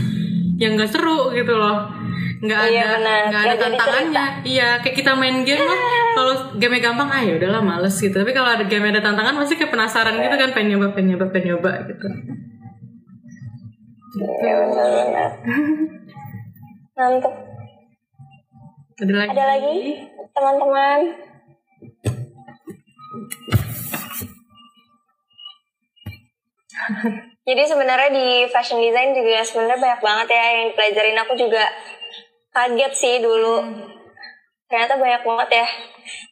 ya 0.56 0.72
nggak 0.72 0.92
seru 0.96 1.36
gitu 1.36 1.52
loh 1.52 2.01
nggak 2.42 2.60
Iya, 2.68 2.82
ada 2.82 2.98
nggak 2.98 3.14
ada 3.14 3.30
Nggak 3.30 3.44
jadi 3.46 3.58
tantangannya. 3.62 4.26
iya 4.44 4.70
kayak 4.82 4.96
kita 4.98 5.12
main 5.14 5.46
game 5.46 5.62
lah 5.62 5.80
kalau 6.12 6.34
game 6.58 6.78
gampang 6.82 7.10
ah 7.10 7.22
ya 7.22 7.34
udahlah 7.38 7.62
males 7.62 7.96
gitu. 7.96 8.12
Tapi 8.12 8.32
kalau 8.34 8.50
ada 8.50 8.66
game 8.66 8.90
ada 8.90 8.98
tantangan 9.00 9.38
pasti 9.38 9.56
kayak 9.56 9.70
penasaran 9.70 10.18
gitu 10.18 10.36
kan 10.36 10.50
pengen 10.52 10.76
nyoba 10.76 10.92
pengen 10.92 11.16
nyoba 11.16 11.26
pengen 11.30 11.48
nyoba 11.54 11.72
gitu. 11.86 12.08
Iya 14.42 14.54
benar-benar. 14.60 15.30
Mantap. 16.92 17.34
ada 19.02 19.14
lagi? 19.16 19.30
Ada 19.32 19.44
lagi? 19.48 19.78
Teman-teman? 20.32 21.00
Jadi 27.48 27.64
sebenarnya 27.66 28.10
di 28.14 28.28
fashion 28.48 28.80
design 28.80 29.18
juga 29.18 29.42
sebenarnya 29.42 29.78
banyak 29.82 30.02
banget 30.02 30.28
ya 30.30 30.44
yang 30.54 30.66
dipelajarin. 30.72 31.18
Aku 31.26 31.34
juga 31.36 31.64
kaget 32.52 32.94
sih 32.96 33.16
dulu. 33.24 33.64
Ternyata 34.72 34.96
banyak 34.96 35.22
banget 35.28 35.50
ya. 35.52 35.68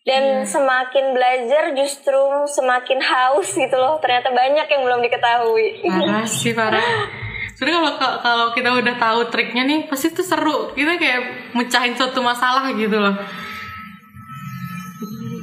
Dan 0.08 0.24
semakin 0.48 1.12
belajar 1.12 1.76
justru 1.76 2.48
semakin 2.48 3.00
haus 3.04 3.52
gitu 3.52 3.76
loh. 3.76 4.00
Ternyata 4.00 4.32
banyak 4.32 4.68
yang 4.68 4.82
belum 4.88 5.00
diketahui. 5.04 5.84
parah 5.84 6.28
sih 6.40 6.56
parah 6.56 7.28
sebenarnya 7.60 7.92
kalau 8.00 8.16
kalau 8.24 8.48
kita 8.56 8.72
udah 8.72 8.96
tahu 8.96 9.20
triknya 9.28 9.68
nih 9.68 9.80
pasti 9.92 10.16
itu 10.16 10.24
seru 10.24 10.72
kita 10.72 10.96
kayak 10.96 11.52
mecahin 11.52 11.92
suatu 11.92 12.24
masalah 12.24 12.72
gitu 12.72 12.96
loh 12.96 13.12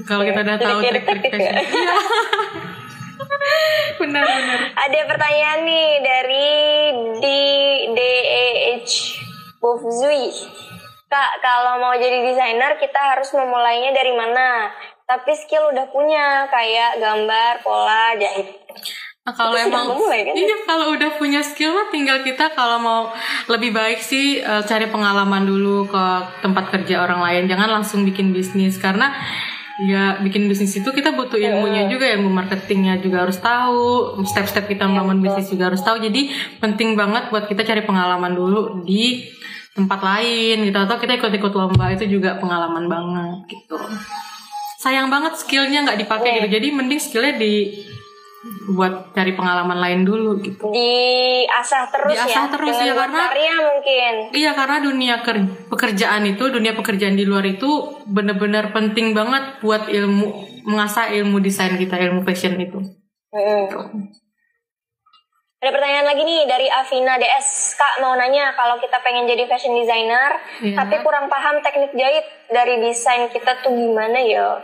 kalau 0.09 0.25
kita 0.25 0.41
udah 0.41 0.57
tahu 0.57 0.81
Jadi 0.81 0.97
kayak 0.97 1.05
trik-trik 1.05 1.23
detektif 1.29 1.45
ya? 1.45 1.61
iya 1.61 1.97
benar 4.01 4.25
benar 4.25 4.59
Ada 4.81 5.01
pertanyaan 5.05 5.61
nih 5.69 5.89
dari 6.01 6.49
di 7.21 7.39
DEH 9.57 9.63
Bofzui. 9.63 10.29
Kak, 11.07 11.39
kalau 11.39 11.79
mau 11.79 11.95
jadi 11.95 12.19
desainer 12.27 12.77
kita 12.83 12.99
harus 12.99 13.31
memulainya 13.33 13.95
dari 13.95 14.13
mana? 14.13 14.69
Tapi 15.07 15.33
skill 15.39 15.71
udah 15.71 15.87
punya 15.95 16.51
kayak 16.51 16.99
gambar, 16.99 17.63
pola, 17.63 18.19
jahit. 18.19 18.59
Nah, 19.27 19.35
kalau 19.35 19.59
Itu 19.59 19.67
emang 19.71 19.87
memulai, 19.91 20.23
kan? 20.23 20.35
iya 20.39 20.57
kalau 20.63 20.95
udah 20.95 21.11
punya 21.19 21.43
skill 21.43 21.75
mah 21.75 21.91
tinggal 21.91 22.23
kita 22.23 22.55
kalau 22.55 22.79
mau 22.79 23.03
lebih 23.51 23.75
baik 23.75 23.99
sih 23.99 24.39
eh, 24.39 24.63
cari 24.63 24.87
pengalaman 24.87 25.43
dulu 25.43 25.91
ke 25.91 26.05
tempat 26.47 26.71
kerja 26.71 27.03
orang 27.03 27.27
lain 27.27 27.51
jangan 27.51 27.75
langsung 27.75 28.07
bikin 28.07 28.31
bisnis 28.31 28.79
karena 28.79 29.11
ya 29.83 30.23
bikin 30.23 30.49
bisnis 30.49 30.79
itu 30.79 30.89
kita 30.89 31.13
butuh 31.13 31.37
ilmunya 31.37 31.91
juga 31.91 32.09
ilmu 32.17 32.33
marketingnya 32.33 33.03
juga 33.03 33.29
harus 33.29 33.43
tahu 33.43 34.15
step-step 34.25 34.71
kita 34.71 34.89
membangun 34.89 35.21
bisnis 35.21 35.53
juga 35.53 35.75
harus 35.75 35.85
tahu 35.85 36.01
jadi 36.01 36.33
penting 36.63 36.97
banget 36.97 37.29
buat 37.29 37.45
kita 37.45 37.61
cari 37.61 37.85
pengalaman 37.85 38.33
dulu 38.33 38.87
di 38.89 39.27
tempat 39.77 40.01
lain 40.01 40.57
gitu 40.65 40.79
atau 40.81 40.97
kita 40.97 41.21
ikut-ikut 41.21 41.53
lomba 41.53 41.93
itu 41.93 42.09
juga 42.09 42.41
pengalaman 42.41 42.89
banget 42.89 43.37
gitu 43.53 43.77
sayang 44.81 45.13
banget 45.13 45.37
skillnya 45.37 45.85
nggak 45.85 46.01
dipakai 46.01 46.41
gitu 46.41 46.49
jadi 46.49 46.67
mending 46.73 47.01
skillnya 47.01 47.37
di 47.37 47.85
buat 48.47 49.11
cari 49.11 49.35
pengalaman 49.35 49.79
lain 49.79 50.01
dulu 50.07 50.39
gitu 50.39 50.71
Diasah 50.71 51.91
terus 51.91 52.15
Diasah 52.15 52.45
ya. 52.47 52.53
terus, 52.53 52.77
ya, 52.79 52.95
karena- 52.95 53.27
karya 53.33 53.55
mungkin. 53.59 54.15
Iya 54.31 54.51
karena 54.55 54.77
dunia 54.79 55.15
ker- 55.23 55.67
pekerjaan 55.67 56.23
itu 56.27 56.45
dunia 56.47 56.77
pekerjaan 56.79 57.19
di 57.19 57.27
luar 57.27 57.43
itu 57.43 57.67
bener-bener 58.07 58.71
penting 58.71 59.17
banget 59.19 59.59
buat 59.59 59.91
ilmu 59.91 60.27
mengasah 60.63 61.11
ilmu 61.11 61.43
desain 61.43 61.75
kita 61.75 61.99
ilmu 61.99 62.23
fashion 62.23 62.55
itu. 62.61 62.79
Mm. 63.35 64.15
Ada 65.67 65.75
pertanyaan 65.83 66.07
lagi 66.07 66.23
nih 66.23 66.47
dari 66.47 66.71
Avina 66.71 67.19
DS. 67.19 67.75
Kak 67.75 67.99
mau 67.99 68.15
nanya 68.15 68.55
kalau 68.55 68.79
kita 68.79 69.03
pengen 69.03 69.27
jadi 69.27 69.51
fashion 69.51 69.75
designer, 69.75 70.39
Iya. 70.63 70.79
tapi 70.79 71.03
kurang 71.03 71.27
paham 71.27 71.59
teknik 71.59 71.91
jahit 71.91 72.23
dari 72.47 72.79
desain 72.79 73.27
kita 73.35 73.67
tuh 73.67 73.75
gimana 73.75 74.15
ya? 74.15 74.63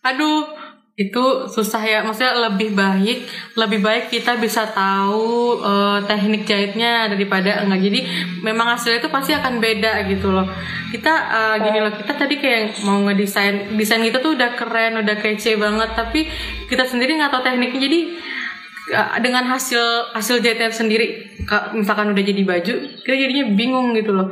Aduh 0.00 0.48
itu 0.96 1.24
susah 1.52 1.84
ya 1.84 2.00
maksudnya 2.00 2.48
lebih 2.48 2.72
baik 2.72 3.24
lebih 3.56 3.80
baik 3.80 4.04
kita 4.12 4.36
bisa 4.36 4.68
tahu 4.72 5.56
eh, 5.60 5.98
teknik 6.04 6.44
jahitnya 6.44 7.08
daripada 7.08 7.64
enggak 7.64 7.80
jadi 7.80 8.00
memang 8.44 8.76
hasilnya 8.76 9.00
itu 9.00 9.08
pasti 9.08 9.32
akan 9.32 9.56
beda 9.56 10.04
gitu 10.08 10.28
loh 10.32 10.44
kita 10.92 11.12
eh, 11.32 11.56
gini 11.64 11.78
loh 11.80 11.92
kita 11.96 12.12
tadi 12.12 12.36
kayak 12.36 12.84
mau 12.84 13.00
ngedesain 13.08 13.72
desain 13.72 14.04
kita 14.04 14.20
tuh 14.20 14.36
udah 14.36 14.52
keren 14.52 15.00
udah 15.00 15.16
kece 15.16 15.56
banget 15.56 15.96
tapi 15.96 16.28
kita 16.68 16.84
sendiri 16.84 17.16
nggak 17.16 17.32
tahu 17.32 17.40
tekniknya 17.40 17.80
jadi 17.88 18.00
dengan 19.22 19.46
hasil 19.46 20.10
hasil 20.10 20.42
jahitnya 20.42 20.74
sendiri 20.74 21.38
ka- 21.46 21.70
misalkan 21.70 22.10
udah 22.10 22.24
jadi 22.24 22.42
baju 22.42 22.74
kita 23.06 23.14
jadinya 23.14 23.44
bingung 23.54 23.94
gitu 23.94 24.10
loh. 24.10 24.28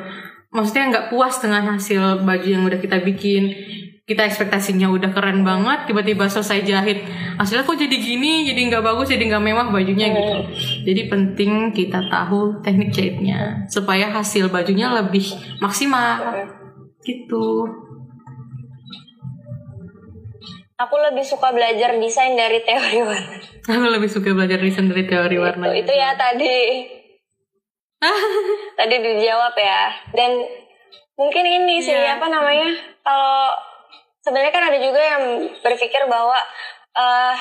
Maksudnya 0.50 0.90
nggak 0.90 1.06
puas 1.14 1.38
dengan 1.38 1.78
hasil 1.78 2.26
baju 2.26 2.48
yang 2.48 2.66
udah 2.66 2.82
kita 2.82 2.98
bikin. 3.06 3.54
Kita 4.02 4.26
ekspektasinya 4.26 4.90
udah 4.90 5.14
keren 5.14 5.46
banget 5.46 5.86
tiba-tiba 5.86 6.26
selesai 6.26 6.66
jahit. 6.66 7.06
Hasilnya 7.38 7.62
kok 7.62 7.78
jadi 7.78 7.94
gini 7.94 8.42
jadi 8.42 8.58
nggak 8.66 8.82
bagus 8.82 9.06
jadi 9.06 9.30
nggak 9.30 9.44
mewah 9.46 9.70
bajunya 9.70 10.10
gitu. 10.10 10.36
Jadi 10.82 11.06
penting 11.06 11.70
kita 11.70 12.10
tahu 12.10 12.58
teknik 12.66 12.90
jahitnya 12.90 13.70
supaya 13.70 14.10
hasil 14.10 14.50
bajunya 14.50 14.90
lebih 14.90 15.30
maksimal. 15.62 16.42
Gitu 17.06 17.46
Aku 20.80 20.96
lebih 20.96 21.20
suka 21.22 21.52
belajar 21.52 21.92
desain 21.94 22.32
dari 22.32 22.64
teori 22.64 23.04
warna. 23.04 23.36
aku 23.60 23.86
lebih 23.90 24.08
suka 24.08 24.32
belajar 24.32 24.56
desain 24.56 24.88
dari 24.88 25.04
teori 25.04 25.36
warna 25.36 25.68
Itu, 25.70 25.92
ya 25.92 26.16
tadi. 26.16 26.88
tadi 28.80 28.96
dijawab 28.96 29.52
ya. 29.54 29.82
Dan 30.10 30.40
mungkin 31.14 31.44
ini 31.44 31.76
sih 31.78 31.92
Iya. 31.92 32.16
apa 32.16 32.26
namanya? 32.26 32.72
Kalau 33.04 33.52
sebenarnya 34.20 34.52
kan 34.52 34.64
ada 34.66 34.78
juga 34.80 35.00
yang 35.00 35.22
berpikir 35.60 36.08
bahwa 36.08 36.36
eh 36.90 37.36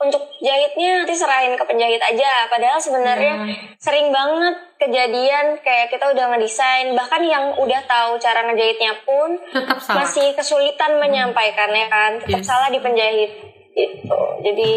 untuk 0.00 0.32
jahitnya 0.40 1.04
nanti 1.04 1.12
serahin 1.12 1.52
ke 1.52 1.62
penjahit 1.62 2.00
aja. 2.00 2.48
Padahal 2.48 2.80
sebenarnya 2.80 3.34
Iya. 3.44 3.56
sering 3.76 4.08
banget 4.08 4.56
kejadian 4.76 5.60
kayak 5.60 5.88
kita 5.88 6.08
udah 6.08 6.32
ngedesain 6.32 6.96
bahkan 6.96 7.20
yang 7.20 7.52
udah 7.52 7.80
tahu 7.84 8.16
cara 8.16 8.48
ngejahitnya 8.48 8.96
pun 9.04 9.36
tetap 9.46 9.76
salah 9.76 10.00
masih 10.02 10.32
kesulitan 10.32 10.96
menyampaikannya 10.96 11.86
kan 11.86 12.16
tetap 12.16 12.40
Yes. 12.40 12.48
salah 12.48 12.68
di 12.68 12.80
penjahit 12.80 13.28
gitu 13.70 14.18
jadi 14.40 14.72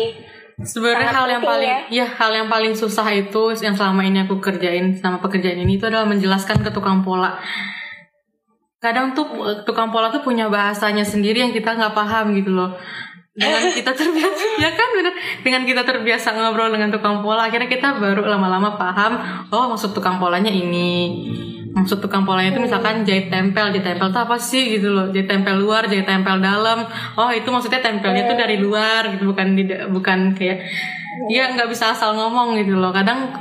Sebenarnya 0.53 1.09
hal 1.09 1.27
yang 1.29 1.43
paling 1.43 1.71
ya. 1.89 2.03
ya 2.03 2.07
hal 2.13 2.31
yang 2.31 2.47
paling 2.47 2.71
susah 2.71 3.07
itu 3.09 3.43
yang 3.57 3.73
selama 3.73 4.03
ini 4.03 4.21
aku 4.21 4.37
kerjain 4.37 4.91
sama 4.93 5.17
pekerjaan 5.17 5.57
ini 5.57 5.75
itu 5.75 5.87
adalah 5.87 6.05
menjelaskan 6.05 6.61
ke 6.61 6.69
tukang 6.69 7.01
pola. 7.01 7.35
Kadang 8.77 9.11
tuh 9.11 9.23
eh, 9.43 9.57
tukang 9.63 9.89
pola 9.89 10.11
tuh 10.11 10.19
punya 10.19 10.47
bahasanya 10.47 11.01
sendiri 11.01 11.39
yang 11.39 11.51
kita 11.51 11.73
nggak 11.73 11.91
paham 11.91 12.35
gitu 12.35 12.51
loh. 12.51 12.75
Dengan 13.33 13.65
kita 13.77 13.91
terbiasa 13.97 14.61
ya 14.61 14.69
kan 14.77 14.89
bener 14.93 15.13
dengan 15.41 15.61
kita 15.65 15.81
terbiasa 15.81 16.37
ngobrol 16.37 16.69
dengan 16.69 16.93
tukang 16.93 17.25
pola 17.25 17.49
akhirnya 17.49 17.65
kita 17.65 17.97
baru 17.97 18.29
lama-lama 18.29 18.77
paham 18.77 19.17
oh 19.49 19.73
maksud 19.73 19.97
tukang 19.97 20.21
polanya 20.21 20.53
ini. 20.53 21.25
Maksud 21.73 22.05
tukang 22.05 22.21
polanya 22.21 22.53
itu 22.53 22.61
misalkan 22.61 23.01
jahit 23.01 23.33
tempel, 23.33 23.73
jahit 23.73 23.81
tempel 23.81 24.13
itu 24.13 24.19
apa 24.21 24.37
sih 24.37 24.77
gitu 24.77 24.93
loh. 24.93 25.09
Jahit 25.09 25.25
tempel 25.25 25.57
luar, 25.57 25.89
jahit 25.89 26.05
tempel 26.05 26.37
dalam. 26.37 26.85
Oh, 27.17 27.33
itu 27.33 27.49
maksudnya 27.49 27.81
tempelnya 27.81 28.29
itu 28.29 28.37
dari 28.37 28.61
luar 28.61 29.09
gitu 29.17 29.33
bukan 29.33 29.57
di 29.57 29.65
bukan 29.89 30.37
kayak 30.37 30.61
dia 31.33 31.49
nggak 31.49 31.65
bisa 31.73 31.89
asal 31.97 32.13
ngomong 32.13 32.61
gitu 32.61 32.77
loh. 32.77 32.93
Kadang 32.93 33.33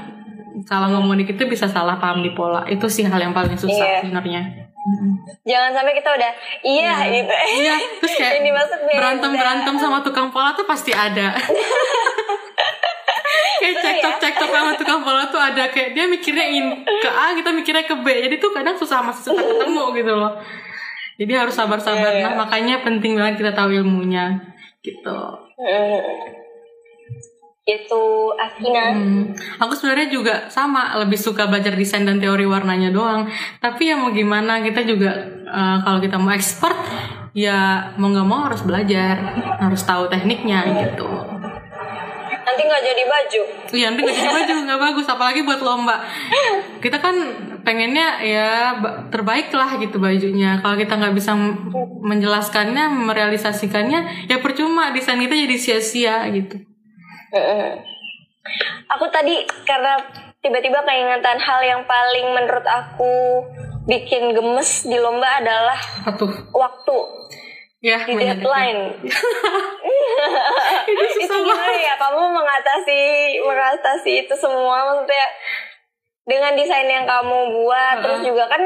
salah 0.64 0.88
ngomong 0.88 1.20
dikit 1.20 1.36
itu 1.36 1.45
bisa 1.45 1.68
salah 1.68 2.01
paham 2.01 2.24
di 2.24 2.32
pola. 2.32 2.64
Itu 2.64 2.88
sih 2.88 3.05
hal 3.05 3.20
yang 3.20 3.36
paling 3.36 3.53
susah 3.61 4.01
Iya. 4.01 4.01
sebenarnya. 4.01 4.61
Jangan 5.43 5.70
sampai 5.72 5.93
kita 5.95 6.11
udah 6.11 6.30
iya 6.62 6.95
gitu. 7.09 7.30
Iya, 7.30 7.74
terus 7.99 8.12
kayak 8.12 8.33
Yang 8.35 8.45
dimaksud 8.45 8.78
beda. 8.80 8.97
berantem 8.99 9.30
berantem 9.33 9.74
sama 9.76 9.97
tukang 10.01 10.28
pola 10.28 10.53
tuh 10.53 10.64
pasti 10.64 10.91
ada. 10.91 11.33
kayak 13.62 13.74
cekcok 13.78 14.14
cekcok 14.18 14.49
sama 14.51 14.70
tukang 14.74 15.01
pola 15.01 15.22
tuh 15.24 15.39
ada 15.39 15.68
kayak 15.68 15.95
dia 15.95 16.05
mikirnya 16.05 16.45
in 16.45 16.83
ke 16.83 17.07
A 17.07 17.33
kita 17.33 17.49
mikirnya 17.49 17.85
ke 17.85 17.95
B 17.95 18.05
jadi 18.20 18.35
tuh 18.37 18.51
kadang 18.51 18.74
susah 18.74 19.01
masih 19.01 19.30
susah 19.30 19.39
ketemu 19.39 19.83
gitu 19.95 20.12
loh 20.12 20.33
jadi 21.14 21.33
harus 21.39 21.55
sabar-sabar 21.55 22.11
Iya, 22.11 22.18
iya. 22.18 22.24
nah 22.26 22.33
makanya 22.43 22.83
penting 22.83 23.14
banget 23.14 23.39
kita 23.39 23.53
tahu 23.55 23.70
ilmunya 23.72 24.35
gitu 24.83 25.14
Mm. 27.62 27.70
Itu 27.78 28.02
Afina. 28.34 28.90
Hmm, 28.90 29.30
aku 29.62 29.72
sebenarnya 29.78 30.10
juga 30.10 30.34
sama 30.50 30.98
lebih 30.98 31.14
suka 31.14 31.46
belajar 31.46 31.78
desain 31.78 32.02
dan 32.02 32.18
teori 32.18 32.42
warnanya 32.42 32.90
doang. 32.90 33.30
Tapi 33.62 33.86
ya 33.86 33.94
mau 33.94 34.10
gimana 34.10 34.58
kita 34.66 34.82
juga 34.82 35.14
eh, 35.46 35.76
kalau 35.86 36.02
kita 36.02 36.18
mau 36.18 36.34
expert 36.34 36.74
ya 37.32 37.94
mau 37.96 38.10
nggak 38.10 38.26
mau 38.26 38.50
harus 38.50 38.66
belajar, 38.66 39.14
harus 39.62 39.82
tahu 39.86 40.10
tekniknya 40.10 40.66
gitu. 40.90 41.06
Nanti 42.42 42.62
nggak 42.66 42.82
jadi 42.82 43.02
baju. 43.06 43.42
Iya 43.70 43.86
nanti 43.94 44.00
nggak 44.10 44.18
jadi 44.18 44.34
baju 44.34 44.52
nggak 44.66 44.80
bagus, 44.90 45.06
apalagi 45.06 45.40
buat 45.46 45.62
lomba. 45.62 46.02
Kita 46.82 46.98
kan 46.98 47.14
pengennya 47.62 48.18
ya 48.26 48.74
ba- 48.82 49.06
terbaik 49.06 49.54
lah 49.54 49.78
gitu 49.78 50.02
bajunya. 50.02 50.58
Kalau 50.58 50.74
kita 50.74 50.98
nggak 50.98 51.14
bisa 51.14 51.38
menjelaskannya, 52.02 52.90
merealisasikannya, 52.90 54.26
ya 54.26 54.42
percuma 54.42 54.90
desain 54.90 55.22
kita 55.22 55.38
jadi 55.46 55.56
sia-sia 55.62 56.26
gitu. 56.34 56.72
Aku 58.99 59.05
tadi 59.09 59.47
karena 59.64 59.97
tiba-tiba 60.43 60.83
keingetan 60.85 61.39
hal 61.39 61.61
yang 61.64 61.83
paling 61.87 62.26
menurut 62.35 62.66
aku 62.66 63.47
bikin 63.87 64.35
gemes 64.37 64.87
di 64.87 64.99
lomba 64.99 65.41
adalah 65.41 65.78
Apa 66.07 66.24
waktu. 66.53 66.99
Ya, 67.83 67.99
di 68.07 68.14
deadline. 68.14 68.95
Itu. 69.03 69.11
Itu 70.93 71.05
susah 71.18 71.39
gimana 71.43 71.78
ya? 71.78 71.95
Kamu 71.99 72.30
mengatasi 72.30 73.01
mengatasi 73.43 74.12
itu 74.26 74.35
semua. 74.39 74.87
Maksudnya 74.87 75.26
dengan 76.22 76.55
desain 76.55 76.87
yang 76.87 77.03
kamu 77.03 77.39
buat 77.59 77.97
terus 77.99 78.20
juga 78.22 78.47
kan 78.47 78.62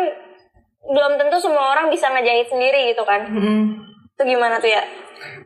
belum 0.87 1.17
tentu 1.17 1.41
semua 1.41 1.73
orang 1.73 1.89
bisa 1.89 2.13
ngejahit 2.13 2.47
sendiri 2.53 2.93
gitu 2.93 3.03
kan? 3.09 3.25
Mm-mm. 3.27 3.61
itu 4.17 4.23
gimana 4.33 4.57
tuh 4.57 4.73
ya 4.73 4.81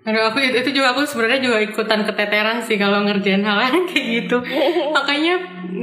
Aduh 0.00 0.32
aku 0.32 0.40
itu 0.40 0.72
juga 0.72 0.96
aku 0.96 1.04
sebenarnya 1.04 1.40
juga 1.44 1.58
ikutan 1.60 2.00
keteteran 2.08 2.64
sih 2.64 2.80
kalau 2.80 3.04
ngerjain 3.04 3.44
hal 3.44 3.60
yang 3.60 3.84
kayak 3.84 4.06
gitu. 4.24 4.36
Makanya 4.96 5.34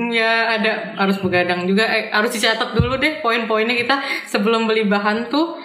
ya 0.10 0.58
ada 0.58 0.98
harus 0.98 1.22
begadang 1.22 1.70
juga. 1.70 1.86
Eh, 1.86 2.10
harus 2.10 2.34
dicatat 2.34 2.74
dulu 2.74 2.98
deh 2.98 3.22
poin-poinnya 3.22 3.78
kita 3.78 4.02
sebelum 4.26 4.66
beli 4.66 4.90
bahan 4.90 5.30
tuh. 5.30 5.62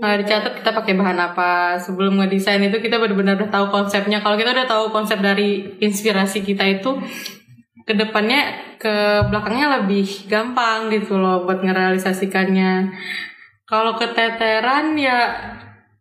Eh, 0.00 0.16
dicatat 0.24 0.64
kita 0.64 0.72
pakai 0.72 0.96
bahan 0.96 1.18
apa. 1.20 1.76
Sebelum 1.76 2.16
ngedesain 2.16 2.64
itu 2.64 2.80
kita 2.80 2.96
benar-benar 2.96 3.36
udah 3.36 3.52
tahu 3.52 3.66
konsepnya. 3.68 4.24
Kalau 4.24 4.40
kita 4.40 4.56
udah 4.56 4.66
tahu 4.66 4.84
konsep 4.88 5.20
dari 5.20 5.76
inspirasi 5.78 6.40
kita 6.40 6.64
itu 6.64 6.96
ke 7.84 7.92
depannya 7.98 8.70
ke 8.80 9.26
belakangnya 9.28 9.82
lebih 9.82 10.06
gampang 10.30 10.88
gitu 10.88 11.20
loh 11.20 11.44
buat 11.44 11.60
ngerealisasikannya. 11.60 12.96
Kalau 13.68 13.94
keteteran 13.94 14.96
ya 14.96 15.18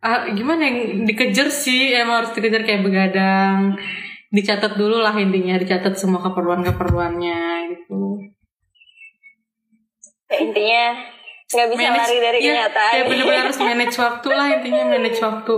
ah, 0.04 0.28
gimana 0.32 0.62
yang 0.68 0.78
dikejar 1.06 1.48
sih? 1.52 1.96
Emang 1.96 2.24
harus 2.24 2.32
dikejar 2.36 2.64
kayak 2.64 2.84
begadang. 2.84 3.76
Dicatat 4.30 4.78
dulu 4.78 5.02
lah 5.02 5.16
intinya 5.18 5.58
dicatat 5.58 5.98
semua 5.98 6.22
keperluan 6.22 6.62
keperluannya 6.62 7.74
gitu. 7.74 8.30
Ya, 10.30 10.38
intinya 10.46 10.84
nggak 11.50 11.68
bisa 11.74 11.90
lari 11.90 12.18
dari 12.22 12.40
ya, 12.46 12.46
kenyataan. 12.46 12.94
ya 12.94 13.04
benar-benar 13.10 13.44
harus 13.50 13.58
manage 13.58 13.98
waktu 13.98 14.30
lah 14.30 14.48
intinya 14.54 14.84
manage 14.86 15.18
waktu. 15.18 15.56